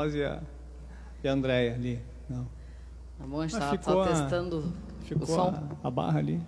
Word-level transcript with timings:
nós 0.00 0.14
e 0.14 0.24
a, 0.24 0.40
e 1.22 1.28
a 1.28 1.32
Andréia 1.32 1.74
ali. 1.74 2.00
Não. 2.28 2.44
Tá 3.18 3.26
bom, 3.26 3.40
a 3.40 3.46
gente 3.46 3.60
estava 3.60 3.82
só 3.82 4.06
testando 4.06 4.72
ficou 5.02 5.24
o 5.24 5.26
som. 5.26 5.76
A, 5.82 5.88
a 5.88 5.90
barra 5.90 6.18
ali. 6.18 6.40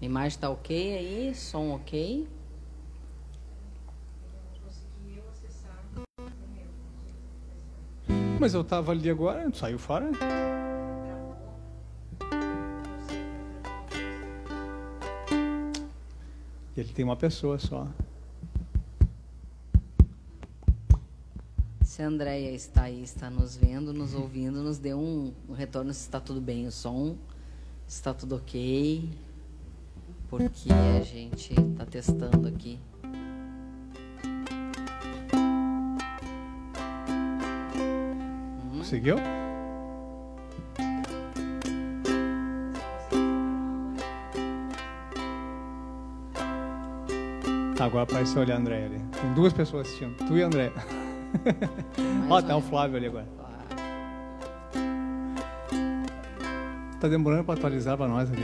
A 0.00 0.04
imagem 0.04 0.28
está 0.28 0.50
ok 0.50 0.96
aí, 0.96 1.34
som 1.34 1.70
ok. 1.70 2.28
Mas 8.38 8.54
eu 8.54 8.60
estava 8.60 8.92
ali 8.92 9.10
agora, 9.10 9.50
saiu 9.54 9.78
fora? 9.78 10.10
Ele 16.76 16.92
tem 16.92 17.04
uma 17.04 17.16
pessoa 17.16 17.58
só. 17.58 17.88
Se 21.98 22.02
a 22.04 22.06
Andrea 22.06 22.52
está 22.52 22.82
aí, 22.82 23.02
está 23.02 23.28
nos 23.28 23.56
vendo, 23.56 23.92
nos 23.92 24.14
ouvindo, 24.14 24.62
nos 24.62 24.78
dê 24.78 24.94
um, 24.94 25.32
um 25.48 25.52
retorno 25.52 25.92
se 25.92 26.02
está 26.02 26.20
tudo 26.20 26.40
bem 26.40 26.64
o 26.64 26.70
som, 26.70 27.16
se 27.88 27.96
está 27.96 28.14
tudo 28.14 28.36
ok, 28.36 29.10
porque 30.28 30.72
a 30.72 31.02
gente 31.02 31.54
está 31.54 31.84
testando 31.84 32.46
aqui. 32.46 32.78
Conseguiu? 38.76 39.16
Agora 47.80 48.04
apareceu 48.04 48.42
olhar 48.42 48.54
a 48.54 48.58
André 48.60 48.84
ali. 48.84 48.98
Tem 49.20 49.34
duas 49.34 49.52
pessoas 49.52 49.88
assistindo, 49.88 50.16
tu 50.28 50.38
e 50.38 50.44
a 50.44 50.46
André. 50.46 50.72
Ó, 52.28 52.42
tá 52.42 52.56
o 52.56 52.60
Flávio 52.60 52.96
ali 52.96 53.06
agora. 53.06 53.26
Tá 57.00 57.06
demorando 57.06 57.44
para 57.44 57.54
atualizar 57.54 57.96
para 57.96 58.08
nós 58.08 58.30
ali. 58.30 58.42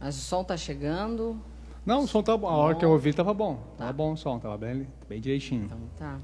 Mas 0.00 0.16
o 0.16 0.20
som 0.20 0.42
tá 0.42 0.56
chegando. 0.56 1.38
Não, 1.84 2.04
o 2.04 2.08
som 2.08 2.22
tá 2.22 2.36
bom. 2.36 2.48
A 2.48 2.56
hora 2.56 2.74
que 2.74 2.84
eu 2.84 2.90
ouvi 2.90 3.12
tava 3.12 3.34
bom. 3.34 3.56
Tá. 3.76 3.84
Tava 3.84 3.92
bom 3.92 4.12
o 4.12 4.16
som, 4.16 4.38
tava 4.38 4.56
bem, 4.56 4.86
bem 5.08 5.20
direitinho. 5.20 5.66
Então 5.66 5.78
tá. 5.98 6.18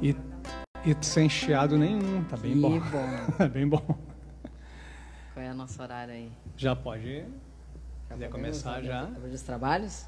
E, 0.00 0.16
e 0.86 0.96
sem 1.04 1.28
chiado 1.28 1.76
nenhum, 1.76 2.24
tá 2.24 2.36
bem 2.36 2.52
que 2.52 2.58
bom. 2.60 2.80
bom. 2.80 3.48
bem 3.52 3.68
bom. 3.68 3.82
Qual 5.34 5.44
é 5.44 5.48
a 5.48 5.54
nossa 5.54 5.82
horário 5.82 6.14
aí? 6.14 6.32
Já 6.56 6.74
pode 6.74 7.06
ir. 7.06 7.28
Quiser 8.08 8.30
começar 8.30 8.82
já. 8.82 9.08
Os 9.32 9.42
trabalhos? 9.42 10.06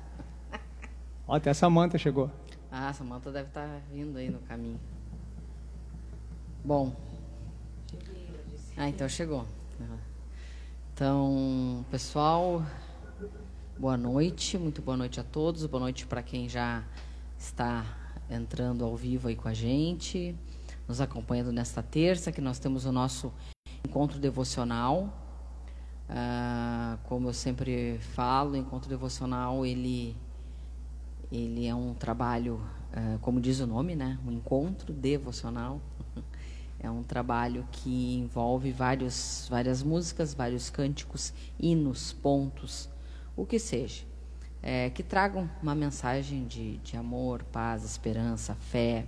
Ó, 1.27 1.37
até 1.37 1.51
a 1.51 1.55
Samanta 1.55 1.97
chegou. 1.99 2.31
Ah, 2.71 2.89
a 2.89 2.93
Samanta 2.93 3.31
deve 3.31 3.49
estar 3.49 3.67
tá 3.67 3.81
vindo 3.91 4.17
aí 4.19 4.29
no 4.29 4.41
caminho. 4.41 4.81
Bom. 6.65 6.95
Ah, 8.77 8.89
então 8.89 9.09
chegou. 9.09 9.47
Então, 10.93 11.85
pessoal, 11.91 12.65
boa 13.79 13.97
noite, 13.97 14.59
muito 14.59 14.83
boa 14.83 14.97
noite 14.97 15.21
a 15.21 15.25
todos, 15.25 15.65
boa 15.67 15.81
noite 15.81 16.07
para 16.07 16.23
quem 16.23 16.49
já 16.49 16.85
está 17.39 17.85
entrando 18.31 18.85
ao 18.85 18.97
vivo 18.97 19.29
aí 19.29 19.37
com 19.37 19.49
a 19.49 19.55
gente, 19.55 20.37
nos 20.87 21.01
acompanhando 21.01 21.53
nesta 21.53 21.83
terça, 21.83 22.33
que 22.33 22.41
nós 22.41 22.59
temos 22.59 22.85
o 22.85 22.93
nosso 22.93 23.33
encontro 23.87 24.19
devocional. 24.19 25.13
Ah, 26.09 26.99
como 27.05 27.29
eu 27.29 27.33
sempre 27.33 27.99
falo, 28.15 28.53
o 28.53 28.57
encontro 28.57 28.89
devocional 28.89 29.65
ele 29.65 30.17
ele 31.32 31.67
é 31.67 31.75
um 31.75 31.94
trabalho, 31.94 32.61
uh, 32.93 33.19
como 33.20 33.40
diz 33.40 33.58
o 33.61 33.67
nome, 33.67 33.96
né? 33.96 34.19
Um 34.26 34.31
encontro 34.31 34.93
devocional. 34.93 35.81
É 36.84 36.90
um 36.90 37.05
trabalho 37.05 37.64
que 37.70 38.17
envolve 38.17 38.73
vários, 38.73 39.46
várias 39.49 39.84
músicas, 39.84 40.34
vários 40.34 40.69
cânticos, 40.69 41.32
hinos, 41.56 42.12
pontos, 42.12 42.88
o 43.37 43.46
que 43.46 43.56
seja. 43.56 44.02
É, 44.61 44.90
que 44.90 45.00
tragam 45.00 45.49
uma 45.62 45.76
mensagem 45.76 46.44
de, 46.44 46.79
de 46.79 46.96
amor, 46.96 47.44
paz, 47.52 47.85
esperança, 47.85 48.56
fé, 48.56 49.06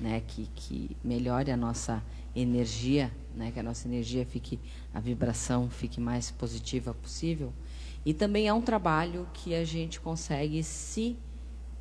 né? 0.00 0.24
que, 0.26 0.48
que 0.56 0.96
melhore 1.04 1.52
a 1.52 1.56
nossa 1.56 2.02
energia, 2.34 3.12
né? 3.32 3.52
que 3.52 3.60
a 3.60 3.62
nossa 3.62 3.86
energia 3.86 4.26
fique, 4.26 4.58
a 4.92 4.98
vibração 4.98 5.70
fique 5.70 6.00
mais 6.00 6.32
positiva 6.32 6.92
possível. 6.94 7.52
E 8.04 8.12
também 8.12 8.48
é 8.48 8.52
um 8.52 8.60
trabalho 8.60 9.28
que 9.32 9.54
a 9.54 9.64
gente 9.64 10.00
consegue 10.00 10.64
se 10.64 11.16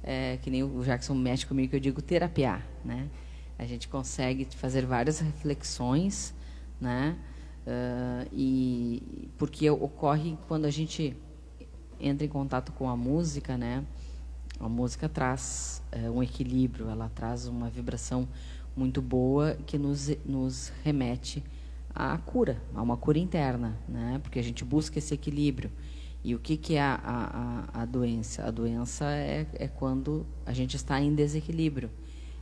é, 0.03 0.37
que 0.41 0.49
nem 0.49 0.63
o 0.63 0.83
Jackson 0.83 1.15
mexe 1.15 1.45
comigo, 1.45 1.69
que 1.69 1.75
eu 1.77 1.79
digo 1.79 2.01
terapiar, 2.01 2.65
né? 2.83 3.09
A 3.57 3.65
gente 3.65 3.87
consegue 3.87 4.45
fazer 4.57 4.85
várias 4.85 5.19
reflexões, 5.19 6.33
né? 6.79 7.17
Uh, 7.65 8.27
e 8.33 9.29
porque 9.37 9.69
ocorre 9.69 10.37
quando 10.49 10.65
a 10.65 10.69
gente 10.69 11.15
entra 11.99 12.25
em 12.25 12.29
contato 12.29 12.73
com 12.73 12.89
a 12.89 12.97
música, 12.97 13.57
né? 13.57 13.85
A 14.59 14.67
música 14.67 15.07
traz 15.07 15.81
uh, 15.95 16.11
um 16.11 16.21
equilíbrio, 16.21 16.89
ela 16.89 17.09
traz 17.15 17.47
uma 17.47 17.69
vibração 17.69 18.27
muito 18.75 19.01
boa 19.01 19.55
que 19.65 19.77
nos, 19.77 20.09
nos 20.25 20.73
remete 20.83 21.41
à 21.95 22.17
cura, 22.17 22.61
a 22.73 22.81
uma 22.81 22.97
cura 22.97 23.19
interna, 23.19 23.77
né? 23.87 24.19
Porque 24.21 24.39
a 24.39 24.43
gente 24.43 24.65
busca 24.65 24.99
esse 24.99 25.13
equilíbrio. 25.13 25.71
E 26.23 26.33
o 26.33 26.39
que, 26.39 26.55
que 26.55 26.75
é 26.75 26.81
a, 26.81 26.99
a, 27.03 27.81
a 27.81 27.85
doença? 27.85 28.43
A 28.45 28.51
doença 28.51 29.05
é, 29.11 29.45
é 29.55 29.67
quando 29.67 30.25
a 30.45 30.53
gente 30.53 30.75
está 30.75 31.01
em 31.01 31.13
desequilíbrio. 31.13 31.91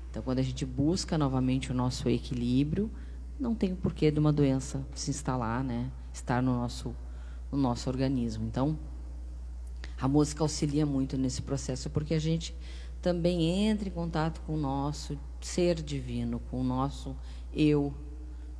Então, 0.09 0.21
quando 0.21 0.39
a 0.39 0.43
gente 0.43 0.65
busca 0.65 1.17
novamente 1.17 1.71
o 1.71 1.73
nosso 1.73 2.07
equilíbrio, 2.07 2.91
não 3.39 3.55
tem 3.55 3.73
porquê 3.73 4.11
de 4.11 4.19
uma 4.19 4.31
doença 4.31 4.85
se 4.93 5.09
instalar, 5.09 5.63
né? 5.63 5.89
estar 6.13 6.43
no 6.43 6.53
nosso, 6.53 6.95
no 7.51 7.57
nosso 7.57 7.89
organismo. 7.89 8.45
Então, 8.45 8.77
a 9.99 10.07
música 10.07 10.43
auxilia 10.43 10.85
muito 10.85 11.17
nesse 11.17 11.41
processo, 11.41 11.89
porque 11.89 12.13
a 12.13 12.19
gente 12.19 12.55
também 13.01 13.67
entra 13.67 13.87
em 13.87 13.91
contato 13.91 14.41
com 14.41 14.53
o 14.53 14.57
nosso 14.57 15.17
ser 15.39 15.81
divino, 15.81 16.39
com 16.51 16.61
o 16.61 16.63
nosso 16.63 17.15
eu 17.53 17.93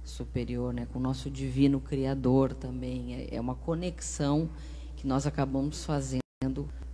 superior, 0.04 0.74
né? 0.74 0.88
com 0.92 0.98
o 0.98 1.02
nosso 1.02 1.30
divino 1.30 1.80
criador 1.80 2.54
também. 2.54 3.14
É, 3.14 3.36
é 3.36 3.42
uma 3.42 3.56
conexão 3.56 4.50
que 5.02 5.08
nós 5.08 5.26
acabamos 5.26 5.84
fazendo 5.84 6.22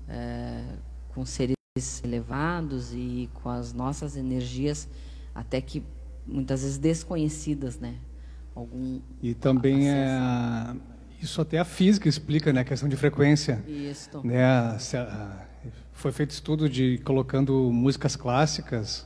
é, 0.07 0.63
com 1.09 1.25
seres 1.25 1.57
elevados 2.01 2.93
e 2.93 3.29
com 3.33 3.49
as 3.49 3.73
nossas 3.73 4.15
energias, 4.15 4.87
até 5.35 5.59
que 5.59 5.83
muitas 6.25 6.61
vezes 6.61 6.77
desconhecidas, 6.77 7.77
né? 7.77 7.95
Algum 8.55 9.01
e 9.21 9.33
também 9.33 9.89
é 9.89 10.73
isso 11.21 11.41
até 11.41 11.59
a 11.59 11.65
física 11.65 12.07
explica, 12.07 12.53
né, 12.53 12.61
a 12.61 12.63
questão 12.63 12.87
de 12.87 12.95
frequência. 12.95 13.61
Isso. 13.67 14.21
Né, 14.23 14.77
foi 15.91 16.11
feito 16.13 16.29
estudo 16.29 16.69
de 16.69 16.99
colocando 16.99 17.71
músicas 17.73 18.15
clássicas 18.15 19.05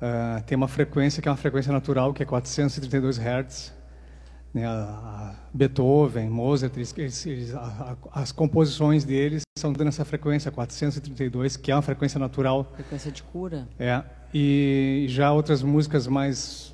uh, 0.00 0.42
tem 0.46 0.56
uma 0.56 0.66
frequência 0.66 1.22
que 1.22 1.28
é 1.28 1.30
uma 1.30 1.36
frequência 1.36 1.70
natural 1.70 2.12
que 2.12 2.24
é 2.24 2.26
432 2.26 3.18
Hz. 3.18 3.72
Né, 4.54 4.64
a, 4.64 5.34
Beethoven, 5.52 6.30
Mozart, 6.30 6.76
eles, 6.76 7.26
eles, 7.26 7.54
a, 7.54 7.96
a, 8.12 8.22
as 8.22 8.30
composições 8.30 9.04
deles 9.04 9.42
são 9.58 9.72
nessa 9.72 10.04
frequência 10.04 10.50
432, 10.52 11.56
que 11.56 11.72
é 11.72 11.74
uma 11.74 11.82
frequência 11.82 12.20
natural. 12.20 12.72
Frequência 12.74 13.10
de 13.10 13.22
cura. 13.24 13.68
É. 13.78 14.02
E 14.32 15.06
já 15.08 15.32
outras 15.32 15.62
músicas 15.62 16.06
mais, 16.06 16.72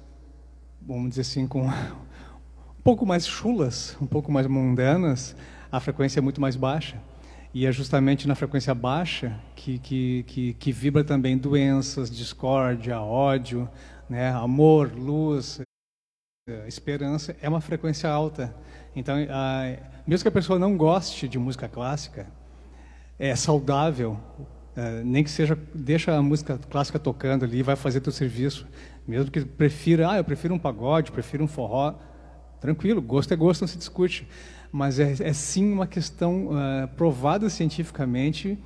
vamos 0.80 1.10
dizer 1.10 1.22
assim, 1.22 1.46
com 1.46 1.62
um 1.66 2.82
pouco 2.84 3.06
mais 3.06 3.26
chulas, 3.26 3.96
um 4.00 4.06
pouco 4.06 4.30
mais 4.30 4.46
mundanas, 4.46 5.34
a 5.72 5.80
frequência 5.80 6.20
é 6.20 6.22
muito 6.22 6.40
mais 6.40 6.56
baixa. 6.56 6.96
E 7.52 7.66
é 7.66 7.72
justamente 7.72 8.28
na 8.28 8.34
frequência 8.34 8.74
baixa 8.74 9.38
que, 9.56 9.78
que, 9.78 10.24
que, 10.26 10.54
que 10.54 10.72
vibra 10.72 11.02
também 11.02 11.36
doenças, 11.36 12.10
discórdia, 12.10 13.00
ódio, 13.00 13.68
né? 14.08 14.30
amor, 14.30 14.92
luz, 14.94 15.60
esperança. 16.66 17.36
É 17.40 17.48
uma 17.48 17.60
frequência 17.60 18.08
alta. 18.08 18.54
Então, 18.94 19.16
a, 19.28 19.76
mesmo 20.06 20.24
que 20.24 20.28
a 20.28 20.32
pessoa 20.32 20.58
não 20.58 20.76
goste 20.76 21.28
de 21.28 21.38
música 21.38 21.68
clássica, 21.68 22.26
é 23.18 23.34
saudável, 23.36 24.18
é, 24.76 25.02
nem 25.04 25.22
que 25.22 25.30
seja, 25.30 25.58
deixa 25.74 26.16
a 26.16 26.22
música 26.22 26.58
clássica 26.70 26.98
tocando 26.98 27.44
ali, 27.44 27.62
vai 27.62 27.76
fazer 27.76 28.00
teu 28.00 28.12
serviço. 28.12 28.66
Mesmo 29.06 29.30
que 29.30 29.44
prefira, 29.44 30.10
ah, 30.10 30.16
eu 30.18 30.24
prefiro 30.24 30.54
um 30.54 30.58
pagode, 30.58 31.12
prefiro 31.12 31.44
um 31.44 31.48
forró, 31.48 31.94
Tranquilo, 32.60 33.00
gosto 33.00 33.32
é 33.32 33.36
gosto, 33.36 33.62
não 33.62 33.68
se 33.68 33.78
discute. 33.78 34.28
Mas 34.70 35.00
é, 35.00 35.16
é 35.20 35.32
sim 35.32 35.72
uma 35.72 35.86
questão 35.86 36.48
uh, 36.48 36.88
provada 36.96 37.48
cientificamente 37.48 38.58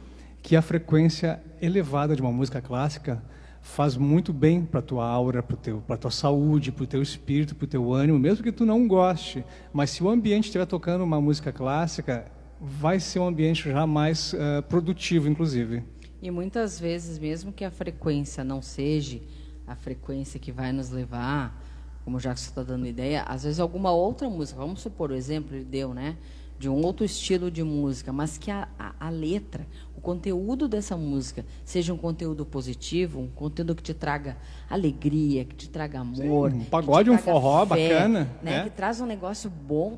que 0.43 0.57
a 0.57 0.61
frequência 0.61 1.41
elevada 1.63 2.15
de 2.15 2.21
uma 2.21 2.33
música 2.33 2.61
clássica 2.61 3.23
faz 3.65 3.97
muito 3.97 4.31
bem 4.31 4.63
para 4.63 4.81
a 4.81 4.83
tua 4.83 5.09
aura, 5.09 5.43
para 5.43 5.95
a 5.95 5.99
tua 5.99 6.11
saúde, 6.11 6.71
para 6.71 6.85
o 6.85 6.87
teu 6.87 7.01
espírito, 7.01 7.55
para 7.55 7.65
o 7.65 7.67
teu 7.67 7.93
ânimo, 7.95 8.19
mesmo 8.19 8.45
que 8.45 8.53
tu 8.53 8.67
não 8.67 8.87
goste. 8.87 9.43
Mas 9.73 9.89
se 9.89 10.05
o 10.05 10.09
ambiente 10.11 10.45
estiver 10.45 10.67
tocando 10.67 11.03
uma 11.03 11.19
música 11.19 11.51
clássica, 11.51 12.31
vai 12.61 13.01
ser 13.01 13.21
um 13.21 13.27
ambiente 13.27 13.63
já 13.63 13.87
mais 13.87 14.35
uh, 14.35 14.63
produtivo, 14.69 15.29
inclusive. 15.29 15.83
E 16.21 16.31
muitas 16.31 16.79
vezes, 16.79 17.19
mesmo 17.19 17.53
que 17.53 17.65
a 17.65 17.71
frequência 17.71 18.45
não 18.45 18.61
seja 18.61 19.19
a 19.67 19.75
frequência 19.75 20.39
que 20.39 20.53
vai 20.53 20.71
nos 20.71 20.91
levar 20.91 21.59
como 22.05 22.21
já 22.21 22.35
que 22.35 22.41
você 22.41 22.51
está 22.51 22.63
dando 22.63 22.87
ideia, 22.87 23.23
às 23.23 23.45
vezes 23.45 23.59
alguma 23.59 23.91
outra 23.91 24.29
música, 24.29 24.61
vamos 24.61 24.83
supor 24.83 25.11
o 25.11 25.15
exemplo 25.15 25.57
ele 25.57 25.65
deu, 25.65 25.95
né? 25.95 26.19
De 26.59 26.69
um 26.69 26.85
outro 26.85 27.03
estilo 27.03 27.51
de 27.51 27.63
música, 27.63 28.13
mas 28.13 28.37
que 28.37 28.51
a, 28.51 28.69
a, 28.79 29.07
a 29.07 29.09
letra, 29.09 29.67
conteúdo 30.05 30.69
dessa 30.69 30.97
música 30.97 31.45
seja 31.65 31.93
um 31.95 31.97
conteúdo 31.97 32.45
positivo, 32.45 33.21
um 33.21 33.29
conteúdo 33.29 33.75
que 33.75 33.83
te 33.83 33.95
traga 33.95 34.37
alegria, 34.69 35.45
que 35.45 35.57
te 35.57 35.69
traga 35.69 36.01
amor. 36.01 36.53
Sim, 36.53 36.59
um 36.59 36.65
pagode, 36.67 37.11
um 37.11 37.17
forró 37.17 37.67
fé, 37.67 37.89
bacana. 37.89 38.31
Né? 38.43 38.59
É. 38.59 38.63
Que 38.65 38.71
traz 38.71 39.01
um 39.01 39.07
negócio 39.07 39.49
bom, 39.49 39.97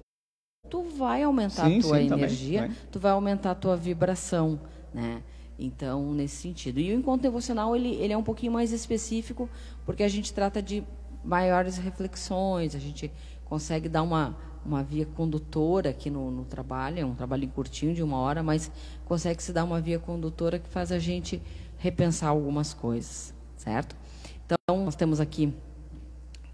tu 0.71 0.83
vai 0.83 1.25
aumentar 1.25 1.67
sim, 1.67 1.79
a 1.79 1.83
tua 1.83 1.99
sim, 1.99 2.07
energia, 2.07 2.63
também, 2.63 2.77
tu 2.93 3.01
vai 3.01 3.13
aumentar 3.13 3.51
a 3.51 3.55
tua 3.55 3.77
vibração, 3.77 4.61
né? 4.95 5.21
Então, 5.59 6.13
nesse 6.13 6.37
sentido. 6.37 6.79
E 6.79 6.93
o 6.93 6.99
encontro 6.99 7.23
devocional, 7.23 7.75
ele, 7.75 7.95
ele 7.95 8.13
é 8.13 8.17
um 8.17 8.23
pouquinho 8.23 8.53
mais 8.53 8.73
específico, 8.73 9.49
porque 9.85 10.03
a 10.03 10.09
gente 10.09 10.33
trata 10.33 10.63
de 10.63 10.85
maiores 11.25 11.79
reflexões, 11.79 12.75
a 12.75 12.79
gente 12.79 13.11
consegue 13.47 13.89
dar 13.89 14.03
uma, 14.03 14.37
uma 14.67 14.83
via 14.83 15.07
condutora 15.07 15.91
aqui 15.91 16.11
no, 16.11 16.31
no 16.31 16.45
trabalho, 16.45 17.01
é 17.01 17.05
um 17.05 17.15
trabalho 17.15 17.49
curtinho 17.49 17.95
de 17.95 18.03
uma 18.03 18.19
hora, 18.19 18.43
mas 18.43 18.71
consegue 19.07 19.43
se 19.43 19.53
dar 19.53 19.65
uma 19.65 19.81
via 19.81 19.99
condutora 19.99 20.59
que 20.59 20.69
faz 20.69 20.93
a 20.93 20.99
gente 20.99 21.41
repensar 21.79 22.29
algumas 22.29 22.75
coisas, 22.75 23.33
certo? 23.57 23.97
Então, 24.45 24.85
nós 24.85 24.95
temos 24.95 25.21
aqui 25.21 25.55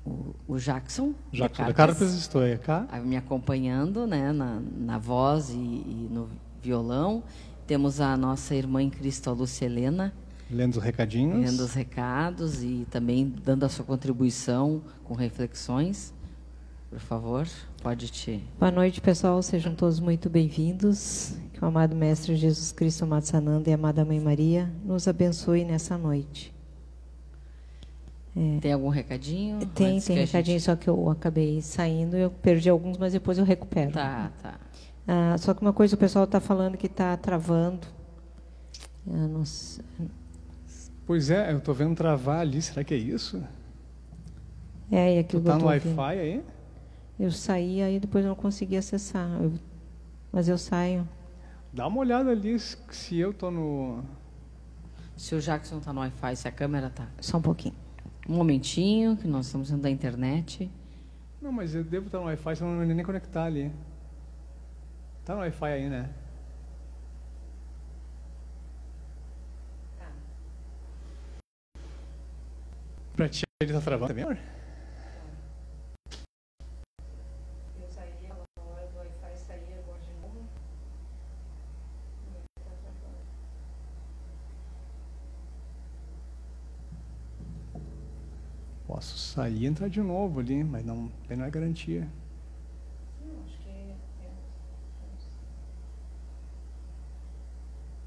o, 0.07 0.35
o 0.47 0.59
Jackson. 0.59 1.13
Jackson 1.33 1.67
de 1.67 1.75
Cartas, 1.75 2.15
estou 2.15 2.43
cá. 2.59 2.87
Me 3.05 3.17
acompanhando 3.17 4.07
né, 4.07 4.33
na, 4.33 4.63
na 4.77 4.99
voz 4.99 5.51
e, 5.51 5.55
e 5.55 6.09
no 6.11 6.29
violão. 6.63 7.25
Temos 7.67 8.01
a 8.01 8.17
nossa 8.17 8.55
irmã 8.55 8.81
em 8.83 8.91
Cristo, 8.91 9.29
a 9.31 9.33
Lúcia 9.33 9.67
Helena, 9.67 10.13
Lendo 10.53 10.77
os 10.77 10.83
recadinhos. 10.83 11.51
Lendo 11.51 11.61
os 11.61 11.73
recados 11.73 12.63
e 12.63 12.87
também 12.91 13.27
dando 13.43 13.65
a 13.65 13.71
sua 13.71 13.87
contribuição 13.87 14.83
com 15.03 15.15
reflexões. 15.15 16.13
Por 16.93 17.01
favor, 17.01 17.49
pode 17.83 18.11
te. 18.11 18.45
Boa 18.61 18.71
noite, 18.71 19.01
pessoal. 19.01 19.43
Sejam 19.43 19.75
todos 19.75 19.99
muito 19.99 20.29
bem-vindos. 20.29 21.35
Que 21.55 21.65
o 21.65 21.67
amado 21.67 21.97
Mestre 21.97 22.37
Jesus 22.37 22.71
Cristo 22.71 23.07
Matsananda 23.07 23.71
e 23.71 23.73
a 23.73 23.77
amada 23.77 24.05
Mãe 24.05 24.21
Maria 24.21 24.71
nos 24.85 25.09
abençoe 25.09 25.65
nessa 25.65 25.97
noite. 25.97 26.55
É. 28.37 28.59
Tem 28.61 28.75
algum 28.75 28.91
recadinho? 28.91 29.61
Tem, 29.69 29.99
tem 30.03 30.17
recadinho, 30.19 30.59
gente... 30.59 30.67
só 30.67 30.77
que 30.77 30.87
eu 30.87 31.09
acabei 31.09 31.63
saindo, 31.63 32.15
eu 32.15 32.31
perdi 32.31 32.69
alguns, 32.69 32.99
mas 32.99 33.15
depois 33.15 33.39
eu 33.39 33.45
recupero. 33.47 33.93
Tá, 33.93 34.31
tá. 34.43 34.61
Ah, 35.09 35.35
só 35.39 35.55
que 35.55 35.63
uma 35.63 35.73
coisa 35.73 35.95
o 35.97 35.99
pessoal 35.99 36.27
está 36.27 36.41
falando 36.41 36.77
que 36.77 36.89
está 36.89 37.17
travando. 37.17 37.87
Eu 39.07 39.29
não 39.29 39.47
sei. 39.47 39.83
Pois 41.07 41.31
é, 41.31 41.53
eu 41.53 41.57
estou 41.57 41.75
vendo 41.75 41.97
travar 41.97 42.41
ali, 42.41 42.61
será 42.61 42.85
que 42.85 42.93
é 42.93 42.99
isso? 42.99 43.43
É, 44.91 45.17
e 45.17 45.19
aqui 45.21 45.39
tu 45.39 45.41
tá 45.41 45.57
no 45.57 45.65
Wi-Fi 45.65 46.19
aí? 46.19 46.43
Eu 47.19 47.31
saí, 47.31 47.83
aí 47.83 48.01
depois 48.01 48.25
não 48.25 48.35
consegui 48.35 48.77
acessar. 48.77 49.29
Eu, 49.41 49.53
mas 50.33 50.49
eu 50.49 50.59
saio. 50.59 51.09
Dá 51.73 51.87
uma 51.87 51.99
olhada 51.99 52.31
ali 52.31 52.59
se 52.59 53.19
eu 53.19 53.31
estou 53.31 53.51
no. 53.51 54.03
Se 55.17 55.35
o 55.35 55.41
Jackson 55.41 55.79
está 55.79 55.93
no 55.93 56.01
Wi-Fi, 56.01 56.37
se 56.37 56.49
a 56.49 56.53
câmera 56.53 56.89
está. 56.89 57.09
Só 57.21 57.39
um 57.39 57.43
pouquinho. 57.43 57.75
Um 58.29 58.35
momentinho, 58.37 59.17
que 59.17 59.27
nós 59.29 59.47
estamos 59.47 59.69
dentro 59.69 59.83
da 59.83 59.91
internet. 59.91 60.71
Não, 61.41 61.53
mas 61.53 61.75
eu 61.75 61.85
devo 61.85 62.07
estar 62.07 62.19
no 62.19 62.25
Wi-Fi, 62.25 62.57
senão 62.57 62.77
não 62.77 62.85
nem 62.85 63.05
conectar 63.05 63.45
ali. 63.45 63.73
Está 65.21 65.35
no 65.35 65.41
Wi-Fi 65.41 65.67
aí, 65.67 65.89
né? 65.89 66.11
Pra 73.15 73.29
ti 73.29 73.43
ele 73.63 73.73
tá 73.73 73.81
travando 73.81 74.09
também, 74.09 74.25
amor? 74.25 74.39
Eu 77.81 77.89
saí 77.89 78.27
na 78.27 78.35
hora 78.35 78.87
do 78.87 78.99
Wi-Fi 78.99 79.37
sair 79.37 79.75
agora 79.79 80.01
de 80.01 80.13
novo. 80.21 80.49
Posso 89.03 89.19
sair 89.19 89.63
e 89.63 89.67
entrar 89.67 89.89
de 89.89 90.01
novo 90.01 90.39
ali, 90.39 90.63
mas 90.63 90.87
não, 90.87 91.11
não 91.29 91.45
é 91.45 91.51
garantia. 91.51 92.09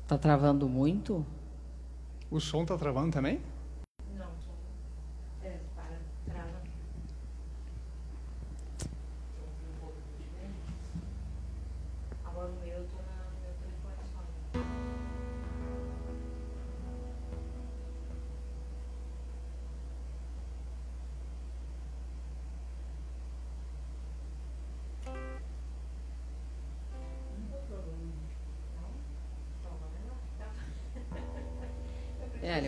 Tá 0.08 0.18
travando 0.18 0.70
muito? 0.70 1.26
O 2.32 2.40
som 2.40 2.64
tá 2.64 2.78
travando 2.78 3.12
também? 3.12 3.42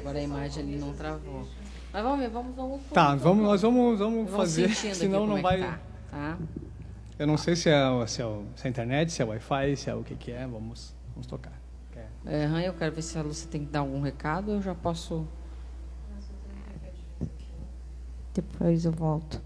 Agora 0.07 0.19
a 0.19 0.23
imagem 0.23 0.63
ali 0.63 0.77
não 0.77 0.93
travou. 0.93 1.45
Mas 1.91 2.03
vamos 2.03 2.19
ver, 2.19 2.29
vamos, 2.29 2.55
vamos. 2.55 2.81
Tá, 2.93 3.15
vamos, 3.15 3.43
nós 3.43 3.61
vamos, 3.61 3.99
vamos, 3.99 4.31
fazer, 4.31 4.73
senão 4.73 5.27
não 5.27 5.37
é 5.37 5.41
vai. 5.41 5.59
Tá, 5.59 5.79
tá, 6.09 6.37
Eu 7.19 7.27
não 7.27 7.35
sei 7.35 7.57
se 7.57 7.69
é, 7.69 8.07
se 8.07 8.21
é, 8.21 8.25
se 8.55 8.63
é 8.63 8.67
a 8.67 8.69
internet, 8.69 9.11
se 9.11 9.21
é 9.21 9.25
Wi-Fi, 9.25 9.75
se 9.75 9.89
é 9.89 9.95
o 9.95 10.03
que, 10.03 10.15
que 10.15 10.31
é, 10.31 10.47
vamos, 10.47 10.95
vamos 11.13 11.27
tocar. 11.27 11.51
É, 12.25 12.67
eu 12.67 12.73
quero 12.73 12.93
ver 12.93 13.01
se 13.01 13.17
a 13.17 13.21
Lúcia 13.21 13.49
tem 13.49 13.65
que 13.65 13.71
dar 13.71 13.79
algum 13.79 14.01
recado, 14.01 14.51
eu 14.51 14.61
já 14.61 14.75
posso. 14.75 15.25
Depois 18.33 18.85
eu 18.85 18.91
volto. 18.91 19.41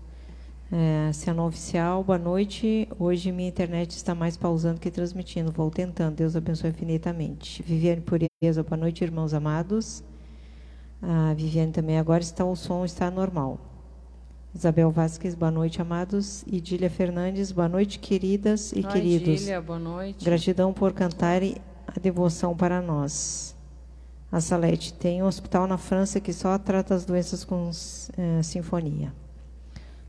É, 0.71 1.11
Cena 1.13 1.43
oficial, 1.43 2.03
boa 2.03 2.17
noite. 2.17 2.87
Hoje 2.99 3.31
minha 3.31 3.49
internet 3.49 3.91
está 3.91 4.13
mais 4.13 4.37
pausando 4.37 4.79
que 4.79 4.89
transmitindo. 4.91 5.51
Vou 5.51 5.69
tentando. 5.69 6.15
Deus 6.15 6.35
abençoe 6.35 6.69
infinitamente. 6.69 7.61
Viviane 7.63 8.01
Pureza, 8.01 8.63
boa 8.63 8.77
noite, 8.77 9.03
irmãos 9.03 9.33
amados. 9.33 10.03
A 11.01 11.33
Viviane 11.33 11.71
também 11.71 11.97
agora 11.97 12.21
está 12.21 12.45
o 12.45 12.55
som 12.55 12.85
está 12.85 13.09
normal. 13.09 13.59
Isabel 14.53 14.91
Vasques, 14.91 15.33
boa 15.33 15.49
noite, 15.51 15.81
amados. 15.81 16.43
Idília 16.45 16.89
Fernandes, 16.89 17.51
boa 17.51 17.69
noite, 17.69 17.97
queridas 17.97 18.71
e 18.73 18.77
Oi, 18.77 18.83
queridos. 18.83 19.27
Idília, 19.41 19.61
boa 19.61 19.79
noite. 19.79 20.23
Gratidão 20.23 20.73
por 20.73 20.93
cantarem 20.93 21.55
a 21.87 21.99
devoção 21.99 22.55
para 22.55 22.81
nós. 22.81 23.55
A 24.31 24.39
Salete, 24.39 24.93
tem 24.93 25.23
um 25.23 25.25
hospital 25.25 25.67
na 25.67 25.77
França 25.77 26.19
que 26.19 26.31
só 26.31 26.57
trata 26.57 26.93
as 26.93 27.03
doenças 27.05 27.43
com 27.43 27.69
eh, 28.17 28.43
sinfonia. 28.43 29.11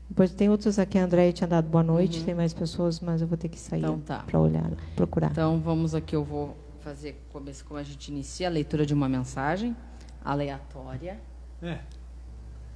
Depois 0.09 0.31
tem 0.31 0.49
outros 0.49 0.77
aqui, 0.77 0.97
a 0.99 1.05
Andréia 1.05 1.33
tinha 1.33 1.47
dado 1.47 1.67
boa 1.67 1.83
noite, 1.83 2.19
Uhum. 2.19 2.25
tem 2.25 2.35
mais 2.35 2.53
pessoas, 2.53 2.99
mas 2.99 3.21
eu 3.21 3.27
vou 3.27 3.37
ter 3.37 3.49
que 3.49 3.59
sair 3.59 3.79
Então 3.79 3.99
tá. 3.99 4.19
para 4.19 4.39
olhar, 4.39 4.69
procurar. 4.95 5.31
Então 5.31 5.59
vamos 5.59 5.95
aqui, 5.95 6.15
eu 6.15 6.23
vou 6.23 6.55
fazer 6.81 7.19
como 7.31 7.79
a 7.79 7.83
gente 7.83 8.09
inicia 8.09 8.47
a 8.47 8.51
leitura 8.51 8.85
de 8.85 8.93
uma 8.93 9.09
mensagem 9.09 9.75
aleatória. 10.23 11.19
É. 11.61 11.79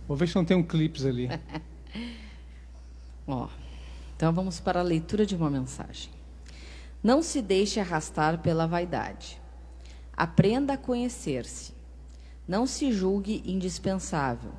Vou 0.08 0.16
ver 0.16 0.28
se 0.28 0.36
não 0.36 0.46
tem 0.46 0.56
um 0.56 0.64
clips 0.64 1.06
ali. 1.06 1.30
Ó, 3.28 3.50
então 4.16 4.32
vamos 4.32 4.60
para 4.60 4.80
a 4.80 4.84
leitura 4.84 5.26
de 5.26 5.36
uma 5.36 5.50
mensagem. 5.50 6.12
Não 7.04 7.22
se 7.22 7.42
deixe 7.42 7.80
arrastar 7.80 8.40
pela 8.40 8.66
vaidade. 8.66 9.40
Aprenda 10.16 10.74
a 10.74 10.78
conhecer-se. 10.78 11.74
Não 12.48 12.66
se 12.66 12.92
julgue 12.92 13.44
indispensável. 13.46 14.52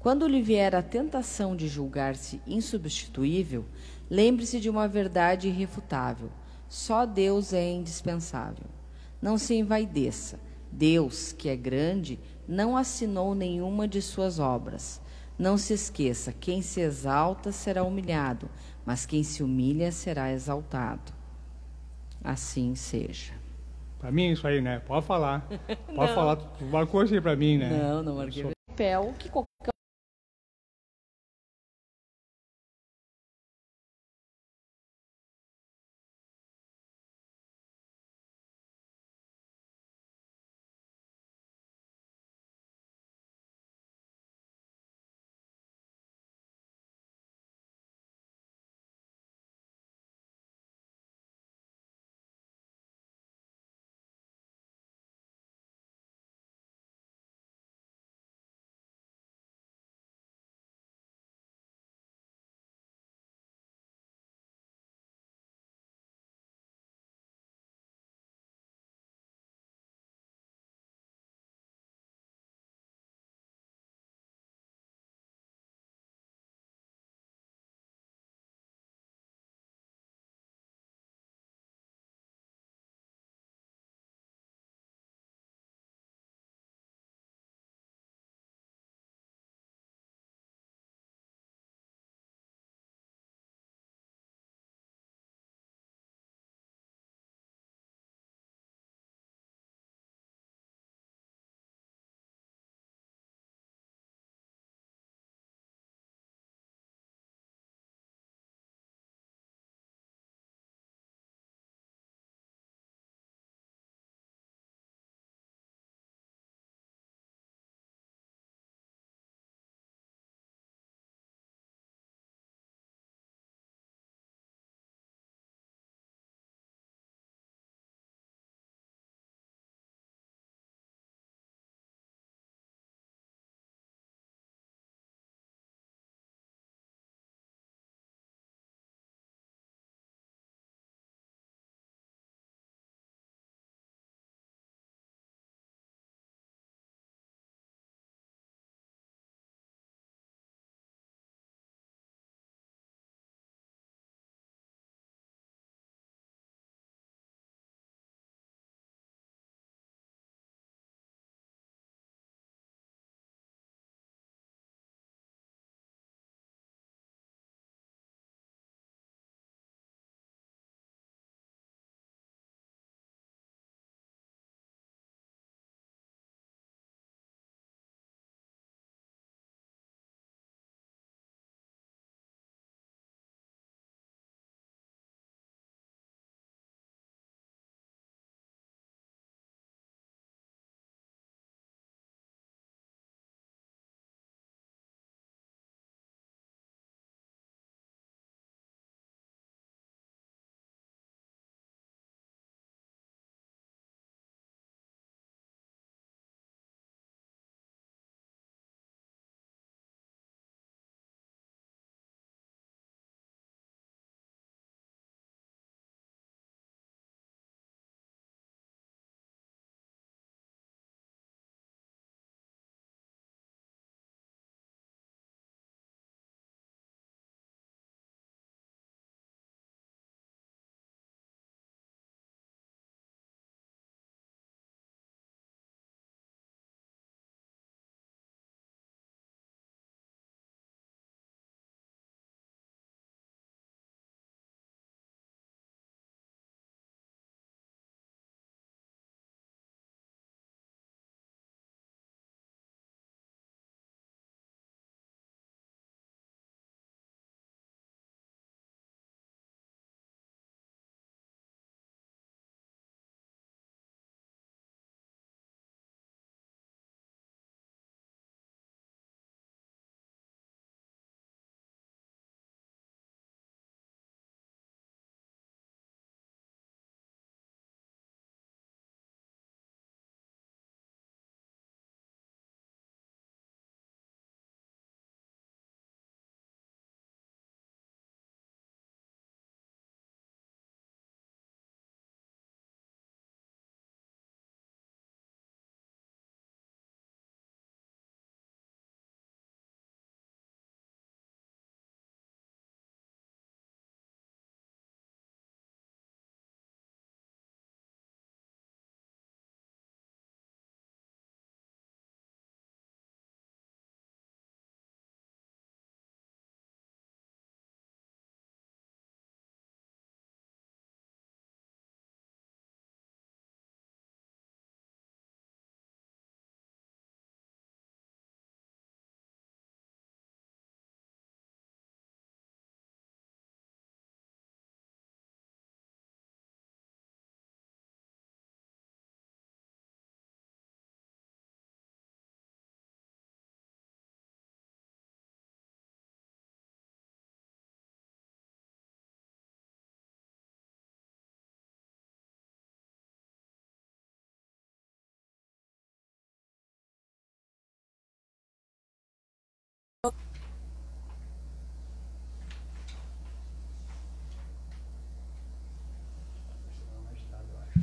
Quando 0.00 0.26
lhe 0.26 0.42
vier 0.42 0.74
a 0.74 0.82
tentação 0.82 1.54
de 1.54 1.68
julgar-se 1.68 2.40
insubstituível, 2.46 3.64
lembre-se 4.10 4.58
de 4.58 4.68
uma 4.68 4.88
verdade 4.88 5.48
irrefutável: 5.48 6.30
só 6.68 7.06
Deus 7.06 7.52
é 7.52 7.70
indispensável. 7.70 8.66
Não 9.20 9.38
se 9.38 9.54
envaideça. 9.54 10.40
Deus, 10.70 11.32
que 11.32 11.48
é 11.48 11.56
grande, 11.56 12.18
não 12.46 12.76
assinou 12.76 13.34
nenhuma 13.34 13.86
de 13.86 14.00
suas 14.00 14.38
obras. 14.38 15.00
Não 15.38 15.56
se 15.56 15.72
esqueça: 15.72 16.32
quem 16.32 16.62
se 16.62 16.80
exalta 16.80 17.52
será 17.52 17.82
humilhado, 17.82 18.48
mas 18.84 19.06
quem 19.06 19.22
se 19.22 19.42
humilha 19.42 19.90
será 19.92 20.32
exaltado. 20.32 21.12
Assim 22.22 22.74
seja. 22.74 23.32
Pra 23.98 24.10
mim 24.10 24.32
isso 24.32 24.46
aí, 24.46 24.60
né? 24.60 24.80
Pode 24.80 25.06
falar. 25.06 25.46
Pode 25.94 26.14
falar. 26.14 26.36
Tu 26.36 26.64
marcou 26.64 27.04
isso 27.04 27.14
aí 27.14 27.20
pra 27.20 27.36
mim, 27.36 27.58
né? 27.58 27.68
Não, 27.70 28.02
não 28.02 28.16
marquei 28.16 28.52
papel 28.80 29.14
que 29.18 29.28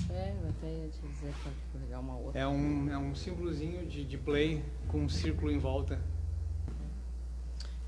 É, 0.10 0.36
eu 0.42 0.50
até 0.50 0.68
ia 0.68 0.90
te 0.90 1.02
dizer 1.08 1.34
pegar 1.74 2.00
uma 2.00 2.16
outra. 2.16 2.40
É 2.40 2.48
um, 2.48 2.90
é 2.90 2.98
um 2.98 3.16
símbolozinho 3.16 3.86
de, 3.86 4.04
de 4.06 4.18
play 4.18 4.64
com 4.88 5.00
um 5.00 5.10
círculo 5.10 5.52
em 5.52 5.58
volta. 5.58 6.00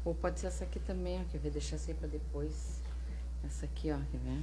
Ou 0.04 0.16
pode 0.16 0.40
ser 0.40 0.48
essa 0.48 0.64
aqui 0.64 0.80
também, 0.80 1.22
ó, 1.22 1.24
quer 1.32 1.38
ver? 1.38 1.52
Deixa 1.52 1.76
essa 1.76 1.92
aí 1.92 1.96
para 1.96 2.08
depois. 2.08 2.82
Essa 3.46 3.66
aqui, 3.66 3.92
ó, 3.92 3.98
quer 4.12 4.18
ver? 4.18 4.42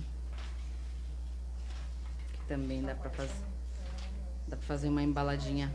Que 2.33 2.47
também 2.47 2.83
dá 2.83 2.95
para 2.95 3.11
fazer. 3.11 3.45
Dá 4.47 4.57
para 4.57 4.67
fazer 4.67 4.89
uma 4.89 5.03
embaladinha. 5.03 5.73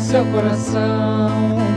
Seu 0.00 0.24
coração 0.24 1.30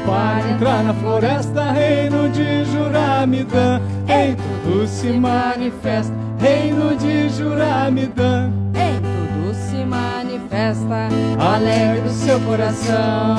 para 0.08 0.50
entrar 0.50 0.84
na 0.84 0.94
floresta, 0.96 1.72
reino 1.72 2.28
de 2.30 2.66
Juramidã. 2.66 3.80
Em 4.08 4.36
tudo 4.36 4.88
se 4.88 5.12
manifesta, 5.12 6.14
reino 6.40 6.96
de 6.96 7.30
Juramidã. 7.30 8.50
Em 8.74 9.00
tudo 9.00 9.54
se 9.54 9.86
manifesta. 9.86 11.10
Alegre 11.38 12.08
o 12.08 12.12
seu 12.12 12.40
coração 12.40 13.38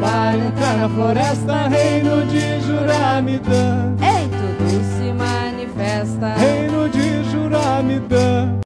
para 0.00 0.36
entrar 0.36 0.76
na 0.76 0.88
floresta, 0.90 1.68
reino 1.68 2.26
de 2.26 2.60
Juramidã. 2.60 3.94
Em 4.02 4.28
tudo 4.28 4.84
se 4.98 5.12
manifesta. 5.14 6.34
Reino 6.34 6.88
de 6.90 7.24
Juramidã. 7.30 8.65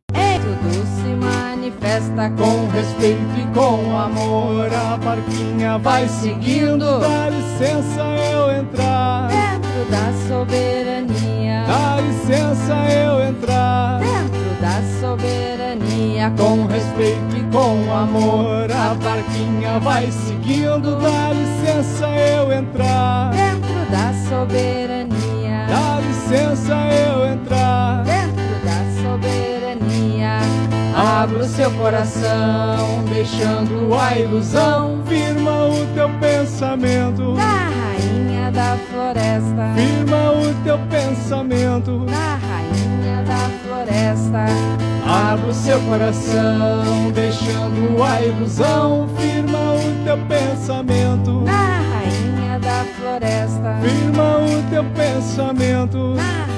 Manifesta 2.01 2.31
Com 2.37 2.67
respeito 2.69 3.21
e 3.39 3.55
com 3.55 3.97
amor, 3.97 4.69
a 4.73 4.97
barquinha 4.97 5.79
vai 5.79 6.09
seguindo. 6.09 6.99
Dá 7.01 7.29
licença 7.29 8.01
eu 8.33 8.51
entrar. 8.53 9.29
dentro 9.29 9.91
da 9.91 10.13
soberania. 10.29 11.65
Dá 11.67 12.01
licença 12.01 12.75
eu 12.91 13.29
entrar. 13.29 14.01
Dentro 14.01 14.61
da 14.61 14.83
soberania. 15.01 16.33
Com 16.37 16.67
respeito 16.67 17.37
e 17.37 17.43
com 17.53 17.93
amor, 17.93 18.71
a 18.71 18.95
barquinha 18.95 19.79
vai 19.81 20.11
seguindo. 20.11 20.97
Dá 21.01 21.33
licença 21.33 22.09
eu 22.09 22.53
entrar. 22.53 23.31
Dentro 23.31 23.91
da 23.91 24.13
soberania. 24.29 25.67
Dá 25.69 26.01
licença 26.01 26.75
eu 26.75 27.27
entrar. 27.33 28.05
Dentro 28.05 28.65
da 28.65 29.03
soberania. 29.03 29.60
Abra 30.95 31.39
o 31.39 31.45
seu 31.45 31.71
coração, 31.73 33.05
deixando 33.13 33.95
a 33.95 34.19
ilusão. 34.19 35.03
Firma 35.07 35.67
o 35.67 35.87
teu 35.95 36.09
pensamento. 36.19 37.35
Da 37.35 37.43
rainha 37.43 38.51
da 38.51 38.77
floresta. 38.91 39.73
Firma 39.75 40.33
o 40.33 40.55
teu 40.65 40.79
pensamento. 40.91 42.07
Da 42.07 42.37
rainha 42.37 43.23
da 43.25 43.51
floresta. 43.65 44.47
Abra 45.07 45.47
o 45.47 45.55
seu 45.55 45.81
coração, 45.83 47.11
deixando 47.15 48.03
a 48.03 48.23
ilusão. 48.23 49.09
Firma 49.17 49.75
o 49.75 50.05
teu 50.05 50.19
pensamento. 50.27 51.45
Da 51.45 51.53
rainha 51.53 52.59
da 52.59 52.85
floresta. 52.99 53.79
Firma 53.81 54.39
o 54.39 54.71
teu 54.71 54.85
pensamento. 54.85 56.15
Rainha 56.17 56.50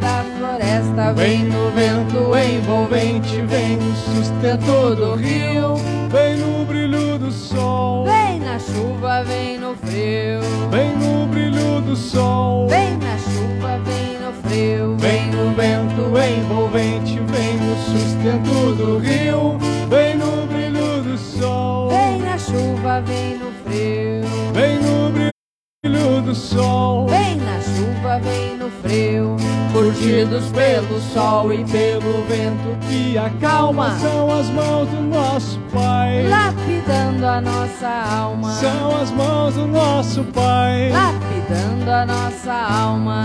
da 0.00 0.24
floresta. 0.38 1.12
Vem 1.14 1.44
no 1.44 1.70
vento 1.70 2.36
envolvente, 2.36 3.40
vem 3.42 3.76
no 3.76 3.94
sustento 3.96 4.94
do 4.96 5.14
rio, 5.14 5.74
vem 6.10 6.36
no 6.38 6.64
brilho 6.64 7.18
do 7.18 7.30
sol, 7.30 8.04
Vem 8.04 8.40
na 8.40 8.58
chuva, 8.58 9.22
vem 9.24 9.58
no 9.58 9.74
frio. 9.76 10.40
vem 10.70 10.96
no 10.96 11.26
brilho 11.26 11.80
do 11.82 11.96
sol, 11.96 12.68
Vem 12.68 12.96
na 12.98 13.16
chuva, 13.18 13.78
vem 13.84 14.18
no 14.20 14.32
frio. 14.48 14.96
vem 14.98 15.26
no 15.30 15.54
vento 15.54 16.02
envolvente, 16.18 17.20
vem 17.20 17.56
no 17.56 17.76
sustento 17.76 18.74
do 18.76 18.98
rio, 18.98 19.58
vem 19.88 20.16
no 20.16 20.46
brilho 20.46 21.02
do 21.02 21.18
sol, 21.18 21.88
Vem 21.90 22.20
na 22.22 22.38
chuva, 22.38 23.00
vem 23.00 23.38
no 23.38 23.50
frio. 23.64 24.24
vem 24.52 24.78
no 24.80 25.10
brilho 25.10 26.22
do 26.22 26.34
sol, 26.34 27.06
Vem 27.08 27.36
na 27.36 27.60
chuva, 27.60 28.18
vem 28.20 28.56
no 28.56 28.70
frio. 28.82 29.57
Curtidos 29.72 30.46
pelo 30.50 31.00
sol 31.00 31.52
e 31.52 31.64
pelo 31.64 32.24
vento 32.24 32.78
que 32.88 33.16
acalma, 33.18 33.98
são 33.98 34.30
as 34.30 34.48
mãos 34.50 34.88
do 34.88 35.00
nosso 35.02 35.58
Pai. 35.72 36.26
Lapidando 36.28 37.26
a 37.26 37.40
nossa 37.40 37.88
alma. 37.88 38.52
São 38.52 38.96
as 38.96 39.10
mãos 39.10 39.54
do 39.54 39.66
nosso 39.66 40.24
Pai. 40.24 40.90
Lapidando 40.90 41.90
a 41.90 42.06
nossa 42.06 42.52
alma. 42.52 43.24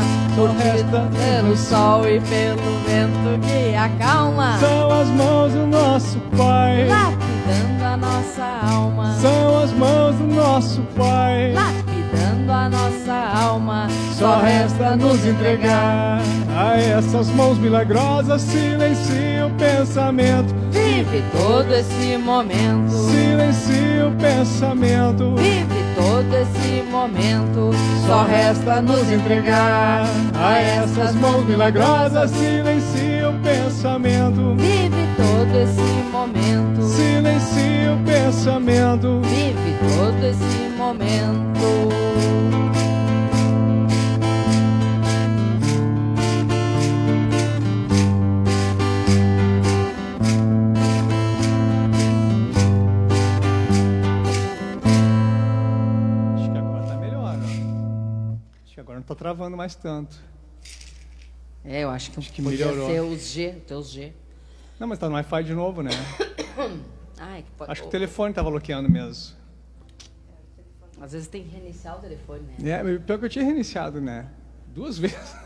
Resta 0.58 1.10
Pelo 1.12 1.56
sol 1.56 2.08
e 2.08 2.20
pelo 2.22 2.62
vento 2.88 3.48
que 3.48 3.76
acalma. 3.76 4.58
São 4.60 4.92
as 4.92 5.08
mãos 5.10 5.54
do 5.54 5.68
nosso 5.68 6.20
Pai. 6.36 6.88
Lapidando 6.88 7.86
a 7.86 7.98
nossa 7.98 8.44
alma. 8.72 9.16
São 9.22 9.60
as 9.60 9.72
mãos 9.74 10.16
do 10.16 10.28
nosso 10.28 10.82
Pai. 10.96 11.54
Lapidando 11.54 11.83
a 12.54 12.70
nossa 12.70 13.14
alma. 13.14 13.88
Só 14.14 14.40
resta 14.40 14.96
nos 14.96 15.26
entregar 15.26 16.22
a 16.56 16.78
essas 16.78 17.28
mãos 17.30 17.58
milagrosas. 17.58 18.42
Silencia 18.42 19.48
o 19.48 19.52
pensamento. 19.52 20.54
Vive 20.72 21.24
todo 21.32 21.74
esse 21.74 22.18
momento. 22.18 22.92
Silencia 22.92 24.08
o 24.08 24.12
pensamento. 24.16 25.36
Vive 25.36 25.84
todo 25.96 26.36
esse 26.36 26.84
momento. 26.90 27.72
Só 28.06 28.24
resta 28.24 28.82
nos 28.82 29.12
entregar 29.12 30.06
a 30.36 30.58
essas 30.58 31.16
mãos 31.16 31.46
milagrosas. 31.46 32.32
Silencia 32.32 33.30
o 33.30 33.34
pensamento. 33.40 34.56
Vive 34.56 35.08
todo 35.18 35.23
esse 35.50 35.82
momento. 36.12 36.82
Silencia 36.84 37.94
o 37.94 38.04
pensamento. 38.06 39.22
Vive 39.22 39.78
todo 39.96 40.26
esse 40.26 40.70
momento. 40.78 41.94
Acho 56.36 56.52
que 56.52 56.58
agora 56.58 56.84
tá 56.86 56.96
melhor, 56.96 57.36
ó. 57.40 57.46
Acho 58.64 58.74
que 58.74 58.80
agora 58.80 59.00
não 59.00 59.06
tá 59.06 59.16
travando 59.16 59.56
mais 59.58 59.76
tanto. 59.76 60.16
É, 61.64 61.84
eu 61.84 61.90
acho 61.90 62.12
que, 62.12 62.20
Acho 62.20 62.34
que 62.34 62.42
podia 62.42 62.66
melhorou. 62.66 62.90
ser 62.90 63.02
os 63.02 63.22
G, 63.32 63.52
teus 63.66 63.90
G. 63.90 64.12
Não, 64.84 64.88
mas 64.90 65.00
tá 65.00 65.08
no 65.08 65.16
Wi-Fi 65.16 65.46
de 65.46 65.54
novo, 65.54 65.82
né? 65.82 65.92
É 67.18 67.42
que 67.42 67.52
pode. 67.52 67.72
Acho 67.72 67.84
que 67.84 67.88
o 67.88 67.92
telefone 67.92 68.34
tava 68.34 68.50
bloqueando 68.50 68.90
mesmo. 68.90 69.38
Às 71.00 71.14
vezes 71.14 71.30
tem 71.30 71.42
que 71.42 71.52
reiniciar 71.52 71.98
o 71.98 72.02
telefone, 72.02 72.42
né? 72.60 72.70
É, 72.70 72.98
pior 73.00 73.18
que 73.18 73.26
eu 73.26 73.30
tinha 73.30 73.46
reiniciado, 73.46 74.02
né? 74.02 74.28
Duas 74.68 74.98
vezes. 75.00 75.38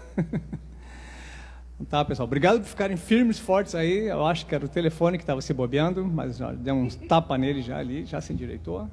Então 1.76 1.86
tá, 1.88 2.04
pessoal. 2.04 2.26
Obrigado 2.26 2.62
por 2.62 2.65
ficarem 2.65 2.97
firmes, 2.97 3.38
fortes 3.38 3.76
aí. 3.76 4.08
Eu 4.08 4.26
acho 4.26 4.43
que 4.47 4.56
era 4.56 4.65
o 4.65 4.67
telefone 4.67 5.19
que 5.19 5.23
estava 5.23 5.39
se 5.39 5.54
bobeando, 5.54 6.04
mas 6.04 6.41
ó, 6.41 6.52
deu 6.54 6.73
uns 6.73 6.95
tapa 6.95 7.38
nele 7.38 7.62
já 7.62 7.78
ali, 7.78 8.08
já 8.08 8.19
se 8.19 8.34
endireitou. 8.34 8.86
O 8.86 8.89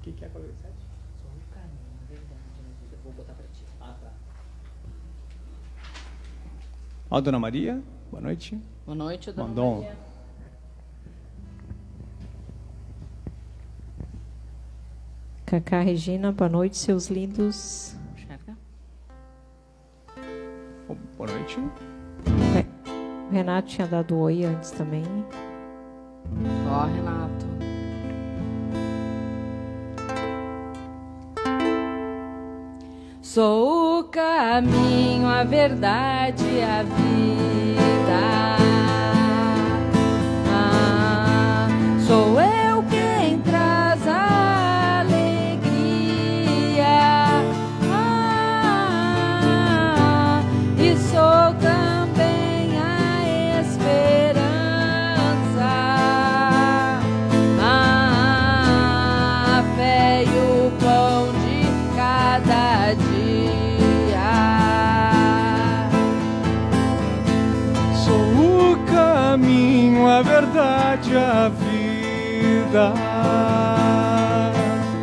que, 0.00 0.12
que 0.12 0.24
é 0.24 0.28
47? 0.28 0.72
Só 1.22 1.28
um 1.28 1.54
carinho, 1.54 1.80
na 2.00 2.06
verdade. 2.08 2.40
Eu 2.92 2.98
vou 3.04 3.12
botar 3.12 3.34
pra 3.34 3.44
ti. 3.52 3.62
Ah, 3.78 3.94
tá. 4.00 4.10
Ó, 7.10 7.20
Dona 7.20 7.38
Maria, 7.38 7.82
boa 8.10 8.20
noite. 8.22 8.58
Boa 8.84 8.96
noite, 8.96 9.32
dona 9.32 9.48
Mandou. 9.48 9.74
Maria. 9.76 9.96
Cacá 15.46 15.80
Regina, 15.80 16.32
boa 16.32 16.48
noite, 16.48 16.76
seus 16.76 17.08
lindos. 17.08 17.96
Oh, 20.88 20.96
boa 21.16 21.30
noite. 21.30 21.58
O 23.28 23.32
Renato 23.32 23.68
tinha 23.68 23.86
dado 23.86 24.18
oi 24.18 24.44
antes 24.44 24.70
também. 24.72 25.04
Ó, 26.68 26.86
Renato. 26.86 27.55
Sou 33.36 33.98
o 33.98 34.04
caminho, 34.04 35.26
a 35.26 35.44
verdade 35.44 36.42
a 36.62 36.82
vida. 36.82 38.35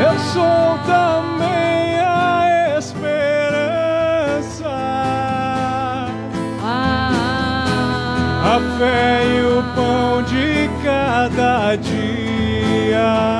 Eu 0.00 0.18
sou 0.18 0.78
também 0.86 2.00
a 2.00 2.76
esperança, 2.78 4.68
ah. 6.62 8.50
a 8.56 8.60
fé 8.78 9.26
e 9.26 9.42
o 9.42 9.62
pão 9.74 10.22
de 10.22 10.68
cada 10.84 11.76
dia. 11.76 13.33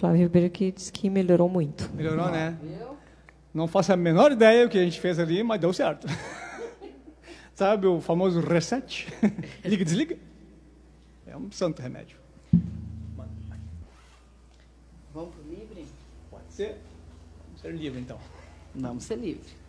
Flávio 0.00 0.22
Ribeiro 0.22 0.48
que 0.48 0.72
disse 0.72 0.90
que 0.90 1.10
melhorou 1.10 1.46
muito. 1.46 1.90
Melhorou, 1.94 2.30
né? 2.30 2.56
Não 3.52 3.68
faço 3.68 3.92
a 3.92 3.96
menor 3.96 4.32
ideia 4.32 4.64
o 4.64 4.70
que 4.70 4.78
a 4.78 4.82
gente 4.82 4.98
fez 4.98 5.18
ali, 5.18 5.42
mas 5.42 5.60
deu 5.60 5.74
certo. 5.74 6.06
Sabe 7.54 7.86
o 7.86 8.00
famoso 8.00 8.40
reset? 8.40 9.06
Liga 9.62 9.82
e 9.82 9.84
desliga. 9.84 10.16
É 11.26 11.36
um 11.36 11.52
santo 11.52 11.82
remédio. 11.82 12.16
Vamos 15.12 15.34
pro 15.34 15.42
livre? 15.50 15.84
Pode 16.30 16.50
ser. 16.50 16.78
Vamos 17.44 17.60
ser 17.60 17.74
livre, 17.74 18.00
então. 18.00 18.18
Vamos 18.74 19.04
ser 19.04 19.16
livre. 19.16 19.59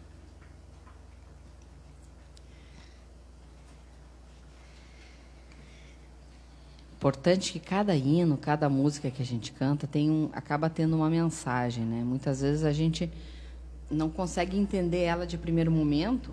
Importante 7.02 7.52
que 7.54 7.60
cada 7.60 7.96
hino, 7.96 8.38
cada 8.38 8.70
música 8.70 9.10
que 9.10 9.24
a 9.24 9.26
gente 9.26 9.52
canta 9.52 9.88
tem 9.88 10.12
um, 10.12 10.30
acaba 10.34 10.70
tendo 10.70 10.96
uma 10.96 11.10
mensagem, 11.10 11.84
né? 11.84 12.04
Muitas 12.04 12.42
vezes 12.42 12.64
a 12.64 12.72
gente 12.72 13.12
não 13.90 14.08
consegue 14.08 14.56
entender 14.56 15.00
ela 15.00 15.26
de 15.26 15.36
primeiro 15.36 15.72
momento, 15.72 16.30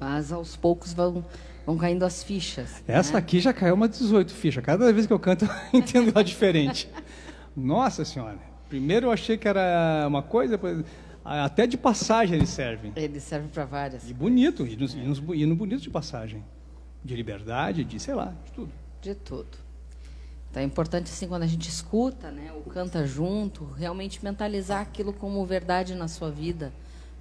mas 0.00 0.32
aos 0.32 0.56
poucos 0.56 0.94
vão, 0.94 1.22
vão 1.66 1.76
caindo 1.76 2.06
as 2.06 2.24
fichas. 2.24 2.82
Essa 2.88 3.12
né? 3.12 3.18
aqui 3.18 3.38
já 3.38 3.52
caiu 3.52 3.74
uma 3.74 3.86
18 3.86 4.32
fichas. 4.32 4.64
Cada 4.64 4.90
vez 4.94 5.06
que 5.06 5.12
eu 5.12 5.18
canto, 5.18 5.44
eu 5.74 5.78
entendo 5.78 6.08
ela 6.08 6.24
diferente. 6.24 6.88
Nossa 7.54 8.06
Senhora. 8.06 8.38
Primeiro 8.70 9.08
eu 9.08 9.10
achei 9.10 9.36
que 9.36 9.46
era 9.46 10.06
uma 10.08 10.22
coisa, 10.22 10.52
depois, 10.52 10.82
até 11.22 11.66
de 11.66 11.76
passagem 11.76 12.36
eles 12.36 12.48
servem. 12.48 12.94
Ele 12.96 13.20
serve 13.20 13.48
para 13.48 13.66
várias. 13.66 14.08
E 14.08 14.14
bonito, 14.14 14.66
e 14.66 14.74
nos, 14.74 14.94
e 14.94 15.44
no 15.44 15.54
bonito 15.54 15.82
de 15.82 15.90
passagem. 15.90 16.42
De 17.04 17.14
liberdade, 17.14 17.84
de 17.84 18.00
sei 18.00 18.14
lá, 18.14 18.34
de 18.46 18.52
tudo. 18.52 18.87
De 19.00 19.14
tudo. 19.14 19.68
Então 20.50 20.62
é 20.62 20.66
importante 20.66 21.10
assim 21.12 21.28
quando 21.28 21.42
a 21.42 21.46
gente 21.46 21.68
escuta, 21.68 22.30
né, 22.30 22.50
ou 22.52 22.62
canta 22.62 23.06
junto, 23.06 23.64
realmente 23.64 24.24
mentalizar 24.24 24.80
aquilo 24.80 25.12
como 25.12 25.44
verdade 25.44 25.94
na 25.94 26.08
sua 26.08 26.30
vida, 26.30 26.72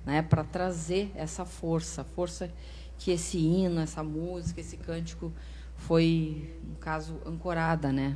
né, 0.05 0.21
para 0.21 0.43
trazer 0.43 1.11
essa 1.13 1.45
força, 1.45 2.03
força 2.03 2.49
que 2.97 3.11
esse 3.11 3.37
hino, 3.37 3.81
essa 3.81 4.01
música, 4.03 4.61
esse 4.61 4.77
cântico 4.77 5.31
foi, 5.75 6.57
no 6.67 6.75
caso, 6.77 7.19
ancorada, 7.25 7.91
né, 7.91 8.15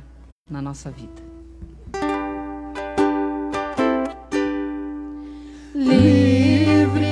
na 0.50 0.60
nossa 0.60 0.90
vida. 0.90 1.22
Livre, 5.74 7.06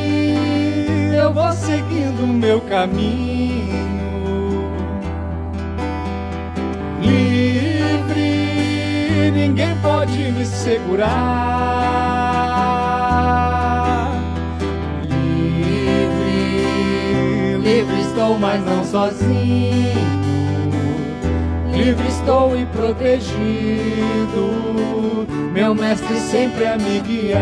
eu 1.17 1.33
vou 1.33 1.53
seguindo 1.53 2.25
o 2.25 2.27
meu 2.27 2.61
caminho. 2.63 3.40
Livre, 7.01 8.21
ninguém 9.33 9.75
pode 9.83 10.19
me 10.33 10.45
segurar. 10.45 11.01
Livre, 15.09 16.39
livre 17.59 18.01
estou, 18.01 18.39
mas 18.39 18.65
não 18.65 18.85
sozinho. 18.85 20.11
Livre 21.73 22.09
estou 22.09 22.55
e 22.59 22.67
protegido, 22.67 23.37
meu 25.53 25.75
mestre 25.75 26.15
sempre 26.19 26.67
a 26.67 26.77
me 26.77 27.01
guiar. 27.01 27.41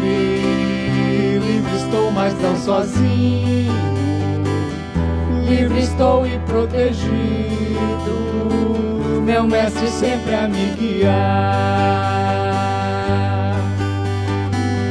Livre, 0.00 1.38
livre 1.38 1.76
estou, 1.76 2.10
mas 2.10 2.32
não 2.40 2.56
sozinho. 2.56 3.85
Livre 5.48 5.78
estou 5.78 6.26
e 6.26 6.38
protegido, 6.40 7.12
meu 9.24 9.44
mestre 9.44 9.86
sempre 9.88 10.34
a 10.34 10.48
me 10.48 10.70
guiar. 10.76 11.14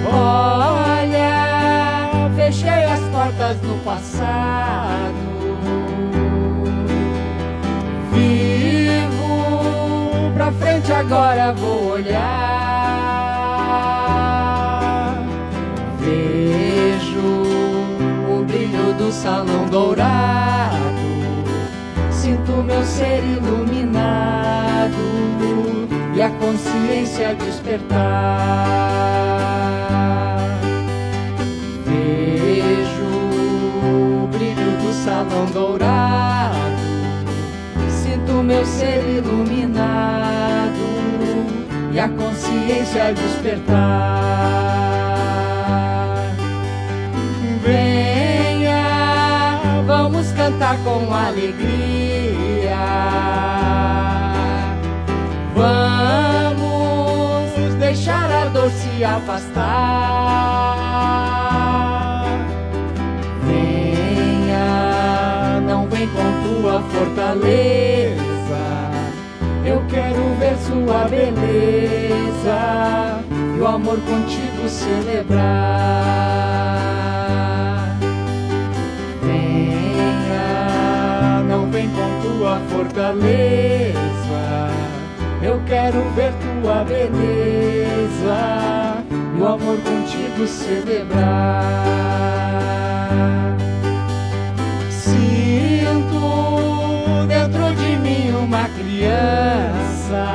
Olha, 0.10 1.30
fechei 2.38 2.86
as 2.86 3.02
portas 3.12 3.62
no 3.64 3.78
passado. 3.80 5.14
Vivo 8.14 9.12
pra 10.36 10.54
frente 10.54 10.94
agora 10.94 11.52
vou 11.52 11.92
olhar. 11.92 12.65
Salão 19.16 19.66
dourado. 19.68 20.76
Sinto 22.12 22.52
meu 22.64 22.84
ser 22.84 23.24
iluminado 23.24 24.94
e 26.16 26.22
a 26.22 26.30
consciência 26.30 27.34
despertar. 27.36 27.96
Vejo 31.86 33.06
o 34.24 34.28
brilho 34.28 34.72
do 34.82 34.94
salão 34.94 35.46
dourado. 35.54 36.56
Sinto 37.90 38.44
meu 38.44 38.66
ser 38.66 39.02
iluminado 39.18 40.76
e 41.92 42.00
a 42.00 42.10
consciência 42.10 43.14
despertar. 43.14 44.65
Cantar 50.66 50.78
com 50.84 51.14
alegria. 51.14 52.76
Vamos 55.54 56.66
deixar 57.76 58.32
a 58.32 58.46
dor 58.46 58.72
se 58.72 59.04
afastar. 59.04 59.54
Venha, 63.44 64.58
não 65.62 65.88
vem 65.88 66.08
com 66.08 66.24
tua 66.44 66.82
fortaleza. 66.82 68.16
Eu 69.64 69.86
quero 69.88 70.36
ver 70.40 70.58
sua 70.58 71.08
beleza 71.08 72.60
e 73.56 73.60
o 73.60 73.68
amor 73.68 74.00
contigo 74.00 74.68
celebrar. 74.68 76.26
Fortaleza. 82.70 83.96
Eu 85.42 85.62
quero 85.66 86.02
ver 86.16 86.34
tua 86.34 86.84
beleza 86.84 88.38
e 89.38 89.42
o 89.42 89.48
amor 89.48 89.78
contigo 89.78 90.48
celebrar. 90.48 91.64
Sinto 94.90 96.20
dentro 97.28 97.76
de 97.76 97.98
mim 97.98 98.32
uma 98.32 98.68
criança. 98.70 100.26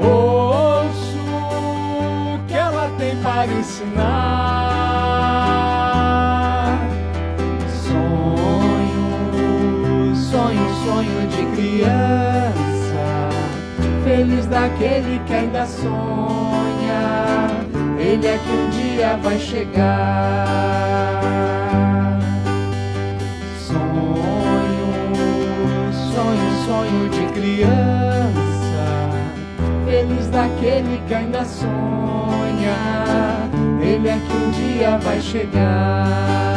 Ouço 0.00 1.18
que 2.46 2.54
ela 2.54 2.90
tem 2.98 3.16
para 3.16 3.46
ensinar. 3.46 4.33
Feliz 14.64 14.78
daquele 14.78 15.20
que 15.26 15.34
ainda 15.34 15.66
sonha. 15.66 17.02
Ele 17.98 18.26
é 18.26 18.38
que 18.38 18.50
um 18.50 18.70
dia 18.70 19.16
vai 19.22 19.38
chegar. 19.38 20.46
Sonho, 23.58 23.82
sonho, 26.14 26.64
sonho 26.66 27.08
de 27.10 27.26
criança. 27.34 28.86
Feliz 29.84 30.26
daquele 30.28 31.02
que 31.06 31.14
ainda 31.14 31.44
sonha. 31.44 32.74
Ele 33.82 34.08
é 34.08 34.18
que 34.18 34.34
um 34.34 34.50
dia 34.50 34.96
vai 34.98 35.20
chegar. 35.20 36.53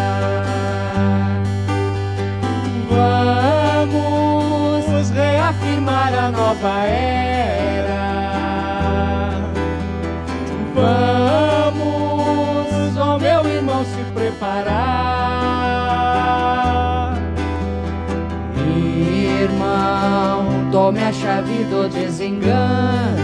Do 21.70 21.90
desengano. 21.90 23.18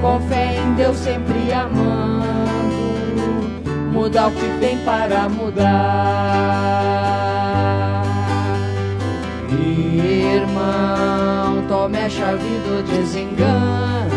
Com 0.00 0.20
fé 0.28 0.56
em 0.56 0.74
Deus 0.74 0.96
sempre 0.96 1.52
amando. 1.52 2.28
Mudar 3.92 4.28
o 4.28 4.30
que 4.32 4.58
tem 4.60 4.78
para 4.84 5.28
mudar. 5.28 6.88
Irmão, 10.38 11.64
tome 11.68 11.98
a 11.98 12.08
chave 12.08 12.38
do 12.38 12.82
desengano, 12.82 14.10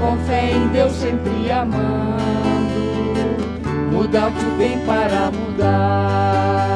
com 0.00 0.16
fé 0.26 0.52
em 0.52 0.68
Deus 0.68 0.92
sempre 0.92 1.50
amando, 1.50 2.74
mudar 3.92 4.28
o 4.28 4.32
que 4.32 4.44
vem 4.58 4.78
para 4.80 5.30
mudar. 5.30 6.73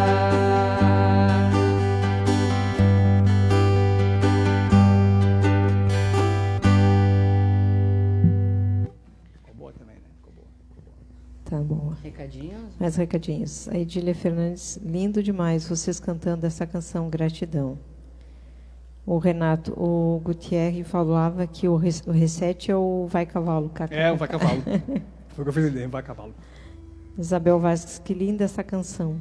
Mais 12.88 12.96
recadinhos. 12.96 13.68
A 13.68 13.77
Edília 13.77 14.14
Fernandes, 14.14 14.81
lindo 14.83 15.22
demais 15.22 15.68
vocês 15.68 16.01
cantando 16.01 16.47
essa 16.47 16.66
canção 16.66 17.11
Gratidão. 17.11 17.78
O 19.05 19.18
Renato, 19.18 19.74
o 19.78 20.18
Gutierre 20.24 20.82
falava 20.84 21.47
que 21.47 21.68
o, 21.68 21.76
res, 21.76 22.03
o 22.07 22.11
reset 22.11 22.70
é 22.70 22.74
o 22.76 23.07
Vai 23.07 23.26
Cavalo. 23.26 23.70
É, 23.91 24.11
o 24.11 24.16
Vai 24.16 24.26
Cavalo. 24.26 24.62
Foi 25.28 25.43
o 25.43 25.45
que 25.45 25.49
eu 25.51 25.53
fiz 25.53 25.66
ideia, 25.66 25.86
Vai 25.86 26.03
Cavalo. 26.03 26.34
Isabel 27.18 27.61
Vasques, 27.61 27.99
que 28.03 28.14
linda 28.14 28.45
essa 28.45 28.64
canção. 28.64 29.16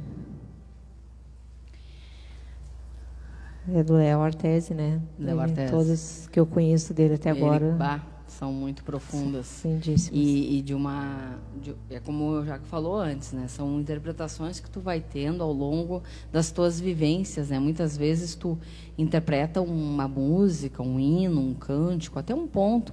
É 3.70 3.82
do 3.82 3.96
Léo 3.96 4.22
Artese, 4.22 4.72
né? 4.72 4.98
Léo 5.18 5.40
Artese. 5.40 5.70
Todas 5.70 6.28
que 6.32 6.40
eu 6.40 6.46
conheço 6.46 6.94
dele 6.94 7.16
até 7.16 7.32
Ele, 7.32 7.44
agora. 7.44 7.76
bah, 7.78 8.00
são 8.38 8.52
muito 8.52 8.84
profundas. 8.84 9.62
Lindíssimas. 9.64 10.10
E, 10.12 10.58
e 10.58 10.62
de 10.62 10.72
uma. 10.72 11.38
de- 11.60 11.74
é 11.90 11.98
como 11.98 12.34
eu 12.36 12.46
já 12.46 12.58
falou 12.60 12.96
antes, 12.96 13.32
né? 13.32 13.48
São 13.48 13.80
interpretações 13.80 14.60
que 14.60 14.70
tu 14.70 14.80
vai 14.80 15.00
tendo 15.00 15.42
ao 15.42 15.52
longo 15.52 16.02
das 16.30 16.52
tuas 16.52 16.78
vivências, 16.78 17.48
né? 17.50 17.58
Muitas 17.58 17.96
vezes 17.96 18.36
tu 18.36 18.56
interpreta 18.96 19.60
uma 19.60 20.06
música, 20.06 20.82
um 20.82 21.00
hino, 21.00 21.40
um 21.40 21.54
cântico, 21.54 22.18
até 22.18 22.32
um 22.34 22.46
ponto, 22.46 22.92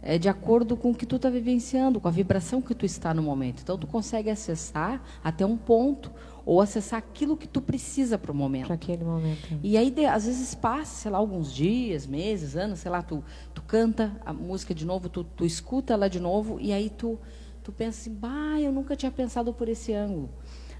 é, 0.00 0.16
de 0.16 0.28
acordo 0.30 0.76
com 0.76 0.92
o 0.92 0.94
que 0.94 1.04
tu 1.04 1.16
está 1.16 1.28
vivenciando, 1.28 2.00
com 2.00 2.08
a 2.08 2.10
vibração 2.10 2.62
que 2.62 2.74
tu 2.74 2.86
está 2.86 3.12
no 3.12 3.22
momento. 3.22 3.60
Então 3.62 3.76
tu 3.76 3.86
consegue 3.86 4.30
acessar 4.30 5.02
até 5.22 5.44
um 5.44 5.58
ponto 5.58 6.10
ou 6.46 6.60
acessar 6.62 6.98
aquilo 7.00 7.36
que 7.36 7.46
tu 7.48 7.60
precisa 7.60 8.16
para 8.16 8.30
o 8.30 8.34
momento. 8.34 8.66
Para 8.66 8.76
aquele 8.76 9.02
momento. 9.04 9.48
E 9.62 9.76
aí, 9.76 9.90
de- 9.90 10.06
às 10.06 10.24
vezes, 10.26 10.54
passa, 10.54 10.94
sei 11.02 11.10
lá, 11.10 11.18
alguns 11.18 11.52
dias, 11.52 12.06
meses, 12.06 12.56
anos, 12.56 12.78
sei 12.78 12.90
lá, 12.90 13.02
tu, 13.02 13.22
tu 13.52 13.60
canta 13.62 14.12
a 14.24 14.32
música 14.32 14.72
de 14.72 14.86
novo, 14.86 15.08
tu, 15.08 15.24
tu 15.24 15.44
escuta 15.44 15.92
ela 15.92 16.08
de 16.08 16.20
novo, 16.20 16.58
e 16.60 16.72
aí 16.72 16.88
tu, 16.88 17.18
tu 17.64 17.72
pensa 17.72 18.00
assim, 18.00 18.14
bah, 18.14 18.60
eu 18.60 18.70
nunca 18.70 18.94
tinha 18.94 19.10
pensado 19.10 19.52
por 19.52 19.68
esse 19.68 19.92
ângulo. 19.92 20.30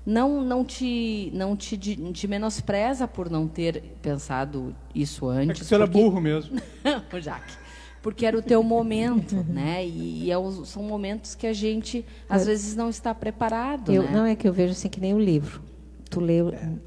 Não, 0.06 0.40
não, 0.40 0.64
te, 0.64 1.32
não 1.34 1.56
te, 1.56 1.76
de- 1.76 1.96
te 2.12 2.28
menospreza 2.28 3.08
por 3.08 3.28
não 3.28 3.48
ter 3.48 3.82
pensado 4.00 4.72
isso 4.94 5.28
É 5.32 5.38
antes. 5.42 5.62
que 5.62 5.66
você 5.66 5.74
era 5.74 5.88
porque- 5.88 6.00
burro 6.00 6.20
mesmo. 6.20 6.60
Ô, 7.12 7.20
Jaque. 7.20 7.65
Porque 8.07 8.24
era 8.24 8.38
o 8.38 8.42
teu 8.42 8.62
momento, 8.62 9.34
né? 9.48 9.84
E, 9.84 10.26
e 10.26 10.30
é 10.30 10.38
os- 10.38 10.68
são 10.68 10.84
momentos 10.84 11.34
que 11.34 11.44
a 11.44 11.52
gente, 11.52 12.04
às 12.28 12.46
vezes, 12.46 12.76
não 12.76 12.88
está 12.88 13.12
preparado, 13.12 13.92
Eu, 13.92 14.04
né? 14.04 14.12
Não 14.12 14.24
é 14.24 14.36
que 14.36 14.46
eu 14.46 14.52
vejo 14.52 14.70
assim 14.70 14.88
que 14.88 15.00
nem 15.00 15.12
o 15.12 15.18
livro. 15.18 15.61
Tu 16.09 16.20
lê, 16.20 16.40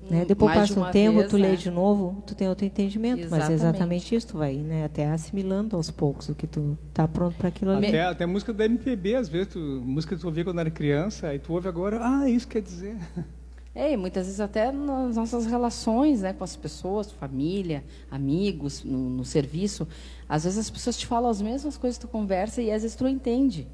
né? 0.09 0.23
depois 0.25 0.55
Mais 0.55 0.69
de 0.69 0.75
passa 0.75 0.87
um 0.87 0.91
tempo, 0.93 1.17
vez, 1.17 1.29
tu 1.29 1.35
lê 1.35 1.49
né? 1.49 1.55
de 1.57 1.69
novo, 1.69 2.23
tu 2.25 2.33
tem 2.33 2.47
outro 2.47 2.63
entendimento. 2.65 3.27
Mas 3.29 3.31
é 3.31 3.35
Exatamente. 3.35 3.53
exatamente 3.53 4.15
isso, 4.15 4.27
tu 4.29 4.37
vai 4.37 4.55
né? 4.55 4.85
até 4.85 5.07
assimilando 5.07 5.75
aos 5.75 5.91
poucos 5.91 6.29
o 6.29 6.35
que 6.35 6.47
tu 6.47 6.77
tá 6.93 7.05
pronto 7.05 7.35
para 7.35 7.49
aquilo 7.49 7.71
ali. 7.71 7.87
Até, 7.87 8.01
até 8.03 8.25
música 8.25 8.53
da 8.53 8.63
MPB, 8.63 9.15
às 9.15 9.27
vezes, 9.27 9.49
tu, 9.49 9.59
música 9.59 10.15
que 10.15 10.21
tu 10.21 10.25
ouvia 10.27 10.45
quando 10.45 10.59
era 10.59 10.71
criança, 10.71 11.27
aí 11.27 11.37
tu 11.37 11.51
ouve 11.51 11.67
agora, 11.67 11.99
ah, 12.01 12.29
isso 12.29 12.47
quer 12.47 12.61
dizer. 12.61 12.95
É, 13.79 13.93
e 13.93 13.95
muitas 13.95 14.25
vezes 14.25 14.41
até 14.41 14.73
nas 14.73 15.15
nossas 15.15 15.45
relações 15.45 16.21
né, 16.21 16.33
com 16.33 16.43
as 16.43 16.53
pessoas, 16.53 17.13
família, 17.13 17.81
amigos, 18.11 18.83
no, 18.83 19.09
no 19.09 19.23
serviço, 19.23 19.87
às 20.27 20.43
vezes 20.43 20.59
as 20.59 20.69
pessoas 20.69 20.97
te 20.97 21.07
falam 21.07 21.31
as 21.31 21.41
mesmas 21.41 21.77
coisas 21.77 21.97
que 21.97 22.05
tu 22.05 22.11
conversa 22.11 22.61
e 22.61 22.69
às 22.73 22.81
vezes 22.81 22.97
tu 22.97 23.05
não 23.05 23.09
entende. 23.09 23.65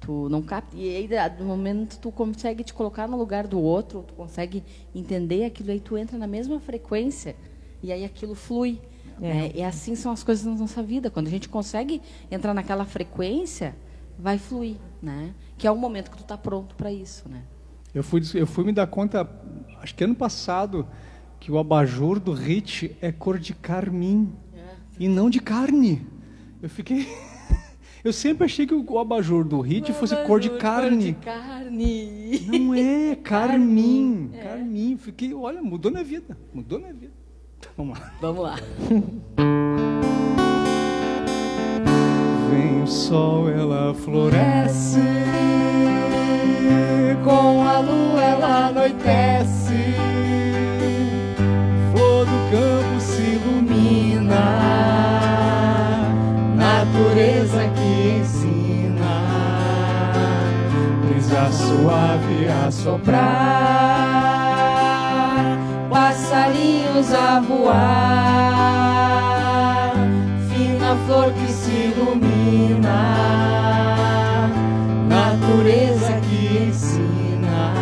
Tu 0.00 0.28
não 0.28 0.42
capta, 0.42 0.76
e 0.76 0.96
aí 0.96 1.08
no 1.38 1.44
momento 1.44 2.00
tu 2.00 2.10
consegue 2.10 2.64
te 2.64 2.74
colocar 2.74 3.06
no 3.06 3.16
lugar 3.16 3.46
do 3.46 3.60
outro, 3.60 4.02
tu 4.02 4.12
consegue 4.14 4.64
entender 4.92 5.44
aquilo 5.44 5.70
aí 5.70 5.78
tu 5.78 5.96
entra 5.96 6.18
na 6.18 6.26
mesma 6.26 6.58
frequência 6.58 7.36
e 7.80 7.92
aí 7.92 8.04
aquilo 8.04 8.34
flui. 8.34 8.80
É. 9.20 9.34
né? 9.34 9.52
E 9.54 9.62
assim 9.62 9.94
são 9.94 10.10
as 10.10 10.24
coisas 10.24 10.44
na 10.44 10.56
nossa 10.56 10.82
vida. 10.82 11.10
Quando 11.10 11.28
a 11.28 11.30
gente 11.30 11.48
consegue 11.48 12.02
entrar 12.28 12.54
naquela 12.54 12.84
frequência, 12.84 13.76
vai 14.18 14.36
fluir, 14.36 14.78
né? 15.00 15.32
Que 15.56 15.68
é 15.68 15.70
o 15.70 15.76
momento 15.76 16.10
que 16.10 16.16
tu 16.16 16.24
está 16.24 16.36
pronto 16.36 16.74
para 16.74 16.90
isso, 16.90 17.28
né? 17.28 17.44
Eu 17.94 18.02
fui, 18.02 18.20
eu 18.34 18.46
fui 18.46 18.64
me 18.64 18.72
dar 18.72 18.86
conta, 18.86 19.28
acho 19.80 19.94
que 19.94 20.02
ano 20.02 20.14
passado, 20.14 20.86
que 21.38 21.52
o 21.52 21.58
abajur 21.58 22.18
do 22.18 22.32
Hit 22.32 22.96
é 23.00 23.12
cor 23.12 23.38
de 23.38 23.54
carmim 23.54 24.32
e 24.98 25.08
não 25.08 25.30
de 25.30 25.40
carne. 25.40 26.06
Eu 26.60 26.68
fiquei. 26.68 27.06
Eu 28.02 28.12
sempre 28.12 28.44
achei 28.44 28.66
que 28.66 28.74
o 28.74 28.98
abajur 28.98 29.44
do 29.44 29.60
Hit 29.62 29.90
fosse 29.94 30.14
cor 30.26 30.38
de 30.38 30.50
carne. 30.58 31.14
Cor 31.14 31.20
de 31.20 31.24
carne. 31.24 32.40
Não 32.46 32.74
é, 32.74 33.16
carmim. 33.24 34.30
Carmim. 34.42 34.98
Fiquei, 34.98 35.32
olha, 35.32 35.62
mudou 35.62 35.90
minha 35.90 36.04
vida. 36.04 36.36
Mudou 36.52 36.78
minha 36.78 36.92
vida. 36.92 37.12
Vamos 37.74 37.98
lá. 37.98 38.12
Vamos 38.20 38.42
lá. 38.42 38.56
o 42.84 42.86
sol, 42.86 43.48
ela 43.48 43.94
floresce. 43.94 45.00
Com 47.24 47.66
a 47.66 47.78
lua 47.78 48.22
ela 48.22 48.66
anoitece. 48.68 49.94
Flor 51.90 52.26
do 52.26 52.38
campo 52.50 53.00
se 53.00 53.22
ilumina. 53.22 54.44
Natureza 56.56 57.62
que 57.74 58.18
ensina. 58.20 59.14
Brisa 61.08 61.50
suave 61.50 62.48
a 62.48 62.70
Soprar. 62.70 63.24
Passarinhos 65.88 67.14
a 67.14 67.40
voar. 67.40 67.94
Fina 70.50 70.96
flor 71.06 71.32
que 71.32 71.48
se 71.50 71.70
ilumina. 71.70 72.33
Natureza 75.08 76.20
que 76.28 76.68
ensina. 76.68 77.72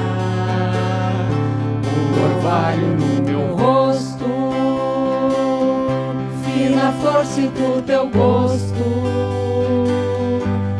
O 1.84 2.24
orvalho 2.24 2.96
no 2.96 3.12
meu 3.24 3.56
rosto. 3.56 4.30
Fina 6.44 6.92
flor, 7.00 7.24
sinto 7.26 7.82
teu 7.84 8.08
gosto. 8.08 8.84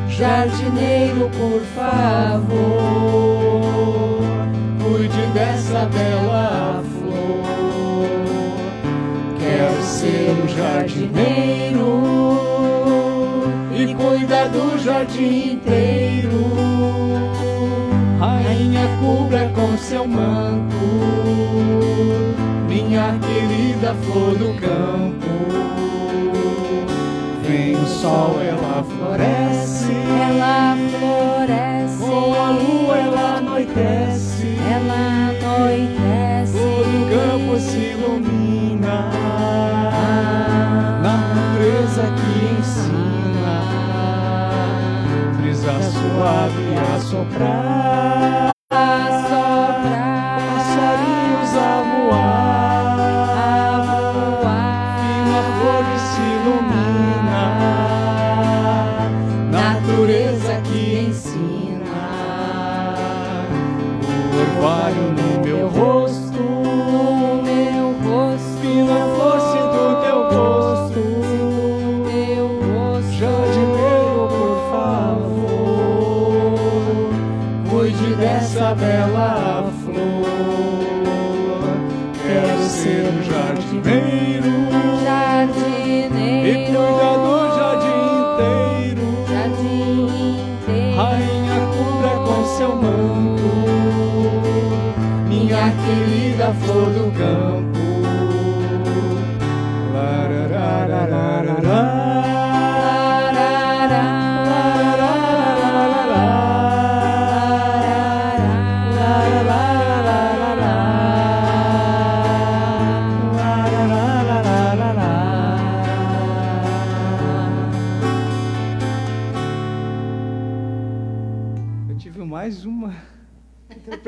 Jardineiro, 0.09 1.28
por 1.30 1.61
favor, 1.74 2.47
cuide 4.80 5.26
dessa 5.35 5.87
bela 5.87 6.80
flor. 7.01 8.07
Quero 9.41 9.83
ser 9.83 10.30
o 10.45 10.49
jardineiro 10.49 11.91
do 14.49 14.78
jardim 14.78 15.53
inteiro. 15.53 16.53
Rainha, 18.18 18.88
cubra 19.01 19.51
com 19.55 19.76
seu 19.78 20.07
manto 20.07 21.43
minha 22.93 23.18
querida 23.20 23.95
flor 23.95 24.36
do 24.36 24.55
campo. 24.61 25.26
Vem 27.43 27.74
o 27.74 27.86
sol, 27.86 28.36
ela 28.40 28.84
floresce. 28.84 29.93
Ela 29.93 30.76
floresce. 30.90 31.99
Com 31.99 32.34
a 32.34 32.51
lua 32.51 32.99
ela 32.99 33.36
anoitece. 33.38 34.57
Ela 34.70 35.30
anoitece. 35.30 36.02
Suave 46.23 46.77
a 46.77 47.01
soprar. 47.01 47.62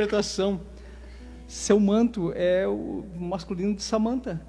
Interpretação. 0.05 0.61
Seu 1.47 1.79
manto 1.79 2.33
é 2.35 2.67
o 2.67 3.05
masculino 3.17 3.75
de 3.75 3.83
Samantha. 3.83 4.41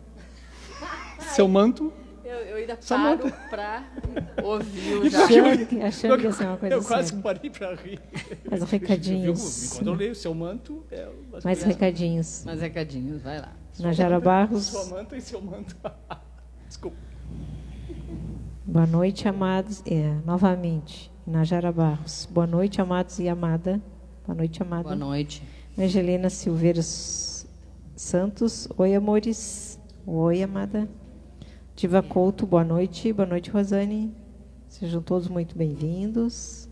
Seu 1.20 1.48
manto. 1.48 1.92
Eu, 2.24 2.34
eu 2.38 2.56
ainda 2.58 2.78
Samantha. 2.82 3.30
paro 3.30 3.50
pra 3.50 3.84
ouvir 4.44 4.94
o 4.98 5.06
E 5.06 5.14
eu- 5.14 5.24
Achando 5.46 5.66
que- 5.68 5.82
achando 5.82 6.18
que 6.18 6.24
ia 6.24 6.32
ser 6.32 6.46
uma 6.48 6.58
coisa 6.58 6.76
Eu 6.76 6.84
quase 6.84 7.10
séria. 7.10 7.24
parei 7.24 7.50
para 7.50 7.76
rir. 7.76 8.00
Mas 8.50 8.64
recadinhos. 8.64 9.74
Quando 9.76 9.88
eu 9.88 9.94
leio 9.94 10.16
seu 10.16 10.34
manto, 10.34 10.84
é 10.90 11.08
o 11.08 11.44
Mais 11.44 11.64
recadinhos. 11.64 12.44
Mais 12.46 12.60
recadinhos, 12.62 13.22
vai 13.22 13.40
lá. 13.40 13.52
Najara 13.80 14.20
Barros. 14.20 14.66
Sua 14.68 14.86
manta 14.86 15.16
e 15.18 15.22
seu 15.22 15.42
manto. 15.42 15.76
Desculpa. 16.68 16.98
Boa 18.66 18.88
noite, 18.88 19.28
amados. 19.28 19.84
É, 19.86 20.16
novamente, 20.26 21.12
Najara 21.28 21.72
Barros. 21.72 22.28
Boa 22.32 22.48
noite, 22.48 22.82
amados 22.82 23.20
e 23.20 23.30
amada. 23.30 23.80
Boa 24.26 24.36
noite, 24.36 24.62
amada. 24.62 24.84
Boa 24.84 24.96
noite. 24.96 25.44
Angelina 25.78 26.30
Silveira 26.30 26.82
Santos. 26.82 28.68
Oi, 28.78 28.96
amores. 28.96 29.80
Oi, 30.06 30.42
amada. 30.42 30.90
Diva 31.76 32.02
Couto, 32.02 32.46
boa 32.46 32.64
noite. 32.64 33.12
Boa 33.14 33.26
noite, 33.28 33.50
Rosane. 33.50 34.14
Sejam 34.68 35.02
todos 35.02 35.28
muito 35.28 35.58
bem-vindos. 35.58 36.68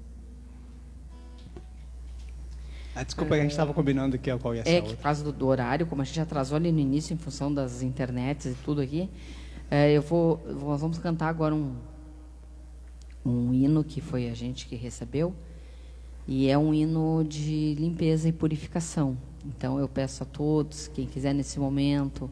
Ah, 2.95 3.03
desculpa, 3.03 3.33
a 3.35 3.39
gente 3.39 3.51
estava 3.51 3.73
combinando 3.73 4.15
aqui 4.15 4.35
qual 4.37 4.53
ia 4.53 4.63
ser 4.63 4.69
É 4.69 4.81
que 4.81 4.95
por 4.95 5.01
causa 5.01 5.23
do, 5.23 5.31
do 5.31 5.47
horário, 5.47 5.85
como 5.87 6.01
a 6.03 6.05
gente 6.05 6.19
atrasou 6.19 6.55
ali 6.55 6.71
no 6.71 6.79
início 6.79 7.13
em 7.13 7.17
função 7.17 7.51
das 7.51 7.81
internets 7.81 8.45
e 8.45 8.53
tudo 8.63 8.81
aqui, 8.81 9.09
é, 9.69 9.91
eu 9.91 10.01
vou, 10.01 10.39
eu 10.45 10.55
vou- 10.59 10.69
nós 10.69 10.81
vamos 10.81 10.99
cantar 10.99 11.27
agora 11.27 11.55
um, 11.55 11.75
um 13.25 13.51
hino 13.51 13.83
que 13.83 13.99
foi 13.99 14.29
a 14.29 14.33
gente 14.35 14.67
que 14.67 14.75
recebeu 14.75 15.33
e 16.27 16.49
é 16.49 16.57
um 16.57 16.73
hino 16.73 17.23
de 17.23 17.75
limpeza 17.75 18.29
e 18.29 18.31
purificação. 18.31 19.17
Então 19.45 19.79
eu 19.79 19.87
peço 19.87 20.23
a 20.23 20.25
todos, 20.25 20.87
quem 20.87 21.05
quiser 21.05 21.33
nesse 21.33 21.59
momento 21.59 22.29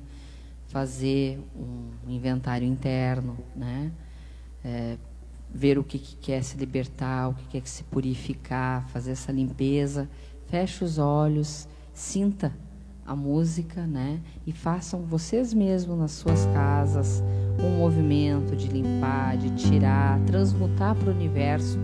fazer 0.67 1.39
um 1.55 2.09
inventário 2.09 2.65
interno, 2.65 3.37
né? 3.55 3.91
É, 4.63 4.97
ver 5.53 5.77
o 5.77 5.83
que, 5.83 5.99
que 5.99 6.15
quer 6.15 6.41
se 6.43 6.57
libertar, 6.57 7.29
o 7.29 7.33
que 7.33 7.45
quer 7.49 7.67
se 7.67 7.83
purificar, 7.83 8.87
fazer 8.87 9.11
essa 9.11 9.31
limpeza. 9.31 10.09
Feche 10.47 10.83
os 10.83 10.97
olhos, 10.97 11.67
sinta 11.93 12.53
a 13.05 13.15
música, 13.15 13.85
né? 13.85 14.21
E 14.47 14.53
façam 14.53 15.01
vocês 15.01 15.53
mesmos 15.53 15.97
nas 15.97 16.11
suas 16.11 16.45
casas 16.47 17.21
um 17.59 17.77
movimento 17.77 18.55
de 18.55 18.67
limpar, 18.67 19.37
de 19.37 19.49
tirar, 19.51 20.19
transmutar 20.21 20.95
para 20.95 21.09
o 21.09 21.13
universo 21.13 21.77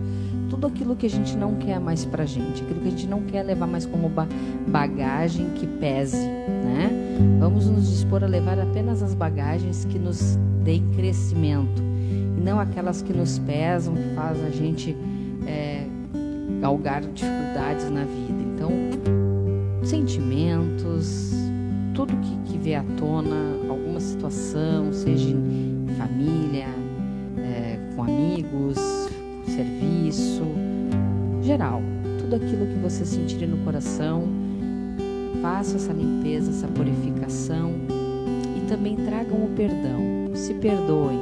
tudo 0.49 0.67
aquilo 0.67 0.95
que 0.95 1.05
a 1.05 1.09
gente 1.09 1.35
não 1.35 1.55
quer 1.55 1.79
mais 1.79 2.05
para 2.05 2.25
gente, 2.25 2.61
aquilo 2.63 2.79
que 2.81 2.87
a 2.87 2.91
gente 2.91 3.07
não 3.07 3.21
quer 3.21 3.43
levar 3.43 3.67
mais 3.67 3.85
como 3.85 4.09
ba- 4.09 4.27
bagagem 4.67 5.49
que 5.55 5.67
pese, 5.67 6.17
né? 6.17 6.89
Vamos 7.39 7.67
nos 7.67 7.89
dispor 7.89 8.23
a 8.23 8.27
levar 8.27 8.59
apenas 8.59 9.01
as 9.03 9.13
bagagens 9.13 9.85
que 9.85 9.97
nos 9.99 10.37
deem 10.63 10.83
crescimento 10.95 11.81
e 12.37 12.41
não 12.41 12.59
aquelas 12.59 13.01
que 13.01 13.13
nos 13.13 13.39
pesam, 13.39 13.95
que 13.95 14.15
faz 14.15 14.43
a 14.43 14.49
gente 14.49 14.95
é, 15.45 15.85
galgar 16.61 17.01
dificuldades 17.01 17.89
na 17.89 18.03
vida. 18.03 18.43
Então, 18.55 18.71
sentimentos, 19.83 21.31
tudo 21.93 22.13
que, 22.17 22.51
que 22.51 22.57
vê 22.57 22.75
à 22.75 22.83
tona, 22.97 23.35
alguma 23.69 23.99
situação, 23.99 24.91
seja 24.91 25.29
em 25.29 25.87
família, 25.97 26.67
é, 27.37 27.79
com 27.95 28.03
amigos, 28.03 29.07
serviço, 29.58 30.43
geral, 31.41 31.82
tudo 32.20 32.36
aquilo 32.36 32.68
que 32.68 32.78
você 32.80 33.03
sentir 33.03 33.47
no 33.47 33.58
coração, 33.66 34.28
faça 35.41 35.78
essa 35.78 35.91
limpeza, 35.91 36.51
essa 36.51 36.68
purificação 36.68 37.74
e 38.55 38.68
também 38.68 38.95
tragam 38.95 39.45
o 39.45 39.49
perdão. 39.55 40.36
Se 40.36 40.53
perdoem, 40.53 41.20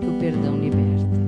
que 0.00 0.06
o 0.06 0.18
perdão 0.18 0.56
liberta. 0.58 1.23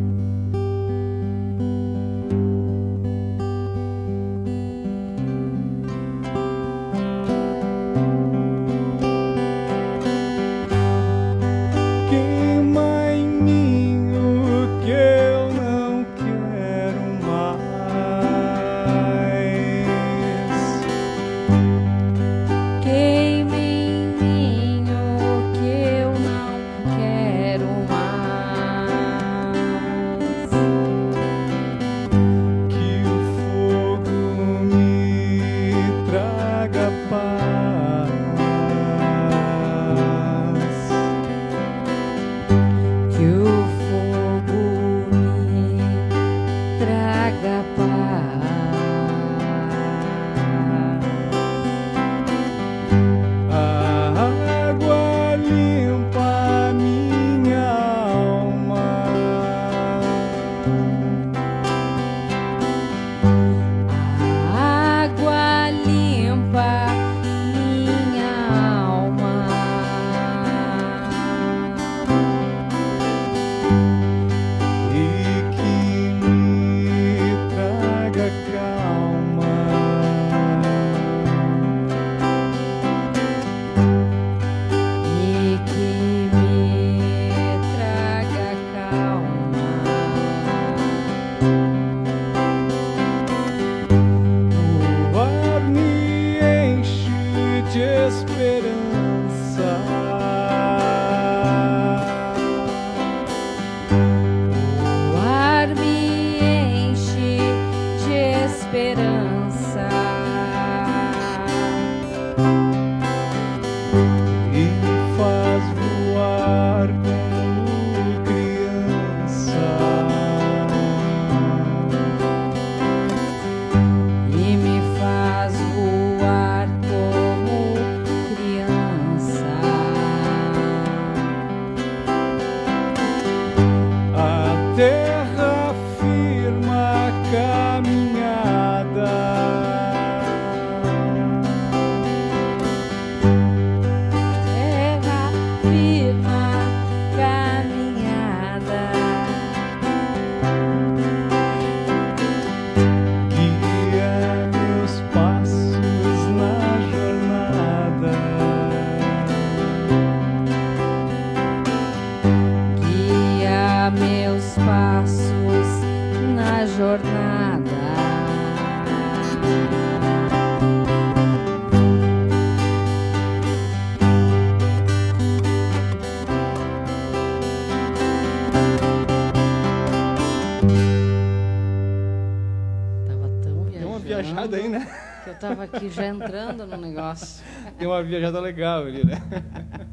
Né? 185.37 185.39
Que 185.39 185.45
eu 185.45 185.49
tava 185.49 185.65
aqui 185.65 185.89
já 185.89 186.07
entrando 186.07 186.67
no 186.67 186.77
negócio. 186.77 187.45
Deu 187.79 187.91
uma 187.91 188.03
viajada 188.03 188.41
legal 188.41 188.85
ali, 188.85 189.05
né? 189.05 189.23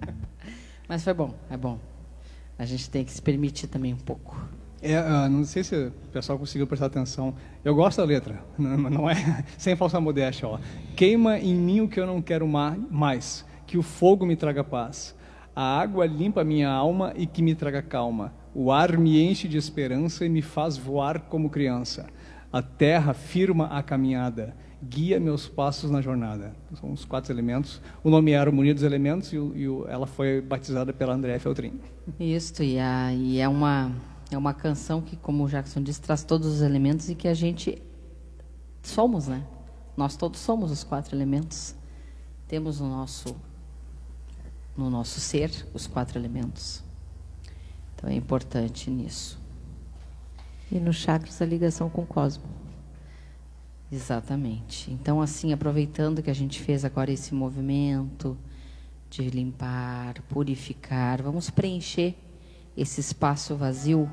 Mas 0.88 1.04
foi 1.04 1.14
bom, 1.14 1.34
é 1.50 1.58
bom. 1.58 1.80
A 2.58 2.66
gente 2.66 2.90
tem 2.90 3.04
que 3.04 3.12
se 3.12 3.22
permitir 3.22 3.68
também 3.68 3.94
um 3.94 3.98
pouco. 3.98 4.38
É, 4.82 4.98
ah, 4.98 5.30
não 5.30 5.46
sei 5.46 5.64
se 5.64 5.76
o 5.76 5.92
pessoal 6.12 6.38
conseguiu 6.38 6.68
prestar 6.68 6.88
atenção. 6.88 7.34
Eu 7.64 7.74
gosto 7.74 7.98
da 7.98 8.04
letra, 8.04 8.44
não, 8.60 8.78
não 8.78 9.10
é 9.10 9.46
sem 9.58 9.76
falsa 9.76 10.00
modéstia. 10.00 10.48
Ó. 10.48 10.60
Queima 10.96 11.40
em 11.40 11.56
mim 11.56 11.82
o 11.82 11.88
que 11.88 12.00
eu 12.00 12.06
não 12.06 12.22
quero 12.22 12.48
ma- 12.48 12.78
mais, 12.92 13.46
que 13.66 13.78
o 13.78 13.82
fogo 13.82 14.26
me 14.26 14.36
traga 14.36 14.64
paz. 14.64 15.16
A 15.56 15.80
água 15.80 16.06
limpa 16.06 16.42
a 16.42 16.44
minha 16.44 16.70
alma 16.70 17.14
e 17.16 17.26
que 17.26 17.42
me 17.42 17.56
traga 17.56 17.82
calma. 17.82 18.34
O 18.54 18.72
ar 18.72 18.98
me 18.98 19.24
enche 19.24 19.48
de 19.48 19.58
esperança 19.58 20.26
e 20.26 20.30
me 20.30 20.42
faz 20.42 20.78
voar 20.78 21.22
como 21.22 21.50
criança. 21.50 22.08
A 22.52 22.62
terra 22.62 23.14
firma 23.14 23.68
a 23.68 23.82
caminhada, 23.82 24.56
guia 24.90 25.20
meus 25.20 25.48
passos 25.48 25.90
na 25.90 26.02
jornada. 26.02 26.54
São 26.80 26.92
os 26.92 27.06
quatro 27.06 27.32
elementos. 27.32 27.82
O 28.04 28.10
nome 28.10 28.32
era 28.32 28.50
Harmonia 28.50 28.74
dos 28.74 28.84
Elementos 28.84 29.32
e, 29.32 29.38
o- 29.38 29.56
e 29.56 29.68
o- 29.68 29.88
ela 29.88 30.06
foi 30.06 30.42
batizada 30.42 30.92
pela 30.94 31.14
Andréa 31.14 31.40
Feltrin. 31.40 31.80
Isso, 32.20 32.62
e, 32.64 32.78
a- 32.80 33.14
e 33.14 33.40
é, 33.40 33.48
uma, 33.48 33.92
é 34.32 34.38
uma 34.38 34.54
canção 34.54 35.02
que, 35.02 35.16
como 35.16 35.44
o 35.46 35.48
Jackson 35.50 35.82
disse, 35.82 36.02
traz 36.02 36.24
todos 36.24 36.48
os 36.48 36.62
elementos 36.62 37.10
e 37.10 37.16
que 37.16 37.28
a 37.28 37.34
gente 37.34 37.82
somos, 38.82 39.28
né? 39.28 39.44
Nós 39.96 40.16
todos 40.18 40.40
somos 40.40 40.72
os 40.72 40.84
quatro 40.84 41.16
elementos. 41.16 41.76
Temos 42.48 42.80
no 42.82 42.90
nosso, 42.90 43.36
no 44.76 44.90
nosso 44.90 45.20
ser 45.20 45.52
os 45.74 45.88
quatro 45.88 46.18
elementos. 46.20 46.84
Então 47.96 48.10
é 48.10 48.14
importante 48.16 48.90
nisso. 48.90 49.40
E 50.72 50.80
no 50.80 50.92
chakras 50.92 51.42
a 51.42 51.46
ligação 51.46 51.90
com 51.90 52.02
o 52.02 52.06
cosmo. 52.06 52.44
Exatamente. 53.94 54.92
Então, 54.92 55.22
assim, 55.22 55.54
aproveitando 55.54 56.24
que 56.24 56.30
a 56.32 56.34
gente 56.34 56.60
fez 56.60 56.84
agora 56.84 57.12
esse 57.12 57.36
movimento 57.36 58.36
de 59.08 59.30
limpar, 59.30 60.20
purificar, 60.24 61.22
vamos 61.22 61.52
preencher 61.52 62.16
esse 62.76 63.00
espaço 63.00 63.56
vazio 63.56 64.10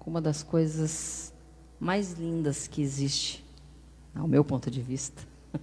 com 0.00 0.10
uma 0.10 0.20
das 0.20 0.42
coisas 0.42 1.32
mais 1.78 2.14
lindas 2.14 2.66
que 2.66 2.82
existe, 2.82 3.44
ao 4.12 4.26
meu 4.26 4.44
ponto 4.44 4.68
de 4.68 4.82
vista, 4.82 5.22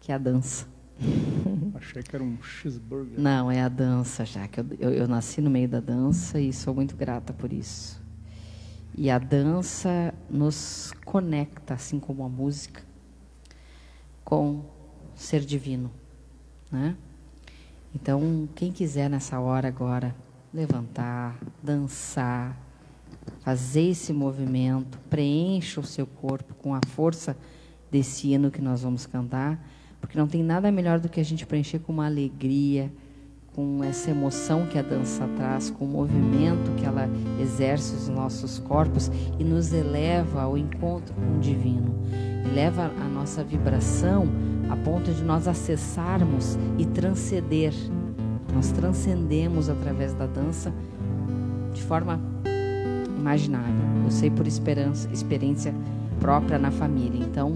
que 0.00 0.10
é 0.10 0.14
a 0.14 0.18
dança. 0.18 0.66
Achei 1.74 2.02
que 2.02 2.16
era 2.16 2.24
um 2.24 2.42
cheeseburger. 2.42 3.20
Não, 3.20 3.50
é 3.50 3.60
a 3.60 3.68
dança, 3.68 4.24
já 4.24 4.48
que 4.48 4.58
eu, 4.58 4.66
eu, 4.78 4.90
eu 4.90 5.08
nasci 5.08 5.42
no 5.42 5.50
meio 5.50 5.68
da 5.68 5.80
dança 5.80 6.40
e 6.40 6.50
sou 6.50 6.74
muito 6.74 6.96
grata 6.96 7.34
por 7.34 7.52
isso. 7.52 7.99
E 9.00 9.08
a 9.08 9.18
dança 9.18 10.12
nos 10.28 10.92
conecta, 11.06 11.72
assim 11.72 11.98
como 11.98 12.22
a 12.22 12.28
música, 12.28 12.82
com 14.22 14.56
o 14.56 14.64
ser 15.14 15.40
divino, 15.40 15.90
né? 16.70 16.94
Então, 17.94 18.46
quem 18.54 18.70
quiser 18.70 19.08
nessa 19.08 19.40
hora 19.40 19.68
agora 19.68 20.14
levantar, 20.52 21.40
dançar, 21.62 22.54
fazer 23.40 23.88
esse 23.88 24.12
movimento, 24.12 24.98
preencha 25.08 25.80
o 25.80 25.84
seu 25.84 26.06
corpo 26.06 26.52
com 26.56 26.74
a 26.74 26.80
força 26.88 27.34
desse 27.90 28.28
hino 28.28 28.50
que 28.50 28.60
nós 28.60 28.82
vamos 28.82 29.06
cantar, 29.06 29.66
porque 29.98 30.18
não 30.18 30.26
tem 30.26 30.42
nada 30.42 30.70
melhor 30.70 31.00
do 31.00 31.08
que 31.08 31.20
a 31.20 31.24
gente 31.24 31.46
preencher 31.46 31.78
com 31.78 31.90
uma 31.90 32.04
alegria, 32.04 32.92
com 33.54 33.82
essa 33.82 34.10
emoção 34.10 34.66
que 34.66 34.78
a 34.78 34.82
dança 34.82 35.28
traz, 35.36 35.70
com 35.70 35.84
o 35.84 35.88
movimento 35.88 36.70
que 36.76 36.84
ela 36.84 37.08
exerce 37.40 37.94
os 37.94 38.08
nossos 38.08 38.58
corpos 38.58 39.10
e 39.38 39.44
nos 39.44 39.72
eleva 39.72 40.42
ao 40.42 40.56
encontro 40.56 41.14
com 41.14 41.36
o 41.36 41.40
divino. 41.40 41.94
Eleva 42.50 42.90
a 43.00 43.08
nossa 43.08 43.44
vibração 43.44 44.26
a 44.70 44.76
ponto 44.76 45.12
de 45.12 45.22
nós 45.22 45.48
acessarmos 45.48 46.56
e 46.78 46.86
transcender. 46.86 47.74
Nós 48.54 48.70
transcendemos 48.70 49.68
através 49.68 50.14
da 50.14 50.26
dança 50.26 50.72
de 51.72 51.82
forma 51.82 52.20
imaginável. 53.18 53.74
Eu 54.04 54.10
sei 54.10 54.30
por 54.30 54.46
experiência 54.46 55.74
própria 56.18 56.58
na 56.58 56.70
família. 56.70 57.24
Então, 57.24 57.52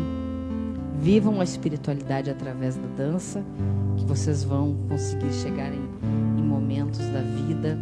vivam 1.05 1.39
a 1.39 1.45
espiritualidade 1.45 2.31
através 2.31 2.77
da 2.77 2.87
dança, 2.97 3.45
que 3.95 4.07
vocês 4.07 4.43
vão 4.43 4.75
conseguir 4.89 5.31
chegar 5.35 5.71
em, 5.71 5.87
em 6.39 6.43
momentos 6.43 6.99
da 6.99 7.21
vida 7.21 7.79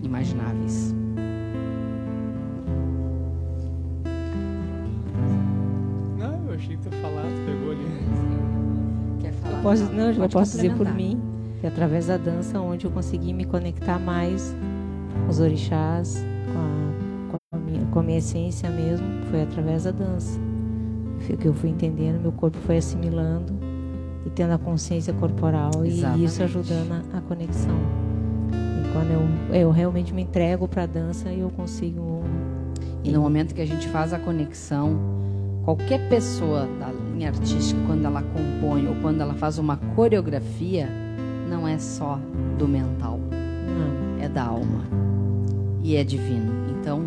imagináveis. 0.00 0.94
Não, 6.16 6.46
eu 6.46 6.54
achei 6.54 6.76
que 6.76 6.82
tu 6.84 6.90
tu 6.90 7.44
pegou 7.44 7.72
ali. 7.72 7.86
Quer 9.20 9.32
falar? 9.32 9.56
Eu 9.56 9.62
posso, 9.64 9.84
não, 9.92 10.12
eu 10.12 10.28
posso 10.28 10.52
dizer 10.52 10.72
por 10.76 10.94
mim 10.94 11.20
que 11.60 11.66
através 11.66 12.06
da 12.06 12.18
dança 12.18 12.60
onde 12.60 12.84
eu 12.86 12.92
consegui 12.92 13.32
me 13.32 13.46
conectar 13.46 13.98
mais 13.98 14.54
com 15.24 15.28
os 15.28 15.40
orixás, 15.40 16.24
com 16.52 17.36
a, 17.36 17.36
com 17.36 17.56
a, 17.56 17.58
minha, 17.58 17.84
com 17.86 17.98
a 17.98 18.02
minha 18.04 18.18
essência 18.18 18.70
mesmo, 18.70 19.06
foi 19.28 19.42
através 19.42 19.82
da 19.82 19.90
dança. 19.90 20.49
Que 21.38 21.46
eu 21.46 21.54
fui 21.54 21.70
entendendo, 21.70 22.20
meu 22.20 22.32
corpo 22.32 22.58
foi 22.66 22.78
assimilando 22.78 23.52
e 24.26 24.30
tendo 24.30 24.52
a 24.52 24.58
consciência 24.58 25.12
corporal 25.12 25.70
e 25.84 25.88
Exatamente. 25.88 26.24
isso 26.24 26.42
ajudando 26.42 26.92
a, 26.92 27.18
a 27.18 27.20
conexão. 27.20 27.76
E 28.52 28.92
quando 28.92 29.10
eu, 29.12 29.54
eu 29.54 29.70
realmente 29.70 30.12
me 30.12 30.22
entrego 30.22 30.66
para 30.66 30.82
a 30.82 30.86
dança, 30.86 31.32
eu 31.32 31.48
consigo 31.50 32.24
E 33.04 33.10
no 33.10 33.20
momento 33.20 33.54
que 33.54 33.60
a 33.60 33.66
gente 33.66 33.88
faz 33.88 34.12
a 34.12 34.18
conexão, 34.18 34.98
qualquer 35.64 36.08
pessoa 36.08 36.68
da 36.78 36.90
linha 37.14 37.28
artística, 37.28 37.80
quando 37.86 38.04
ela 38.04 38.22
compõe 38.22 38.88
ou 38.88 38.96
quando 38.96 39.20
ela 39.20 39.34
faz 39.34 39.58
uma 39.58 39.76
coreografia, 39.94 40.88
não 41.48 41.66
é 41.66 41.78
só 41.78 42.18
do 42.58 42.68
mental, 42.68 43.18
não, 43.30 44.22
é 44.22 44.28
da 44.28 44.44
alma. 44.44 44.84
E 45.82 45.96
é 45.96 46.04
divino. 46.04 46.52
Então, 46.78 47.02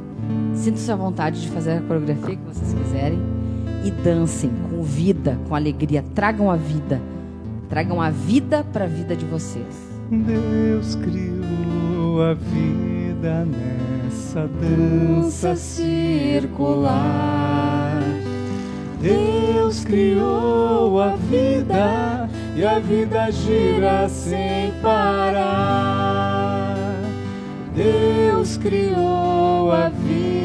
sintam-se 0.56 0.92
à 0.92 0.96
vontade 0.96 1.42
de 1.42 1.50
fazer 1.50 1.74
a 1.74 1.82
coreografia 1.82 2.36
que 2.36 2.44
vocês 2.44 2.74
quiserem 2.74 3.33
e 3.84 3.92
dancem 3.92 4.50
com 4.70 4.82
vida, 4.82 5.38
com 5.48 5.56
alegria. 5.56 6.04
Tragam 6.16 6.50
a 6.50 6.56
vida. 6.56 7.02
Tragam 7.70 8.02
a 8.02 8.10
vida 8.10 8.64
para 8.72 8.86
a 8.86 8.88
vida 8.88 9.16
de 9.16 9.26
vocês. 9.26 9.94
Deus 10.10 10.96
criou 10.96 12.22
a 12.22 12.34
vida 12.34 13.46
nessa 13.46 14.48
dança 14.48 15.56
circular. 15.56 16.94
Deus 19.02 19.84
criou 19.84 21.02
a 21.02 21.16
vida 21.16 22.30
e 22.56 22.64
a 22.64 22.80
vida 22.80 23.32
gira 23.32 24.08
sem 24.08 24.72
parar. 24.82 26.78
Deus 27.76 28.56
criou 28.58 29.72
a 29.72 29.90
vida 29.90 30.43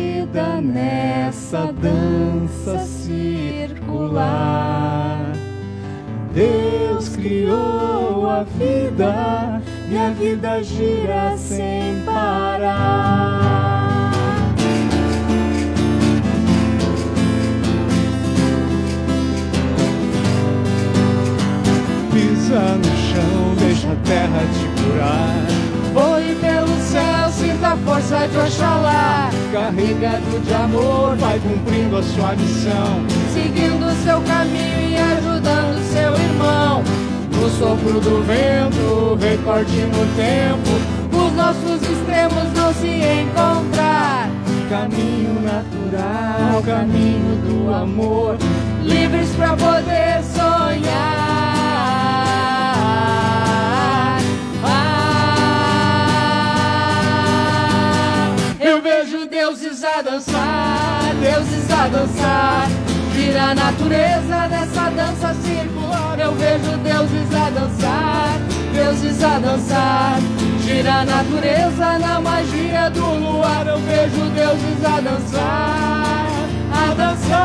nessa 0.61 1.73
dança 1.73 2.85
circular. 2.87 4.29
Deus 6.33 7.17
criou 7.17 8.29
a 8.29 8.43
vida 8.43 9.63
e 9.91 9.97
a 9.97 10.11
vida 10.11 10.63
gira 10.63 11.35
sem 11.37 12.03
parar. 12.05 14.13
Pisa 22.13 22.77
no 22.77 22.85
chão, 22.85 23.55
deixa 23.59 23.91
a 23.93 23.97
terra 24.05 24.43
te 24.53 24.69
curar. 24.83 25.68
Voe 27.69 27.77
pelo 27.77 27.77
céu, 27.77 27.77
sinta 27.77 27.77
a 27.77 27.77
força 27.77 28.29
de 28.29 28.39
Oxalá. 28.39 29.31
Carregado 29.53 30.41
de 30.45 30.55
amor, 30.55 31.17
vai 31.17 31.39
cumprindo 31.41 31.97
a 31.97 32.03
sua 32.03 32.35
missão. 32.35 33.05
Seguindo 33.33 34.05
seu 34.05 34.21
caminho 34.23 34.91
e 34.91 34.97
ajudando 34.97 35.79
seu 35.93 36.15
irmão. 36.15 36.83
No 37.33 37.49
sopro 37.51 38.01
do 38.01 38.23
vento, 38.23 39.19
recorte 39.21 39.73
no 39.73 40.07
tempo. 40.17 40.71
Os 41.13 41.33
nossos 41.35 41.83
extremos 41.83 42.53
não 42.55 42.73
se 42.75 42.89
encontrar. 42.89 44.29
Caminho 44.69 45.41
natural, 45.43 46.63
caminho 46.63 47.37
do 47.43 47.75
amor. 47.75 48.37
livres 48.83 49.31
para 49.37 49.57
poder 49.57 50.23
sonhar. 50.23 51.48
Eu 58.69 58.83
vejo 58.83 59.27
deuses 59.27 59.83
a 59.83 60.03
dançar 60.03 60.99
deuses 61.21 61.71
a 61.71 61.89
dançar. 61.89 62.69
Gira 63.15 63.51
a 63.51 63.55
natureza 63.55 64.49
dessa 64.49 64.91
dança 64.91 65.35
circular. 65.43 66.19
Eu 66.19 66.35
vejo 66.35 66.77
deuses 66.79 67.35
a 67.35 67.51
dançar, 67.51 68.39
deuses 68.73 69.23
a 69.23 69.39
dançar. 69.39 70.19
Gira 70.65 71.01
a 71.01 71.05
natureza 71.05 71.99
na 71.99 72.21
magia 72.21 72.91
do 72.91 73.05
luar. 73.05 73.67
Eu 73.67 73.79
vejo 73.81 74.31
deuses 74.31 74.85
a 74.85 75.01
dançar, 75.01 76.27
a 76.73 76.95
dançar. 76.95 77.39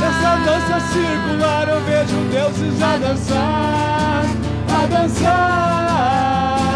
Nessa 0.00 0.36
dança 0.44 0.80
circular 0.92 1.68
eu 1.68 1.80
vejo 1.80 2.16
deuses 2.30 2.82
a 2.82 2.96
dançar, 2.96 4.24
a 4.68 4.86
dançar. 4.86 6.67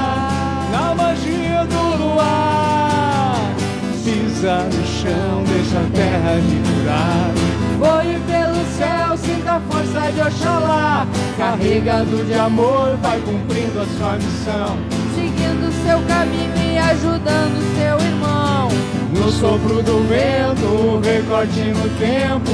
Na 0.93 1.05
magia 1.07 1.65
do 1.65 2.05
luar. 2.05 3.35
Pisa 4.05 4.65
no 4.65 4.85
chão, 4.85 5.43
deixa 5.47 5.79
a 5.79 5.89
terra 5.95 6.35
me 6.35 6.61
curar. 6.69 7.33
Voe 7.79 8.21
pelo 8.27 8.63
céu, 8.77 9.17
sinta 9.17 9.53
a 9.53 9.61
força 9.61 10.13
de 10.13 10.21
Oxalá. 10.21 11.07
Carregado 11.39 12.23
de 12.27 12.35
amor, 12.35 12.99
vai 13.01 13.19
cumprindo 13.21 13.81
a 13.81 13.87
sua 13.97 14.17
missão. 14.17 14.77
Seguindo 15.15 15.73
seu 15.83 15.99
caminho 16.03 16.75
e 16.75 16.77
ajudando 16.77 17.57
seu 17.75 18.07
irmão. 18.07 18.69
No 19.15 19.33
sopro 19.33 19.83
do 19.83 20.07
vento, 20.07 21.01
recorte 21.03 21.73
no 21.73 21.89
tempo. 21.99 22.53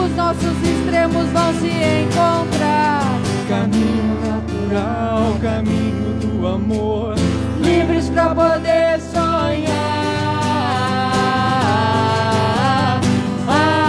Os 0.00 0.14
nossos 0.14 0.56
extremos 0.62 1.26
vão 1.30 1.52
se 1.54 1.66
encontrar. 1.66 3.02
Caminho 3.48 4.16
natural, 4.24 5.36
caminho 5.42 6.14
do 6.20 6.46
amor. 6.46 7.16
Livres 7.60 8.08
pra 8.10 8.34
poder 8.34 9.00
sonhar. 9.00 9.70
Ah, 13.48 13.80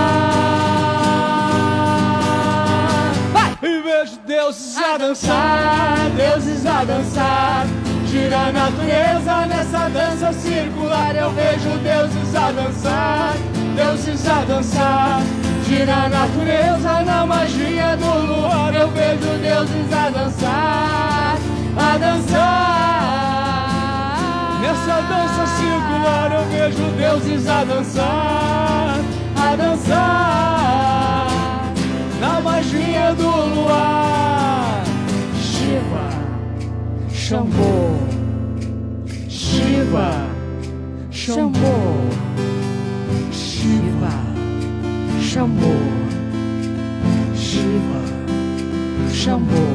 vai! 3.33 3.57
E 3.69 3.81
vejo 3.81 4.19
deuses 4.27 4.77
a 4.77 4.97
dançar, 4.97 6.09
deuses 6.15 6.65
a 6.65 6.83
dançar. 6.83 7.65
Gira 8.07 8.37
a 8.37 8.51
natureza 8.51 9.45
nessa 9.47 9.89
dança 9.89 10.33
circular. 10.33 11.15
Eu 11.15 11.31
vejo 11.31 11.69
deuses 11.79 12.35
a 12.35 12.51
dançar, 12.51 13.33
deuses 13.75 14.27
a 14.27 14.43
dançar. 14.43 15.21
Gira 15.65 15.93
a 15.93 16.09
natureza 16.09 17.03
na 17.05 17.25
magia 17.25 17.95
do 17.95 18.27
luar. 18.27 18.75
Eu 18.75 18.89
vejo 18.89 19.37
deuses 19.41 19.93
a 19.93 20.09
dançar, 20.09 21.37
a 21.77 21.97
dançar. 21.97 23.50
Nessa 24.71 25.01
dança 25.01 25.45
circular 25.57 26.31
eu 26.31 26.45
vejo 26.49 26.83
deuses 26.95 27.45
a 27.45 27.65
dançar, 27.65 28.99
a 29.35 29.55
dançar. 29.57 31.27
Na 32.21 32.39
magia 32.39 33.13
do 33.13 33.29
luar. 33.53 34.81
Shiva. 35.35 36.09
Shambho, 37.11 37.99
Shiva, 39.27 40.25
Shambho, 41.11 42.09
Shiva, 43.29 44.13
Shambho, 45.19 45.75
Shiva, 47.35 48.01
Shambho. 49.11 49.70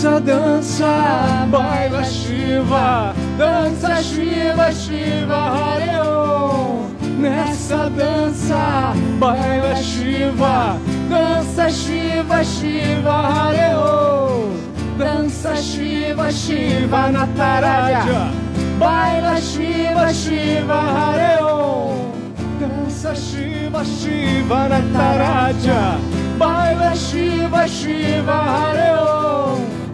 Nessa 0.00 0.18
dança, 0.18 1.46
baila 1.50 2.02
Shiva, 2.04 3.14
dança 3.36 4.02
Shiva, 4.02 4.72
Shiva, 4.72 5.36
Hare 5.36 6.00
Om. 6.00 6.88
Nessa 7.18 7.90
dança, 7.90 8.94
baila 9.18 9.76
Shiva, 9.76 10.78
dança 11.10 11.68
Shiva, 11.68 12.42
Shiva, 12.42 13.12
Hare 13.12 13.74
Om. 13.76 14.56
Dança 14.96 15.54
Shiva, 15.56 16.32
Shiva, 16.32 17.10
Nataraja. 17.12 18.30
Baila 18.78 19.36
Shiva, 19.36 20.14
Shiva, 20.14 20.80
Hare 20.80 21.42
Om. 21.42 22.10
Dança 22.58 23.14
Shiva, 23.14 23.84
Shiva, 23.84 24.66
Nataraja. 24.66 25.98
Baila 26.38 26.94
Shiva, 26.94 27.68
Shiva, 27.68 28.32
Hare 28.32 29.00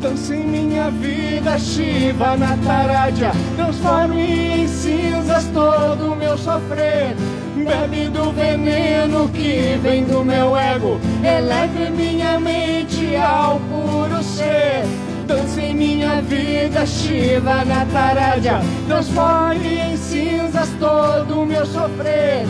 Dança 0.07 0.37
em 0.37 0.47
minha 0.47 0.89
vida, 0.89 1.59
Shiva, 1.59 2.37
Nataraja. 2.37 3.33
Transforme 3.57 4.63
em 4.63 4.69
cinzas 4.69 5.47
todo 5.53 6.13
o 6.13 6.15
meu 6.15 6.39
sofrer. 6.39 7.17
Bebe 7.57 8.07
do 8.11 8.31
veneno 8.31 9.29
que 9.31 9.77
vem 9.83 10.05
do 10.05 10.25
meu 10.25 10.57
ego. 10.57 11.01
Eleve 11.25 11.91
minha 11.91 12.39
mente 12.39 13.17
ao 13.17 13.59
puro 13.59 14.23
ser. 14.23 14.85
Dança 15.27 15.61
em 15.61 15.75
minha 15.75 16.23
vida, 16.23 16.87
Shiva 16.87 17.65
Nataraja. 17.65 18.61
Transforme 18.87 19.81
em 19.81 19.97
cinzas 19.97 20.69
todo 20.79 21.43
o 21.43 21.45
meu 21.47 21.67
sofrer. 21.67 22.47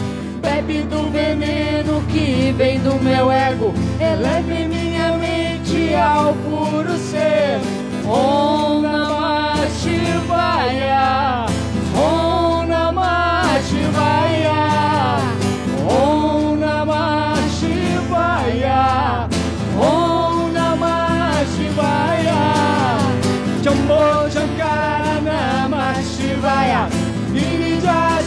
Bebe 0.46 0.82
do 0.82 1.10
veneno 1.10 2.00
que 2.02 2.54
vem 2.56 2.78
do 2.78 2.94
meu 3.02 3.32
ego. 3.32 3.74
Eleve 3.98 4.68
minha 4.68 5.18
mente 5.18 5.92
ao 5.92 6.32
puro 6.34 6.96
ser. 6.98 7.58
Om 8.06 8.80
Namah 8.80 9.66
Shivaya. 9.80 11.46
Om 11.96 12.64
Namah 12.68 13.60
Shivaya. 13.68 14.25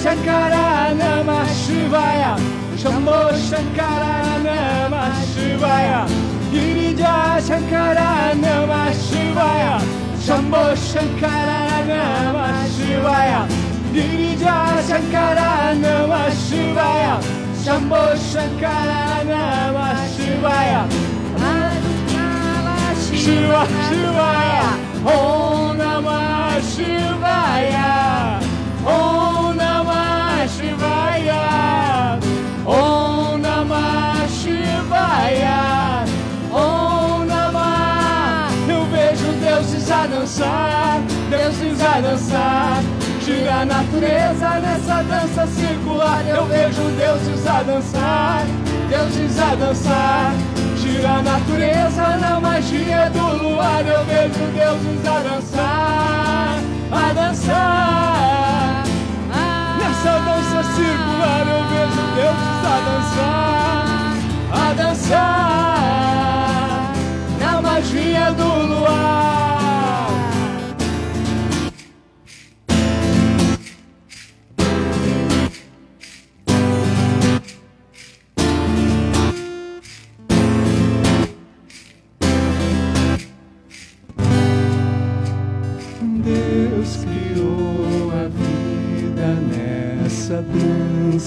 Shankara 0.09 0.89
Namah 0.97 1.45
Shivaya. 1.61 2.33
Shambho 2.81 3.29
Shankara 3.47 4.41
Namah 4.41 5.13
Shivaya. 5.29 6.01
Girija 6.51 7.37
Shankara 7.47 8.33
Namah 8.43 8.89
Shivaya. 9.05 9.75
Shambho 10.25 10.63
Shankara 10.89 11.61
Namah 11.89 12.65
Shivaya. 12.73 13.41
Girija 13.93 14.57
Shankara 14.89 15.77
Namah 15.83 16.31
Shivaya. 16.41 17.13
Shambho 17.63 18.01
Shankara 18.31 19.01
Namah 19.29 19.93
Shivaya. 20.15 20.81
Shiva 23.21 23.61
Shivaya. 23.85 24.69
Om 25.05 25.77
Namah 25.77 26.57
Shivaya. 26.73 27.88
A 41.99 42.01
dançar. 42.01 42.81
Gira 43.25 43.61
a 43.61 43.65
natureza 43.65 44.59
nessa 44.61 45.03
dança 45.03 45.45
circular. 45.47 46.25
Eu 46.25 46.45
vejo 46.45 46.81
deuses 46.97 47.45
a 47.45 47.61
dançar, 47.61 48.45
deuses 48.89 49.39
a 49.39 49.55
dançar. 49.55 50.33
Gira 50.77 51.09
a 51.09 51.21
natureza 51.21 52.17
na 52.17 52.39
magia 52.39 53.09
do 53.11 53.43
luar. 53.43 53.85
Eu 53.85 54.05
vejo 54.05 54.45
deuses 54.53 55.05
a 55.05 55.19
dançar, 55.19 56.57
a 56.91 57.13
dançar. 57.13 58.83
Nessa 59.77 60.19
dança 60.19 60.63
circular 60.75 61.45
eu 61.47 61.63
vejo 61.67 62.01
deuses 62.15 62.63
a 62.65 62.77
dançar, 62.87 64.13
a 64.53 64.73
dançar. 64.73 65.33
Na 67.39 67.61
magia 67.61 68.31
do 68.31 68.47
luar. 68.67 69.38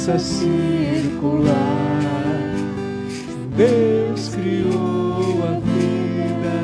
Dança 0.02 0.18
circular. 0.18 1.52
Deus 3.56 4.28
criou 4.34 5.44
a 5.44 5.60
vida, 5.60 6.54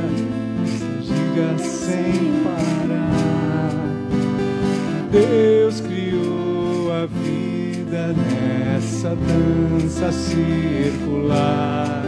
diga 1.03 1.57
sem 1.59 2.43
parar. 2.43 3.71
Deus 5.13 5.81
criou 5.81 6.93
a 6.93 7.07
nessa 8.17 9.15
dança 9.15 10.11
circular. 10.11 12.03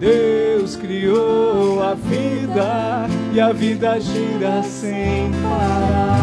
Deus 0.00 0.74
criou 0.74 1.82
a 1.82 1.94
vida 1.94 3.06
e 3.32 3.40
a 3.40 3.52
vida 3.52 4.00
gira 4.00 4.60
sem 4.64 5.30
parar. 5.42 6.19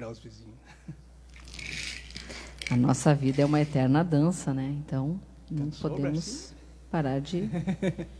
Acordar 0.00 0.10
os 0.10 0.18
vizinhos. 0.18 0.54
A 2.70 2.76
nossa 2.76 3.14
vida 3.14 3.42
é 3.42 3.44
uma 3.44 3.60
eterna 3.60 4.02
dança, 4.02 4.54
né? 4.54 4.74
Então, 4.78 5.20
não 5.50 5.70
podemos 5.70 6.54
parar 6.90 7.20
de 7.20 7.50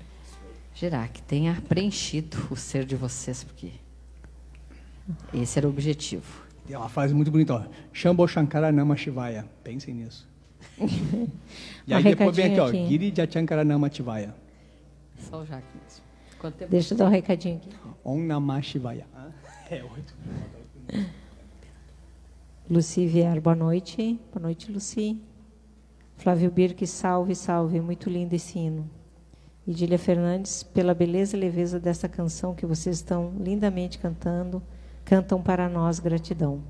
girar. 0.74 1.10
Que 1.10 1.22
tenha 1.22 1.60
preenchido 1.68 2.36
o 2.50 2.56
ser 2.56 2.84
de 2.84 2.96
vocês, 2.96 3.42
porque 3.44 3.72
esse 5.32 5.58
era 5.58 5.66
o 5.66 5.70
objetivo. 5.70 6.44
Tem 6.66 6.76
uma 6.76 6.88
frase 6.88 7.14
muito 7.14 7.30
bonita, 7.30 7.54
ó. 7.54 7.64
Shambho 7.92 8.26
Shankara 8.28 8.70
Nama 8.70 8.96
Shivaya. 8.96 9.48
Pensem 9.64 9.94
nisso. 9.94 10.28
e 10.78 11.94
Um 11.94 11.96
aí 11.96 12.02
depois 12.02 12.36
vem 12.36 12.46
aqui, 12.46 12.60
ó. 12.60 12.68
aqui. 12.68 12.86
Giri 12.86 13.12
Jachankara 13.16 13.64
Nama 13.64 13.90
Shivaya. 13.90 14.34
Só 15.18 15.40
o 15.40 15.46
Jaque 15.46 15.66
mesmo. 15.82 16.04
Quanto 16.38 16.56
tempo? 16.56 16.70
Deixa 16.70 16.94
eu 16.94 16.98
dar 16.98 17.06
um 17.06 17.10
recadinho 17.10 17.56
aqui. 17.56 17.70
Om 18.04 18.22
Namah 18.22 18.62
Shivaya. 18.62 19.06
É 19.70 19.82
oito. 19.84 20.14
Luci 22.70 23.04
Vier, 23.04 23.40
boa 23.40 23.56
noite. 23.56 24.16
Boa 24.32 24.44
noite, 24.44 24.70
Luci. 24.70 25.20
Flávio 26.18 26.48
Birque, 26.52 26.86
salve, 26.86 27.34
salve. 27.34 27.80
Muito 27.80 28.08
lindo 28.08 28.32
esse 28.32 28.60
hino. 28.60 28.88
Idília 29.66 29.98
Fernandes, 29.98 30.62
pela 30.62 30.94
beleza 30.94 31.36
e 31.36 31.40
leveza 31.40 31.80
dessa 31.80 32.08
canção 32.08 32.54
que 32.54 32.64
vocês 32.64 32.94
estão 32.94 33.32
lindamente 33.40 33.98
cantando, 33.98 34.62
cantam 35.04 35.42
para 35.42 35.68
nós 35.68 35.98
gratidão. 35.98 36.62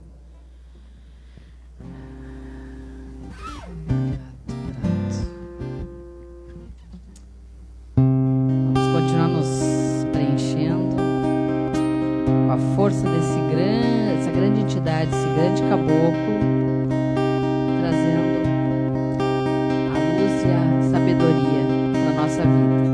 Vamos 7.95 8.87
continuar 8.95 9.29
nos 9.29 9.49
preenchendo 10.13 10.97
com 12.47 12.53
a 12.53 12.59
força 12.75 13.03
desse 13.03 13.39
grande, 13.55 13.90
grande 14.41 14.63
entidade, 14.63 15.11
esse 15.13 15.27
grande 15.35 15.63
caboclo, 15.65 16.39
trazendo 17.81 18.41
a 19.91 19.99
luz 20.17 20.35
e 20.43 20.49
a 20.49 20.91
sabedoria 20.91 21.63
para 21.93 22.23
nossa 22.23 22.41
vida. 22.41 22.89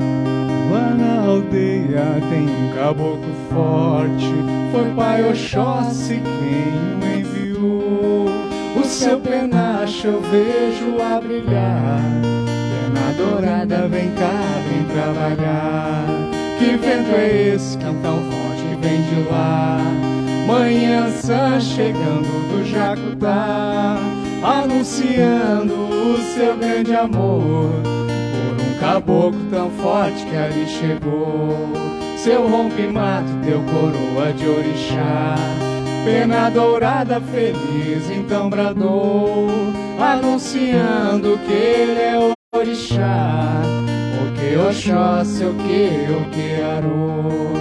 Lá 0.73 0.91
na 0.91 1.29
aldeia 1.29 2.21
tem 2.29 2.49
um 2.49 2.73
caboclo 2.75 3.33
forte. 3.49 4.35
Foi 4.73 4.91
Pai 4.97 5.31
Oxóssi 5.31 6.21
quem 6.21 6.99
o 7.01 7.21
enviou. 7.21 8.27
O 8.77 8.85
seu 8.85 9.21
penacho 9.21 10.09
eu 10.09 10.21
vejo 10.23 11.01
a 11.01 11.21
brilhar. 11.21 12.01
Pena 12.93 13.13
dourada, 13.17 13.87
vem 13.87 14.11
cá, 14.15 14.43
vem 14.69 14.85
trabalhar. 14.93 16.07
Que 16.59 16.77
vento 16.77 17.15
é 17.15 17.55
esse 17.55 17.79
que 17.79 17.85
tão 17.85 18.19
forte 18.19 18.79
vem 18.81 19.03
de 19.03 19.31
lá? 19.31 19.79
Manhã 20.47 21.11
sã 21.11 21.59
chegando 21.59 22.29
do 22.49 22.65
Jacutá, 22.65 23.97
anunciando 24.45 25.75
o 25.75 26.17
seu 26.35 26.57
grande 26.57 26.95
amor. 26.95 27.73
Por 27.83 28.65
um 28.65 28.79
caboclo 28.79 29.41
tão 29.51 29.69
forte 29.71 30.25
que 30.25 30.37
ali 30.37 30.69
chegou, 30.69 31.69
seu 32.17 32.49
rompe-mato 32.49 33.33
deu 33.45 33.61
coroa 33.63 34.33
de 34.35 34.49
orixá. 34.49 35.35
Pena 36.05 36.49
dourada 36.49 37.21
feliz 37.21 38.09
então 38.09 38.49
bradou, 38.49 39.49
anunciando 39.99 41.41
que 41.45 41.53
ele 41.53 42.01
é 42.01 42.33
orixá. 42.57 43.63
O 44.23 44.33
que 44.39 44.57
Oxóssi, 44.57 45.45
o 45.45 45.55
que 45.55 46.63
Arô. 46.63 47.56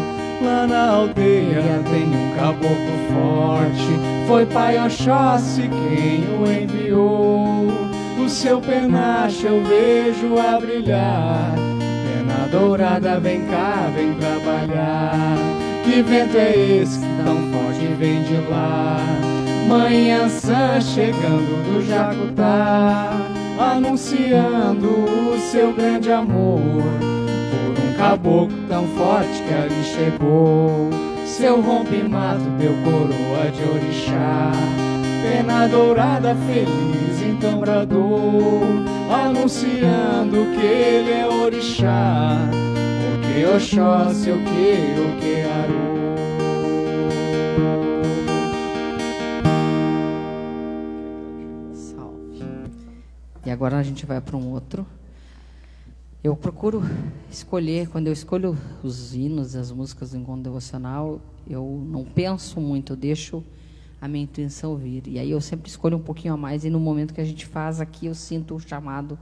Lá 0.46 0.68
na 0.68 0.92
aldeia 0.92 1.82
tem 1.90 2.04
um 2.04 2.36
caboclo 2.38 2.70
forte, 3.12 4.28
foi 4.28 4.46
Pai 4.46 4.78
Oxóssi 4.78 5.64
quem 5.64 6.24
o 6.38 6.46
enviou. 6.46 7.68
O 8.24 8.30
seu 8.30 8.62
penacho 8.62 9.48
eu 9.48 9.64
vejo 9.64 10.38
a 10.38 10.60
brilhar. 10.60 11.52
Pena 11.80 12.48
dourada, 12.52 13.20
vem 13.20 13.42
cá, 13.48 13.90
vem 13.96 14.14
trabalhar. 14.14 15.36
Que 15.84 16.04
vento 16.04 16.38
é 16.38 16.56
esse 16.56 17.00
que 17.00 17.24
tão 17.24 17.38
forte 17.52 17.88
vem 17.98 18.22
de 18.22 18.38
lá? 18.48 19.00
Manhã 19.68 20.30
sã 20.30 20.80
chegando 20.80 21.64
do 21.66 21.88
Jacutá, 21.88 23.14
anunciando 23.60 24.90
o 24.90 25.40
seu 25.40 25.74
grande 25.74 26.12
amor. 26.12 26.84
Caboclo 28.06 28.56
tão 28.70 28.88
forte 28.90 29.42
que 29.42 29.52
ali 29.52 29.84
chegou, 29.84 30.92
seu 31.26 31.60
rompe-mato 31.60 32.44
deu 32.60 32.72
coroa 32.84 33.52
de 33.52 33.64
orixá. 33.64 34.52
Pena 35.24 35.68
dourada 35.68 36.36
feliz 36.36 37.20
então 37.24 37.64
anunciando 39.12 40.38
que 40.54 40.64
ele 40.64 41.14
é 41.14 41.28
orixá. 41.28 42.38
O 43.02 43.22
que 43.26 43.44
Oxóssi, 43.44 44.30
o 44.30 44.38
que 44.38 44.96
o 45.02 45.20
que 45.20 45.42
Aru. 45.42 45.86
E 53.44 53.50
agora 53.50 53.78
a 53.78 53.84
gente 53.84 54.06
vai 54.06 54.22
para 54.22 54.38
um 54.38 54.52
outro. 54.52 54.86
Eu 56.26 56.36
procuro 56.36 56.82
escolher, 57.30 57.88
quando 57.88 58.08
eu 58.08 58.14
escolho 58.14 58.58
os 58.82 59.14
hinos, 59.14 59.56
as 59.56 59.72
músicas 59.72 60.10
do 60.10 60.18
encontro 60.18 60.42
devocional, 60.42 61.22
eu 61.48 61.86
não 61.88 62.04
penso 62.04 62.60
muito, 62.60 62.94
eu 62.94 62.98
deixo 62.98 63.44
a 64.02 64.08
minha 64.08 64.24
intuição 64.24 64.76
vir. 64.76 65.04
E 65.06 65.20
aí 65.20 65.30
eu 65.30 65.40
sempre 65.40 65.70
escolho 65.70 65.98
um 65.98 66.02
pouquinho 66.02 66.34
a 66.34 66.38
mais, 66.38 66.66
e 66.66 66.70
no 66.72 66.80
momento 66.80 67.14
que 67.14 67.22
a 67.22 67.24
gente 67.24 67.46
faz 67.46 67.80
aqui, 67.80 68.08
eu 68.08 68.16
sinto 68.16 68.56
o 68.56 68.60
chamado 68.60 69.20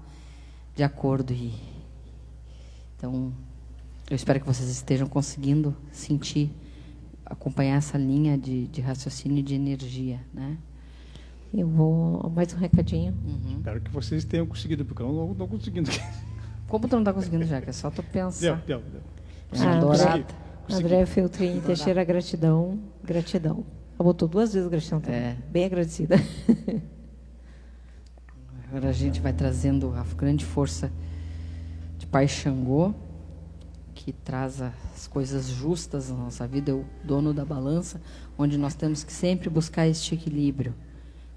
de 0.77 0.81
acordo. 0.81 1.33
E... 1.33 1.53
Então, 2.95 3.33
eu 4.09 4.15
espero 4.15 4.39
que 4.39 4.45
vocês 4.45 4.69
estejam 4.69 5.05
conseguindo 5.05 5.75
sentir, 5.91 6.49
acompanhar 7.25 7.75
essa 7.75 7.97
linha 7.97 8.37
de, 8.37 8.67
de 8.69 8.79
raciocínio 8.79 9.39
e 9.39 9.43
de 9.43 9.55
energia, 9.55 10.21
né? 10.33 10.57
Eu 11.53 11.67
vou 11.67 12.29
mais 12.29 12.53
um 12.53 12.57
recadinho. 12.57 13.13
Uhum. 13.27 13.57
Espero 13.57 13.81
que 13.81 13.91
vocês 13.91 14.23
tenham 14.23 14.47
conseguido, 14.47 14.85
porque 14.85 15.03
eu 15.03 15.11
não 15.11 15.33
estou 15.33 15.49
conseguindo. 15.49 15.91
Como 16.73 16.87
tu 16.87 16.93
não 16.93 17.01
está 17.03 17.13
conseguindo, 17.13 17.45
Jack? 17.45 17.69
É 17.69 17.71
só 17.71 17.91
tu 17.91 18.01
Deu, 18.01 18.11
pensar. 18.11 18.63
deu, 18.65 18.81
deu. 18.81 19.01
Ah, 19.61 19.79
Dourada. 19.79 20.25
Consegui. 20.65 20.83
André 20.83 21.05
Feltrin 21.05 21.61
Teixeira, 21.61 22.03
gratidão, 22.03 22.79
gratidão. 23.03 23.63
Ela 23.93 24.03
botou 24.03 24.27
duas 24.27 24.55
vezes 24.55 24.67
gratidão 24.67 24.99
também. 24.99 25.19
É. 25.19 25.37
Bem 25.51 25.65
agradecida. 25.65 26.15
Agora 28.67 28.89
a 28.89 28.91
gente 28.91 29.21
vai 29.21 29.31
trazendo 29.31 29.93
a 29.95 30.03
grande 30.15 30.43
força 30.43 30.91
de 31.99 32.07
Pai 32.07 32.27
Xangô, 32.27 32.91
que 33.93 34.11
traz 34.11 34.59
as 34.59 35.05
coisas 35.05 35.45
justas 35.49 36.09
na 36.09 36.15
nossa 36.15 36.47
vida, 36.47 36.71
é 36.71 36.73
o 36.73 36.83
dono 37.03 37.35
da 37.35 37.45
balança, 37.45 38.01
onde 38.35 38.57
nós 38.57 38.73
temos 38.73 39.03
que 39.03 39.13
sempre 39.13 39.47
buscar 39.47 39.87
este 39.87 40.15
equilíbrio. 40.15 40.71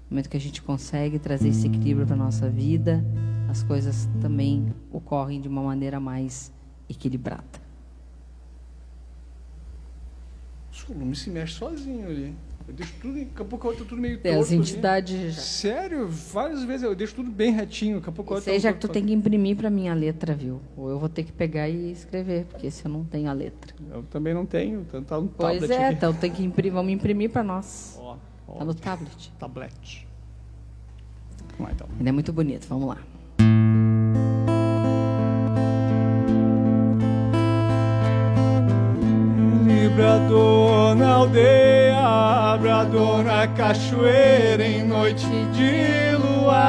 No 0.09 0.15
momento 0.15 0.29
que 0.31 0.37
a 0.37 0.41
gente 0.41 0.63
consegue 0.63 1.19
trazer 1.19 1.49
esse 1.49 1.67
equilíbrio 1.67 2.07
para 2.07 2.15
a 2.15 2.17
nossa 2.17 2.49
vida, 2.49 3.05
as 3.49 3.63
coisas 3.63 4.07
também 4.21 4.73
ocorrem 4.91 5.39
de 5.41 5.47
uma 5.47 5.61
maneira 5.61 5.99
mais 5.99 6.51
equilibrada. 6.89 7.67
O 10.89 10.93
lume 10.93 11.15
se 11.15 11.29
mexe 11.29 11.53
sozinho 11.55 12.07
ali. 12.07 12.33
Eu 12.65 12.73
deixo 12.73 12.93
tudo, 13.01 13.13
daqui 13.17 13.41
a 13.41 13.45
pouco 13.45 13.67
eu 13.67 13.75
tudo 13.75 13.97
meio 13.97 14.21
torto 14.21 14.39
as 14.39 14.47
ali. 14.47 14.57
entidades 14.57 15.35
já. 15.35 15.41
Sério, 15.41 16.07
várias 16.07 16.63
vezes 16.63 16.83
eu 16.83 16.95
deixo 16.95 17.15
tudo 17.15 17.29
bem 17.31 17.51
retinho, 17.51 17.97
daqui 17.97 18.09
a 18.09 18.11
pouco 18.13 18.33
eu 18.35 18.41
Sei, 18.41 18.59
já 18.59 18.71
que 18.71 18.79
tu 18.79 18.87
tem 18.87 19.05
que 19.05 19.11
imprimir 19.13 19.55
para 19.57 19.69
mim 19.69 19.87
a 19.89 19.93
letra, 19.93 20.33
viu? 20.33 20.61
Ou 20.77 20.89
eu 20.89 20.99
vou 20.99 21.09
ter 21.09 21.23
que 21.23 21.31
pegar 21.31 21.67
e 21.67 21.91
escrever, 21.91 22.45
porque 22.45 22.69
se 22.71 22.85
eu 22.85 22.91
não 22.91 23.03
tenho 23.03 23.29
a 23.29 23.33
letra. 23.33 23.73
Eu 23.89 24.03
também 24.03 24.33
não 24.33 24.45
tenho, 24.45 24.81
então 24.81 25.03
tá 25.03 25.19
no 25.19 25.27
Pois 25.29 25.59
tablet 25.59 25.71
é, 25.77 25.85
aqui. 25.87 25.95
então 25.95 26.13
tem 26.13 26.31
que 26.31 26.43
imprimir, 26.43 26.73
vamos 26.73 26.91
imprimir 26.93 27.29
para 27.31 27.43
nós. 27.43 27.97
Ó, 28.01 28.17
ó, 28.47 28.53
Tá 28.57 28.65
no 28.65 28.73
tablet. 28.73 29.31
tablet. 29.39 30.07
Vamos 31.57 31.67
lá, 31.67 31.71
então. 31.73 31.87
Ele 31.99 32.09
é 32.09 32.11
muito 32.11 32.31
bonito, 32.31 32.67
vamos 32.67 32.87
lá. 32.87 32.97
Librador 39.97 40.93
na 40.95 41.09
aldeia, 41.11 42.55
brador 42.61 43.23
na 43.23 43.47
cachoeira 43.47 44.63
em 44.63 44.83
noite 44.85 45.25
de 45.25 46.15
luar. 46.17 46.67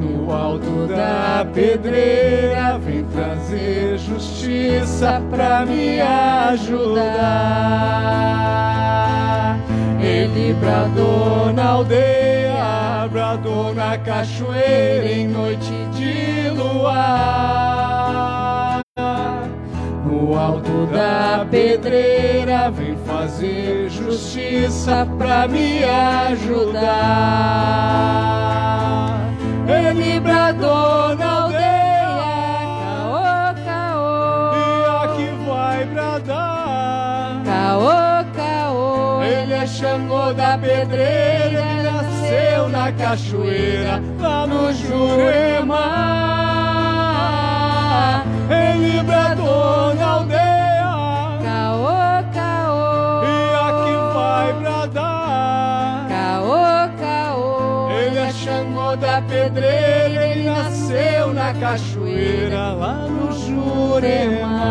No 0.00 0.32
alto 0.32 0.62
alto 0.72 0.86
da 0.86 1.46
pedreira, 1.52 2.78
vem 2.78 3.04
trazer 3.04 3.98
justiça 3.98 5.22
pra 5.30 5.66
me 5.66 6.00
ajudar. 6.00 7.02
Ele 10.00 10.54
bradou 10.54 11.52
na 11.52 11.72
aldeia, 11.72 13.06
bradou 13.10 13.74
na 13.74 13.98
cachoeira 13.98 15.12
em 15.12 15.28
noite 15.28 15.72
de 15.94 16.48
luar. 16.56 18.41
No 20.22 20.38
alto 20.38 20.86
da 20.86 21.44
pedreira, 21.50 22.70
vem 22.70 22.96
fazer 23.04 23.90
justiça 23.90 25.04
pra 25.18 25.48
me 25.48 25.82
ajudar. 25.82 26.84
Ele 29.66 30.20
bradou 30.20 31.16
na 31.16 31.42
aldeia, 31.42 32.06
Caô, 32.86 33.54
caô. 33.66 34.54
e 34.54 34.86
aqui 35.02 35.28
vai 35.44 35.84
bradar. 35.86 37.42
Caô, 37.44 38.24
caô. 38.36 39.24
Ele 39.24 39.54
é 39.54 39.66
Xangô 39.66 40.32
da 40.34 40.56
pedreira, 40.56 41.58
ele 41.58 41.82
nasceu 41.82 42.68
na 42.68 42.92
cachoeira, 42.92 44.00
lá 44.20 44.46
no 44.46 44.72
Jurema. 44.72 46.31
Na 49.94 50.06
aldeia, 50.06 50.92
Caô, 51.42 51.86
caô. 52.34 53.22
e 53.24 53.54
aqui 53.68 53.94
vai 54.14 54.52
bradar. 54.60 56.06
Caô, 56.08 56.64
caô. 57.00 57.90
Ele 57.90 58.18
é 58.18 58.30
Xangô 58.32 58.96
da 58.96 59.20
pedreira, 59.22 60.26
ele 60.28 60.44
nasceu 60.50 61.32
na 61.34 61.52
cachoeira, 61.54 62.72
lá 62.72 63.06
no 63.08 63.32
Jurema. 63.32 64.62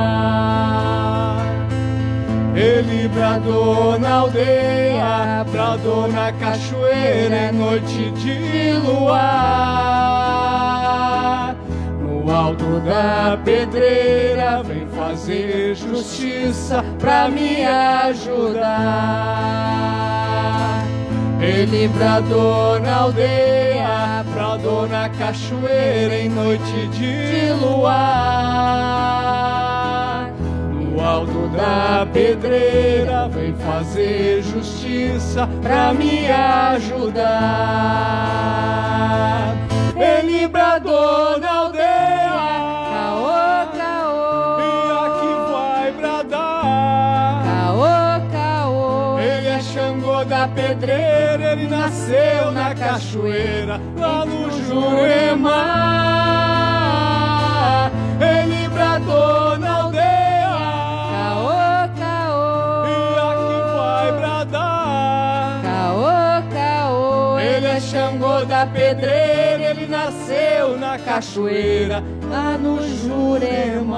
Ele 2.55 3.07
bradou 3.07 3.97
na 3.99 4.13
aldeia, 4.19 5.45
bradou 5.51 6.07
na 6.11 6.31
cachoeira 6.33 7.49
em 7.49 7.51
noite 7.53 8.11
de 8.11 8.73
luar. 8.85 10.50
No 12.31 12.37
alto 12.37 12.79
da 12.79 13.37
pedreira, 13.43 14.63
vem 14.63 14.87
fazer 14.87 15.75
justiça 15.75 16.81
pra 16.97 17.27
me 17.27 17.65
ajudar. 17.65 18.71
Ele 21.41 21.89
bradou 21.89 22.79
na 22.79 22.95
aldeia, 22.99 24.23
bradou 24.33 24.87
na 24.87 25.09
cachoeira 25.09 26.15
em 26.19 26.29
noite 26.29 26.87
de 26.93 27.51
luar. 27.61 27.91
No 30.71 31.03
alto 31.03 31.49
da 31.49 32.07
pedreira, 32.13 33.27
vem 33.27 33.53
fazer 33.55 34.41
justiça 34.41 35.49
pra 35.61 35.93
me 35.93 36.31
ajudar. 36.31 37.41
Ele 39.97 40.47
bradou 40.47 41.39
na 41.39 41.51
aldeia, 41.51 41.70
Da 50.27 50.47
pedreira, 50.47 51.51
ele 51.53 51.67
nasceu 51.67 52.51
na 52.51 52.73
cachoeira, 52.75 53.81
lá 53.97 54.23
no 54.23 54.49
Jurema. 54.51 55.65
Ele 58.21 58.69
bradou 58.69 59.57
na 59.57 59.77
aldeia, 59.77 60.55
Caô, 61.11 61.89
caô. 61.99 62.85
e 62.85 63.19
aqui 63.19 63.59
vai 63.75 64.11
bradar. 64.19 65.61
Caô, 65.63 66.43
caô. 66.53 67.39
Ele 67.39 67.65
é 67.67 67.79
Xangô 67.79 68.45
da 68.45 68.65
pedreira, 68.67 69.71
ele 69.71 69.87
nasceu 69.87 70.77
na 70.77 70.97
cachoeira, 70.99 72.03
lá 72.29 72.57
no 72.57 72.79
Jurema. 72.87 73.97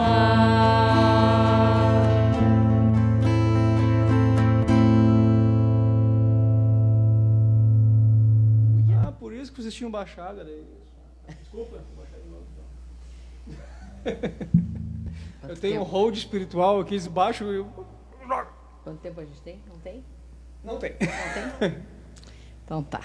Tinham 9.84 9.92
baixado. 9.92 10.46
Desculpa, 11.42 11.78
vou 11.78 12.06
baixar 12.06 12.20
de 12.20 12.30
novo. 12.30 12.46
então. 14.06 15.50
Eu 15.50 15.58
tenho 15.58 15.82
um 15.82 15.84
hold 15.84 16.16
espiritual 16.16 16.80
aqui, 16.80 16.94
eles 16.94 17.08
baixam 17.08 17.52
e 17.52 17.58
eu... 17.58 17.88
Quanto 18.84 19.02
tempo 19.02 19.20
a 19.20 19.26
gente 19.26 19.42
tem? 19.42 19.62
Não 19.68 19.78
tem? 19.80 20.04
Não 20.64 20.80
tem. 20.80 20.92
Não 20.94 21.60
tem? 21.60 21.84
Então 22.64 22.84
tá. 22.84 23.02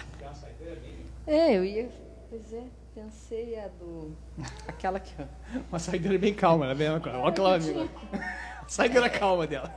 É, 1.26 1.57
eu 1.57 1.64
ia. 1.64 1.91
Pois 2.31 2.53
é, 2.53 2.62
pensei 2.95 3.59
a 3.59 3.66
do. 3.68 4.16
Aquela 4.68 5.01
que. 5.01 5.12
Uma 5.68 5.79
saideira 5.81 6.16
bem 6.16 6.33
calma, 6.33 6.64
ela 6.64 6.74
é 6.74 6.76
bem 6.76 6.89
Olha 6.89 7.29
aquela 7.29 7.57
amiga. 7.57 7.89
Saideira 8.68 9.11
calma 9.11 9.47
dela. 9.47 9.74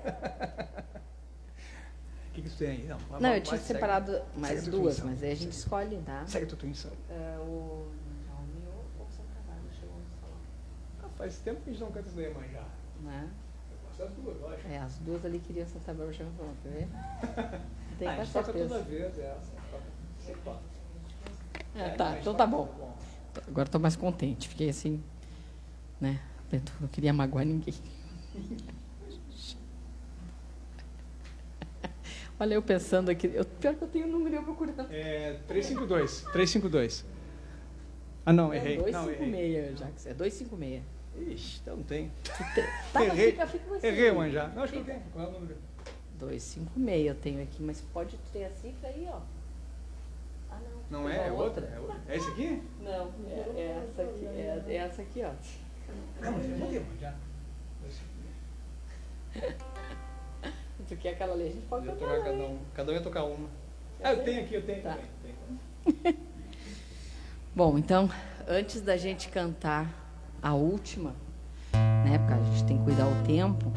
O 2.32 2.34
que, 2.34 2.42
que 2.44 2.50
você 2.50 2.66
tem 2.66 2.70
aí? 2.78 2.88
Não, 2.88 2.98
vai- 2.98 3.20
Não, 3.20 3.30
vai- 3.30 3.38
eu 3.40 3.44
tinha 3.44 3.58
vai, 3.58 3.60
segue. 3.60 3.80
separado 3.80 4.22
mais 4.38 4.60
Segue 4.60 4.72
duas, 4.72 5.00
mas 5.02 5.22
aí 5.22 5.32
a 5.32 5.36
gente 5.36 5.52
escolhe, 5.52 5.98
tá? 6.06 6.26
Segue 6.26 6.46
a 6.46 6.48
tua 6.48 6.56
intuição. 6.58 6.92
É, 7.10 7.38
o. 7.40 7.92
Xiaomi 8.26 8.64
ou 8.68 9.04
Opção 9.04 9.26
Trabalho, 9.34 9.64
chegou 9.78 9.96
a 9.98 10.26
falar. 10.26 10.40
Ah, 11.04 11.10
faz 11.18 11.38
tempo 11.40 11.62
que 11.62 11.70
a 11.70 11.74
gente 11.74 11.82
não 11.82 11.92
canta 11.92 12.08
isso 12.08 12.16
daí, 12.16 12.34
mas 12.34 12.52
já. 12.54 12.64
Né? 13.04 13.30
Eu 13.70 13.78
gosto 13.86 14.00
das 14.00 14.14
duas, 14.24 14.42
eu 14.42 14.50
acho. 14.50 14.68
É, 14.68 14.78
as 14.78 14.98
duas 15.00 15.26
ali 15.26 15.40
queriam 15.40 15.68
Santa 15.68 15.94
Bárbara 15.94 16.14
chegou 16.14 16.32
falando, 16.38 16.58
quer 16.64 16.70
ver? 16.70 16.88
Tem 18.00 18.08
ah, 18.08 18.12
a 18.14 18.24
gente 18.24 18.34
toca 18.34 18.54
toda 18.54 18.80
vez 18.80 19.20
essa. 19.20 19.52
toca 19.70 19.84
sempre 20.26 20.42
toca. 20.42 20.60
É, 21.76 21.80
É, 21.82 21.90
tá, 21.90 22.06
não, 22.12 22.18
então 22.20 22.34
toca 22.34 22.38
tá 22.38 22.48
bom. 22.48 22.96
Agora 23.48 23.68
tô 23.70 23.78
mais 23.78 23.96
contente. 23.98 24.48
Fiquei 24.48 24.70
assim, 24.70 25.04
né? 26.00 26.20
Não 26.80 26.88
queria 26.88 27.12
magoar 27.14 27.46
ninguém. 27.46 27.74
Olha, 32.42 32.56
eu 32.56 32.62
pensando 32.64 33.12
aqui. 33.12 33.30
Eu, 33.32 33.46
pior 33.46 33.76
que 33.76 33.84
eu 33.84 33.88
tenho 33.88 34.08
o 34.08 34.10
número 34.10 34.34
e 34.34 34.38
eu 34.40 34.42
procurando. 34.42 34.88
É 34.90 35.38
352. 35.48 36.22
352. 36.34 37.06
Ah, 38.26 38.34
não, 38.34 38.52
É 38.52 38.58
errei. 38.58 38.80
Errei. 38.80 38.92
256, 38.92 39.80
Jax. 39.80 40.06
É 40.08 40.14
256. 40.16 40.84
Ixi, 41.36 41.60
então 41.62 41.84
tem. 41.84 42.12
Tá, 42.92 43.06
Errei. 43.06 43.34
fica, 43.34 43.46
fica 43.46 43.70
você. 43.70 43.86
Errei 43.86 44.10
uma 44.10 44.28
já. 44.28 44.48
Não, 44.48 44.64
acho 44.64 44.74
que 44.74 44.80
eu 44.80 44.86
tenho. 44.86 45.04
Qual 45.14 45.24
é 45.24 45.28
o 45.28 45.32
número? 45.34 45.56
256 46.18 47.06
eu 47.06 47.16
tenho 47.16 47.44
aqui, 47.44 47.62
mas 47.62 47.80
pode 47.94 48.18
ter 48.34 48.46
a 48.46 48.50
cifra 48.50 48.90
aí, 48.90 49.08
ó. 49.08 49.20
Ah, 50.50 50.58
não. 50.90 51.02
Não 51.02 51.10
é? 51.10 51.28
É 51.28 51.32
uma 51.32 51.44
outra? 51.44 51.68
É 51.68 51.80
outra? 51.80 52.02
É 52.08 52.18
esse 52.18 52.28
aqui? 52.28 52.60
Não, 52.82 53.14
é, 53.30 53.52
é 53.56 53.86
essa 53.88 54.02
aqui. 54.02 54.26
É, 54.26 54.64
é 54.68 54.76
essa 54.78 55.02
aqui, 55.04 55.22
ó. 55.24 55.32
Não, 56.24 56.32
mas 56.32 56.74
eu 56.74 56.84
já. 57.00 57.14
Tu 60.92 60.98
quer 60.98 61.12
aquela 61.12 61.32
ali? 61.32 61.44
A 61.44 61.46
gente 61.46 61.66
pode 61.68 61.88
Eu 61.88 61.96
tocar 61.96 62.22
cada 62.22 62.44
um. 62.44 62.58
Cada 62.74 62.92
um 62.92 62.96
ia 62.96 63.02
tocar 63.02 63.24
uma. 63.24 63.48
Ah, 64.04 64.12
eu 64.12 64.26
tenho 64.26 64.44
aqui, 64.44 64.56
eu 64.56 64.62
tenho 64.66 64.84
Tá. 64.84 64.98
também. 65.86 66.18
Bom, 67.56 67.78
então, 67.78 68.10
antes 68.46 68.82
da 68.82 68.98
gente 68.98 69.30
cantar 69.30 69.88
a 70.44 70.54
última, 70.54 71.16
né? 71.72 72.18
Porque 72.18 72.34
a 72.34 72.44
gente 72.44 72.66
tem 72.66 72.78
que 72.78 72.84
cuidar 72.84 73.08
o 73.08 73.24
tempo, 73.24 73.72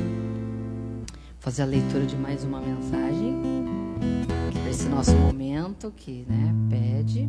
fazer 1.39 1.63
a 1.63 1.67
leitura 1.67 2.05
de 2.05 2.17
mais 2.17 2.43
uma 2.43 2.61
mensagem 2.61 3.41
para 4.53 4.69
esse 4.69 4.89
nosso 4.89 5.15
momento 5.15 5.93
que, 5.97 6.27
né, 6.29 6.53
pede. 6.69 7.29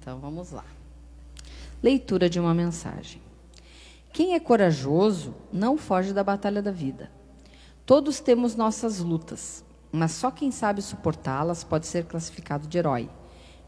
Então, 0.00 0.20
vamos 0.20 0.52
lá. 0.52 0.64
Leitura 1.82 2.30
de 2.30 2.40
uma 2.40 2.54
mensagem. 2.54 3.20
Quem 4.10 4.32
é 4.32 4.40
corajoso 4.40 5.34
não 5.52 5.76
foge 5.76 6.14
da 6.14 6.24
batalha 6.24 6.62
da 6.62 6.70
vida. 6.70 7.17
Todos 7.88 8.20
temos 8.20 8.54
nossas 8.54 8.98
lutas, 8.98 9.64
mas 9.90 10.12
só 10.12 10.30
quem 10.30 10.50
sabe 10.50 10.82
suportá-las 10.82 11.64
pode 11.64 11.86
ser 11.86 12.04
classificado 12.04 12.68
de 12.68 12.76
herói, 12.76 13.08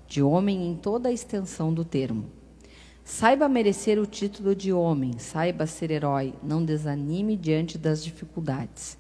de 0.06 0.22
homem 0.22 0.68
em 0.68 0.76
toda 0.76 1.08
a 1.08 1.12
extensão 1.12 1.72
do 1.72 1.86
termo. 1.86 2.26
Saiba 3.02 3.48
merecer 3.48 3.98
o 3.98 4.04
título 4.04 4.54
de 4.54 4.74
homem, 4.74 5.18
saiba 5.18 5.66
ser 5.66 5.90
herói, 5.90 6.34
não 6.42 6.62
desanime 6.62 7.34
diante 7.34 7.78
das 7.78 8.04
dificuldades. 8.04 8.98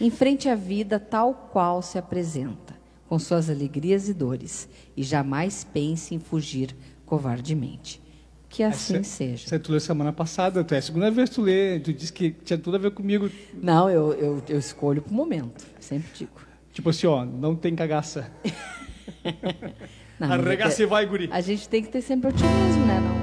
Enfrente 0.00 0.48
a 0.48 0.54
vida 0.54 0.98
tal 0.98 1.50
qual 1.52 1.82
se 1.82 1.98
apresenta, 1.98 2.74
com 3.06 3.18
suas 3.18 3.50
alegrias 3.50 4.08
e 4.08 4.14
dores, 4.14 4.70
e 4.96 5.02
jamais 5.02 5.64
pense 5.64 6.14
em 6.14 6.18
fugir 6.18 6.74
covardemente. 7.04 8.01
Que 8.52 8.62
assim 8.62 8.96
Essa- 8.98 9.04
seja. 9.16 9.48
Você 9.48 9.58
tu 9.58 9.70
leu 9.72 9.80
semana 9.80 10.12
passada, 10.12 10.62
tu 10.62 10.74
é 10.74 10.78
a 10.78 10.82
segunda 10.82 11.10
vez 11.10 11.30
que 11.30 11.36
tu 11.36 11.40
lê, 11.42 11.80
tu 11.80 11.90
disse 11.90 12.12
que 12.12 12.30
tinha 12.30 12.58
tudo 12.58 12.76
a 12.76 12.78
ver 12.78 12.90
comigo. 12.90 13.30
Não, 13.54 13.88
eu, 13.88 14.12
eu, 14.12 14.42
eu 14.46 14.58
escolho 14.58 15.00
pro 15.00 15.12
momento, 15.14 15.64
sempre 15.80 16.10
digo. 16.14 16.32
Tipo 16.70 16.90
assim, 16.90 17.06
ó, 17.06 17.24
não 17.24 17.56
tem 17.56 17.74
cagaça. 17.74 18.30
Não, 20.20 20.30
Arregaça 20.32 20.82
é- 20.82 20.84
e 20.84 20.86
vai, 20.86 21.04
guri. 21.06 21.28
A 21.32 21.40
gente 21.40 21.68
tem 21.68 21.82
que 21.82 21.88
ter 21.88 22.00
sempre 22.02 22.28
otimismo, 22.28 22.86
né? 22.86 23.00
Não, 23.00 23.21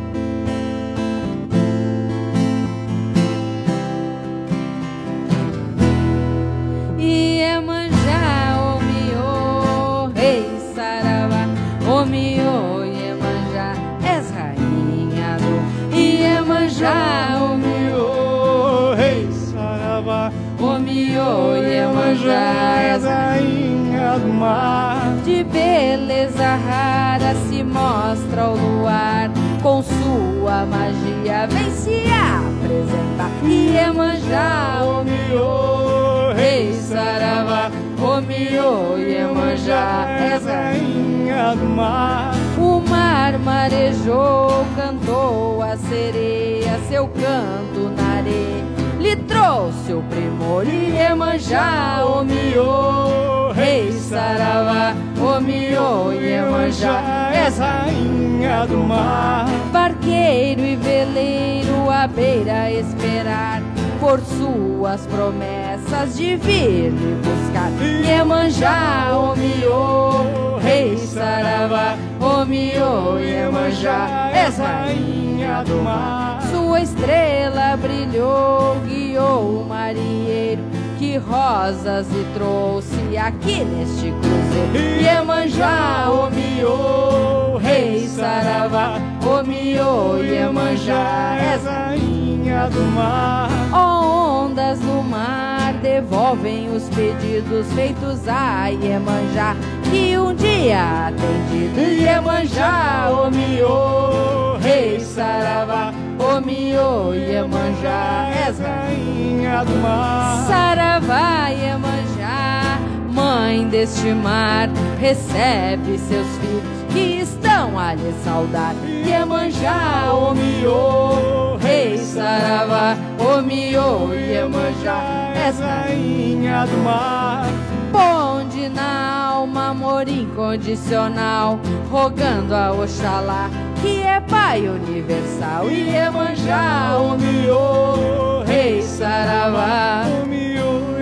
apresentar. 32.79 33.31
Iemanjá, 33.43 34.81
Omiô, 34.83 36.33
Rei 36.35 36.73
Saravá, 36.73 37.71
Omiô, 38.01 38.97
Iemanjá, 38.97 40.05
és 40.19 40.45
rainha 40.45 41.55
do 41.55 41.65
mar. 41.65 42.33
O 42.57 42.79
mar 42.79 43.37
marejou, 43.39 44.65
cantou 44.75 45.61
a 45.61 45.75
sereia, 45.77 46.79
seu 46.89 47.07
canto 47.07 47.89
na 47.95 48.17
areia 48.17 48.69
lhe 48.99 49.15
trouxe 49.15 49.93
o 49.93 50.03
primor 50.03 50.67
Iemanjá, 50.67 52.03
Omiô, 52.05 53.51
Rei 53.53 53.91
Saravá, 53.93 54.93
Omiô, 55.21 56.13
Iemanjá, 56.13 57.31
és 57.33 57.57
rainha 57.57 58.65
do 58.65 58.77
mar. 58.77 59.45
Barqueiro 59.71 60.61
e 60.61 60.77
veleiro 60.77 61.89
à 61.89 62.07
beira 62.07 62.71
esperar 62.71 63.61
por 63.99 64.21
suas 64.21 65.05
promessas 65.07 66.15
de 66.15 66.37
vir 66.37 66.91
lhe 66.91 67.15
buscar. 67.21 67.69
Iemanjá, 68.07 69.11
Omiô, 69.13 70.57
Rei 70.61 70.97
Saravá, 70.97 71.97
Omiô, 72.21 73.19
Iemanjá, 73.19 74.31
és 74.33 74.57
rainha 74.57 75.63
do 75.65 75.83
mar. 75.83 76.41
Sua 76.49 76.79
estrela 76.79 77.75
brilhou, 77.75 78.77
guiou 78.87 79.63
o 79.63 79.65
marinheiro 79.67 80.78
rosas 81.19 82.07
lhe 82.11 82.25
trouxe 82.33 83.17
aqui 83.17 83.63
neste 83.63 84.11
cruzeiro. 84.11 85.01
Iemanjá, 85.01 86.09
Omiô, 86.09 87.57
Rei 87.57 88.07
Saravá, 88.07 88.95
Omiô, 89.25 90.17
Iemanjá, 90.23 91.37
és 91.39 91.63
rainha 91.63 92.69
do 92.69 92.81
mar. 92.95 93.49
Ondas 93.73 94.79
do 94.79 95.03
mar, 95.03 95.73
devolvem 95.81 96.69
os 96.69 96.89
pedidos 96.89 97.67
feitos 97.73 98.27
a 98.27 98.67
Iemanjá, 98.69 99.55
que 99.89 100.17
um 100.17 100.33
dia 100.33 101.07
atendido. 101.07 101.79
Iemanjá, 101.79 103.09
Omiô, 103.11 104.57
Rei 104.61 104.99
Saravá, 104.99 105.93
Omiô, 106.19 107.13
Iemanjá, 107.13 108.27
és 108.45 108.59
rainha 108.59 109.63
do 109.63 109.75
mar. 109.77 110.45
Saravá, 110.47 111.49
Iemanjá, 111.49 112.77
mãe 113.13 113.65
deste 113.69 114.13
mar, 114.13 114.67
recebe 114.99 115.97
seus 115.97 116.27
filhos 116.37 116.79
que 116.91 117.21
estão 117.21 117.79
a 117.79 117.93
lhe 117.93 118.13
saudar. 118.23 118.75
Iemanjá, 119.05 120.11
Omiô, 120.13 121.55
Rei 121.57 121.97
Saravá, 121.97 122.97
Omiô, 123.17 124.13
Iemanjá, 124.13 125.31
és 125.35 125.57
rainha 125.59 126.65
do 126.65 126.77
mar. 126.83 127.45
Ponde 127.93 128.67
na 128.69 129.29
alma 129.31 129.69
amor 129.69 130.07
incondicional, 130.07 131.59
rogando 131.89 132.53
a 132.53 132.71
Oxalá, 132.73 133.49
que 133.81 134.01
é 134.01 134.19
Pai 134.21 134.67
universal. 134.67 135.69
Iemanjá, 135.69 136.97
Omiô, 136.97 138.43
Rei 138.45 138.81
Saravá, 138.81 140.03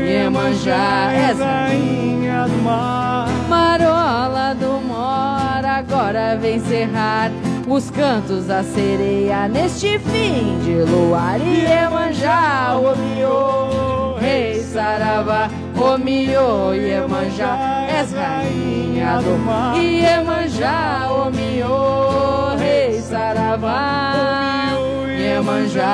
Iemanjá, 0.07 1.11
és 1.11 1.39
rainha 1.39 2.47
do 2.47 2.57
mar. 2.63 3.27
Marola 3.49 4.53
do 4.55 4.81
Mor, 4.87 5.65
agora 5.65 6.37
vem 6.37 6.59
cerrar 6.59 7.31
os 7.67 7.89
cantos 7.89 8.45
da 8.45 8.63
sereia 8.63 9.47
neste 9.47 9.99
fim 9.99 10.59
de 10.63 10.89
luar. 10.89 11.39
Iemanjá, 11.39 12.75
Omiô, 12.77 14.15
Rei 14.19 14.61
Saravá, 14.61 15.49
Omiô, 15.75 16.73
Iemanjá, 16.73 17.85
és 17.89 18.13
rainha 18.13 19.19
do 19.21 19.37
mar. 19.39 19.75
Iemanjá, 19.77 21.09
Omiô, 21.11 22.55
Rei 22.55 22.56
Saravá, 23.37 24.73
Iemanjá, 25.07 25.85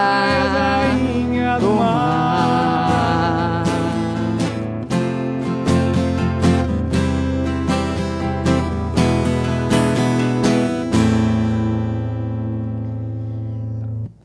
rainha 0.55 1.59
do 1.59 1.71
mar. 1.75 3.63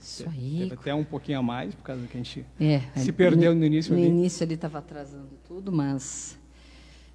Isso 0.01 0.25
aí. 0.29 0.59
Teve 0.61 0.75
até 0.75 0.95
um 0.95 1.05
pouquinho 1.05 1.39
a 1.39 1.43
mais, 1.43 1.75
por 1.75 1.83
causa 1.83 2.07
que 2.07 2.17
a 2.17 2.23
gente 2.23 2.45
É, 2.61 2.81
se 2.97 3.13
perdeu 3.13 3.55
no 3.55 3.65
início 3.65 3.93
No 3.95 3.99
ali. 4.01 4.09
início 4.09 4.45
ele 4.45 4.55
estava 4.55 4.79
atrasando 4.79 5.29
tudo, 5.47 5.73
mas 5.73 6.39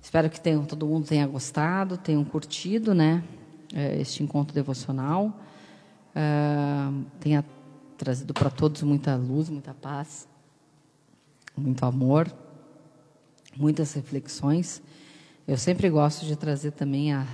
espero 0.02 0.30
que 0.30 0.40
tenham, 0.40 0.66
todo 0.66 0.86
mundo 0.86 1.08
tenha 1.08 1.26
gostado, 1.26 1.98
tenham 1.98 2.24
curtido, 2.24 2.94
né? 2.94 3.24
eh, 3.74 4.00
Este 4.02 4.22
encontro 4.24 4.54
devocional. 4.54 5.40
Ah, 6.16 6.92
tenha 7.20 7.44
trazido 7.98 8.34
para 8.34 8.50
todos 8.50 8.84
muita 8.84 9.16
luz, 9.16 9.50
muita 9.50 9.74
paz, 9.74 10.28
muito 11.56 11.84
amor, 11.86 12.32
muitas 13.56 13.94
reflexões. 13.94 14.82
Eu 15.48 15.58
sempre 15.58 15.90
gosto 15.90 16.26
de 16.26 16.36
trazer 16.36 16.72
também 16.72 17.14
a, 17.14 17.26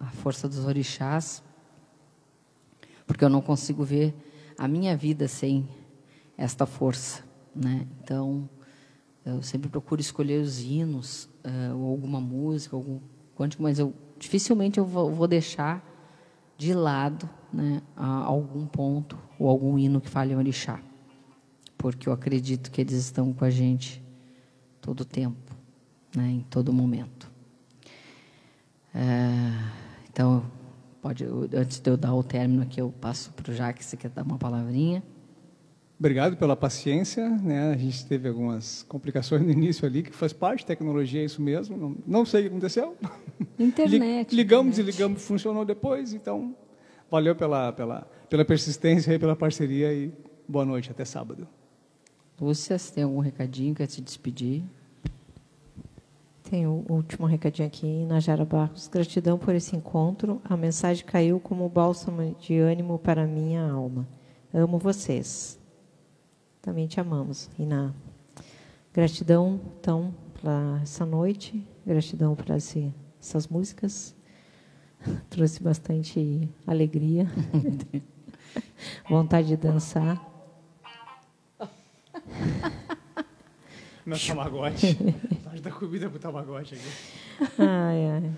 a 0.00 0.10
força 0.10 0.48
dos 0.48 0.64
orixás, 0.64 1.42
porque 3.06 3.24
eu 3.24 3.28
não 3.28 3.40
consigo 3.40 3.84
ver 3.84 4.14
a 4.56 4.68
minha 4.68 4.96
vida 4.96 5.26
sem 5.28 5.68
esta 6.36 6.66
força, 6.66 7.24
né? 7.54 7.86
Então, 8.02 8.48
eu 9.24 9.42
sempre 9.42 9.68
procuro 9.68 10.00
escolher 10.00 10.40
os 10.40 10.60
hinos 10.60 11.28
eh, 11.44 11.72
ou 11.74 11.90
alguma 11.90 12.20
música, 12.20 12.76
algum 12.76 13.00
cântico, 13.36 13.62
mas 13.62 13.78
eu 13.78 13.92
dificilmente 14.18 14.78
eu 14.78 14.84
vou, 14.84 15.12
vou 15.12 15.26
deixar 15.26 15.87
de 16.58 16.74
lado, 16.74 17.30
né, 17.52 17.80
algum 17.96 18.66
ponto 18.66 19.16
ou 19.38 19.48
algum 19.48 19.78
hino 19.78 20.00
que 20.00 20.10
fale 20.10 20.32
em 20.32 20.36
orixá, 20.36 20.80
porque 21.78 22.08
eu 22.08 22.12
acredito 22.12 22.70
que 22.70 22.80
eles 22.80 22.94
estão 22.94 23.32
com 23.32 23.44
a 23.44 23.50
gente 23.50 24.02
todo 24.80 25.04
tempo, 25.04 25.56
né, 26.14 26.28
em 26.28 26.40
todo 26.40 26.72
momento. 26.72 27.30
É, 28.92 29.52
então, 30.10 30.44
pode, 31.00 31.24
antes 31.54 31.78
de 31.78 31.88
eu 31.88 31.96
dar 31.96 32.12
o 32.12 32.24
término 32.24 32.62
aqui, 32.62 32.80
eu 32.80 32.90
passo 32.90 33.32
para 33.32 33.52
o 33.52 33.54
Jaque, 33.54 33.84
se 33.84 33.96
quer 33.96 34.10
dar 34.10 34.24
uma 34.24 34.36
palavrinha. 34.36 35.02
Obrigado 35.98 36.36
pela 36.36 36.54
paciência, 36.54 37.28
né? 37.28 37.72
A 37.72 37.76
gente 37.76 38.06
teve 38.06 38.28
algumas 38.28 38.84
complicações 38.84 39.42
no 39.42 39.50
início 39.50 39.84
ali, 39.84 40.02
que 40.04 40.12
faz 40.14 40.32
parte, 40.32 40.64
tecnologia 40.64 41.20
é 41.20 41.24
isso 41.24 41.42
mesmo. 41.42 41.76
Não, 41.76 41.96
não 42.06 42.24
sei 42.24 42.40
o 42.40 42.44
que 42.44 42.48
aconteceu. 42.50 42.96
Internet. 43.58 44.30
Li- 44.30 44.36
Ligamos 44.42 44.78
internet. 44.78 44.96
e 44.96 44.98
ligamos, 44.98 45.22
funcionou 45.24 45.64
depois, 45.64 46.12
então 46.12 46.54
valeu 47.10 47.34
pela, 47.34 47.72
pela, 47.72 48.06
pela 48.30 48.44
persistência 48.44 49.12
e 49.12 49.18
pela 49.18 49.34
parceria 49.34 49.92
e 49.92 50.12
boa 50.46 50.64
noite, 50.64 50.88
até 50.90 51.04
sábado. 51.04 51.48
Lúcia, 52.40 52.78
você 52.78 52.94
tem 52.94 53.02
algum 53.02 53.18
recadinho, 53.18 53.74
quer 53.74 53.88
se 53.88 54.00
despedir? 54.00 54.62
Tem 56.48 56.64
o 56.66 56.84
último 56.88 57.26
recadinho 57.26 57.66
aqui, 57.66 58.04
Najara 58.06 58.44
Barros. 58.44 58.86
Gratidão 58.86 59.36
por 59.36 59.52
esse 59.54 59.74
encontro. 59.74 60.40
A 60.44 60.56
mensagem 60.56 61.04
caiu 61.04 61.40
como 61.40 61.68
bálsamo 61.68 62.36
de 62.40 62.56
ânimo 62.58 62.98
para 63.00 63.24
a 63.24 63.26
minha 63.26 63.68
alma. 63.68 64.06
Amo 64.54 64.78
vocês. 64.78 65.57
Também 66.68 66.86
te 66.86 67.00
amamos, 67.00 67.48
Iná. 67.58 67.94
Gratidão, 68.92 69.58
então, 69.80 70.14
para 70.38 70.80
essa 70.82 71.06
noite. 71.06 71.66
Gratidão 71.86 72.36
por 72.36 72.54
esse- 72.54 72.92
essas 73.18 73.48
músicas. 73.48 74.14
Trouxe 75.30 75.62
bastante 75.62 76.46
alegria. 76.66 77.26
Vontade 79.08 79.48
de 79.48 79.56
dançar. 79.56 80.22
Meu 84.04 84.18
tamagote. 84.18 84.92
Vontade 84.92 85.62
da 85.62 85.70
comida 85.70 86.10
pro 86.10 86.18
tamagote 86.18 86.74
aqui. 86.74 87.50
Ai, 87.58 88.06
ai. 88.10 88.30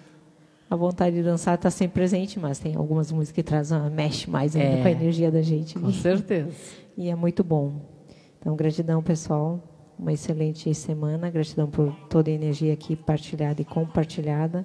A 0.70 0.76
vontade 0.76 1.16
de 1.16 1.24
dançar 1.24 1.56
está 1.56 1.68
sempre 1.68 1.94
presente, 1.94 2.38
mas 2.38 2.60
tem 2.60 2.76
algumas 2.76 3.10
músicas 3.10 3.34
que 3.34 3.42
trazem, 3.42 3.90
mexe 3.90 4.30
mais 4.30 4.54
ainda 4.54 4.78
É. 4.78 4.82
com 4.82 4.86
a 4.86 4.90
energia 4.92 5.32
da 5.32 5.42
gente. 5.42 5.76
Com 5.76 5.90
certeza. 5.92 6.52
E 6.96 7.08
é 7.08 7.14
muito 7.16 7.42
bom. 7.42 7.98
Então, 8.40 8.56
gratidão, 8.56 9.02
pessoal. 9.02 9.62
Uma 9.98 10.14
excelente 10.14 10.74
semana. 10.74 11.30
Gratidão 11.30 11.70
por 11.70 11.94
toda 12.08 12.30
a 12.30 12.34
energia 12.34 12.72
aqui 12.72 12.96
partilhada 12.96 13.60
e 13.60 13.64
compartilhada. 13.66 14.64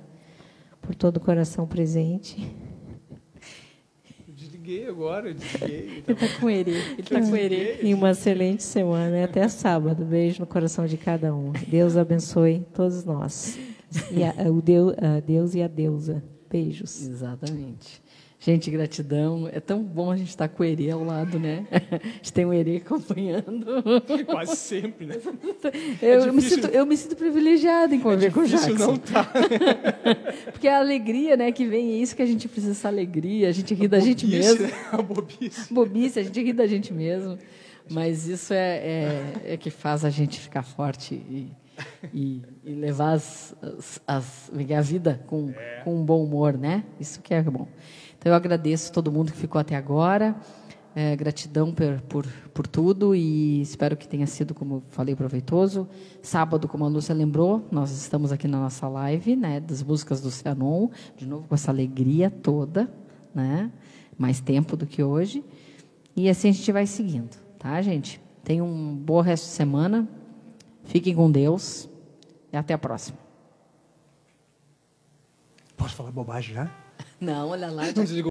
Por 0.81 0.95
todo 0.95 1.17
o 1.17 1.19
coração 1.19 1.67
presente. 1.67 2.37
Desliguei 4.29 4.55
desliguei 4.65 4.87
agora, 4.87 5.33
desliguei. 5.33 6.03
Ele 6.07 6.15
tá 6.15 6.39
com 6.39 6.49
ele, 6.49 6.71
ele 6.71 7.03
tá 7.03 7.21
com 7.21 7.35
ele. 7.35 7.79
E 7.81 7.93
uma 7.93 8.11
excelente 8.11 8.63
semana. 8.63 9.25
Até 9.25 9.47
sábado. 9.47 10.05
Beijo 10.05 10.39
no 10.39 10.47
coração 10.47 10.85
de 10.85 10.97
cada 10.97 11.35
um. 11.35 11.51
Deus 11.67 11.97
abençoe 11.97 12.65
todos 12.73 13.03
nós. 13.03 13.59
E 14.11 14.23
a, 14.23 14.49
o 14.49 14.61
Deus, 14.61 14.95
a 14.97 15.19
Deus 15.19 15.53
e 15.53 15.61
a 15.61 15.67
deusa. 15.67 16.23
Beijos. 16.49 17.05
Exatamente. 17.05 18.01
Gente, 18.39 18.69
gratidão. 18.69 19.49
É 19.51 19.59
tão 19.59 19.81
bom 19.81 20.11
a 20.11 20.17
gente 20.17 20.27
estar 20.29 20.47
com 20.47 20.61
o 20.61 20.65
Herê 20.65 20.91
ao 20.91 21.03
lado, 21.03 21.39
né? 21.39 21.65
A 21.71 22.07
gente 22.17 22.33
tem 22.33 22.45
o 22.45 22.53
Herê 22.53 22.77
acompanhando. 22.77 23.65
Quase 24.27 24.55
sempre, 24.57 25.07
né? 25.07 25.15
Eu, 26.01 26.31
me, 26.31 26.41
sinto, 26.41 26.67
eu 26.67 26.85
me 26.85 26.95
sinto 26.95 27.15
privilegiada 27.15 27.95
em 27.95 27.99
conviver 27.99 28.31
com 28.31 28.41
o 28.41 28.43
Isso 28.43 28.57
Jackson. 28.67 28.87
não 28.91 28.97
tá. 28.97 29.31
Porque 30.51 30.67
a 30.67 30.77
alegria, 30.79 31.35
né, 31.35 31.51
que 31.51 31.65
vem, 31.65 31.93
é 31.93 31.97
isso 31.97 32.15
que 32.15 32.21
a 32.21 32.25
gente 32.25 32.47
precisa, 32.47 32.73
essa 32.73 32.87
alegria. 32.87 33.49
A 33.49 33.51
gente 33.51 33.73
ri 33.73 33.87
da 33.87 33.99
gente 33.99 34.25
Bobice, 34.25 34.47
mesmo. 34.49 34.67
né? 34.67 34.73
A 34.91 35.01
bobice. 35.01 35.73
Bobice, 35.73 36.19
a 36.19 36.23
gente 36.23 36.43
ri 36.43 36.53
da 36.53 36.67
gente 36.67 36.93
mesmo. 36.93 37.37
Mas 37.89 38.27
isso 38.27 38.53
é, 38.53 38.77
é, 38.77 39.33
é 39.53 39.57
que 39.57 39.69
faz 39.69 40.03
a 40.05 40.09
gente 40.09 40.39
ficar 40.39 40.63
forte 40.63 41.15
e, 41.15 41.51
e, 42.13 42.41
e 42.65 42.71
levar 42.73 43.13
as, 43.13 43.55
as, 43.61 44.01
as- 44.07 44.51
a 44.77 44.81
vida 44.81 45.21
com, 45.27 45.53
com 45.83 45.95
um 45.95 46.03
bom 46.03 46.23
humor, 46.23 46.57
né? 46.57 46.83
Isso 46.99 47.21
que 47.21 47.33
é 47.33 47.41
bom. 47.41 47.67
Então 48.25 48.33
eu 48.33 48.37
agradeço 48.37 48.91
todo 48.91 49.11
mundo 49.11 49.31
que 49.31 49.37
ficou 49.37 49.61
até 49.61 49.75
agora. 49.75 50.35
É, 50.95 51.15
gratidão 51.15 51.71
por, 51.71 52.01
por, 52.09 52.25
por 52.55 52.65
tudo 52.65 53.13
e 53.13 53.61
espero 53.61 53.95
que 53.95 54.07
tenha 54.07 54.25
sido, 54.25 54.55
como 54.55 54.81
falei, 54.89 55.15
proveitoso. 55.15 55.87
Sábado, 56.23 56.67
como 56.67 56.83
a 56.85 56.87
Lúcia 56.87 57.13
lembrou, 57.13 57.67
nós 57.71 57.91
estamos 57.91 58.31
aqui 58.31 58.47
na 58.47 58.59
nossa 58.59 58.87
live, 58.87 59.35
né, 59.35 59.59
das 59.59 59.83
músicas 59.83 60.21
do 60.21 60.31
Cianon, 60.31 60.89
de 61.15 61.27
novo 61.27 61.47
com 61.47 61.53
essa 61.53 61.69
alegria 61.69 62.31
toda, 62.31 62.91
né, 63.31 63.71
mais 64.17 64.39
tempo 64.39 64.75
do 64.75 64.87
que 64.87 65.03
hoje. 65.03 65.45
E 66.15 66.27
assim 66.27 66.49
a 66.49 66.51
gente 66.51 66.71
vai 66.71 66.87
seguindo, 66.87 67.37
tá, 67.59 67.79
gente? 67.79 68.19
Tenham 68.43 68.65
um 68.65 68.95
bom 68.95 69.21
resto 69.21 69.43
de 69.43 69.51
semana, 69.51 70.09
fiquem 70.85 71.13
com 71.13 71.29
Deus 71.29 71.87
e 72.51 72.57
até 72.57 72.73
a 72.73 72.77
próxima. 72.79 73.19
Posso 75.77 75.93
falar 75.93 76.09
bobagem 76.09 76.55
já? 76.55 76.84
Não, 77.19 77.49
olha 77.49 77.69
lá. 77.69 77.83
Não 77.95 78.03
desligou. 78.03 78.23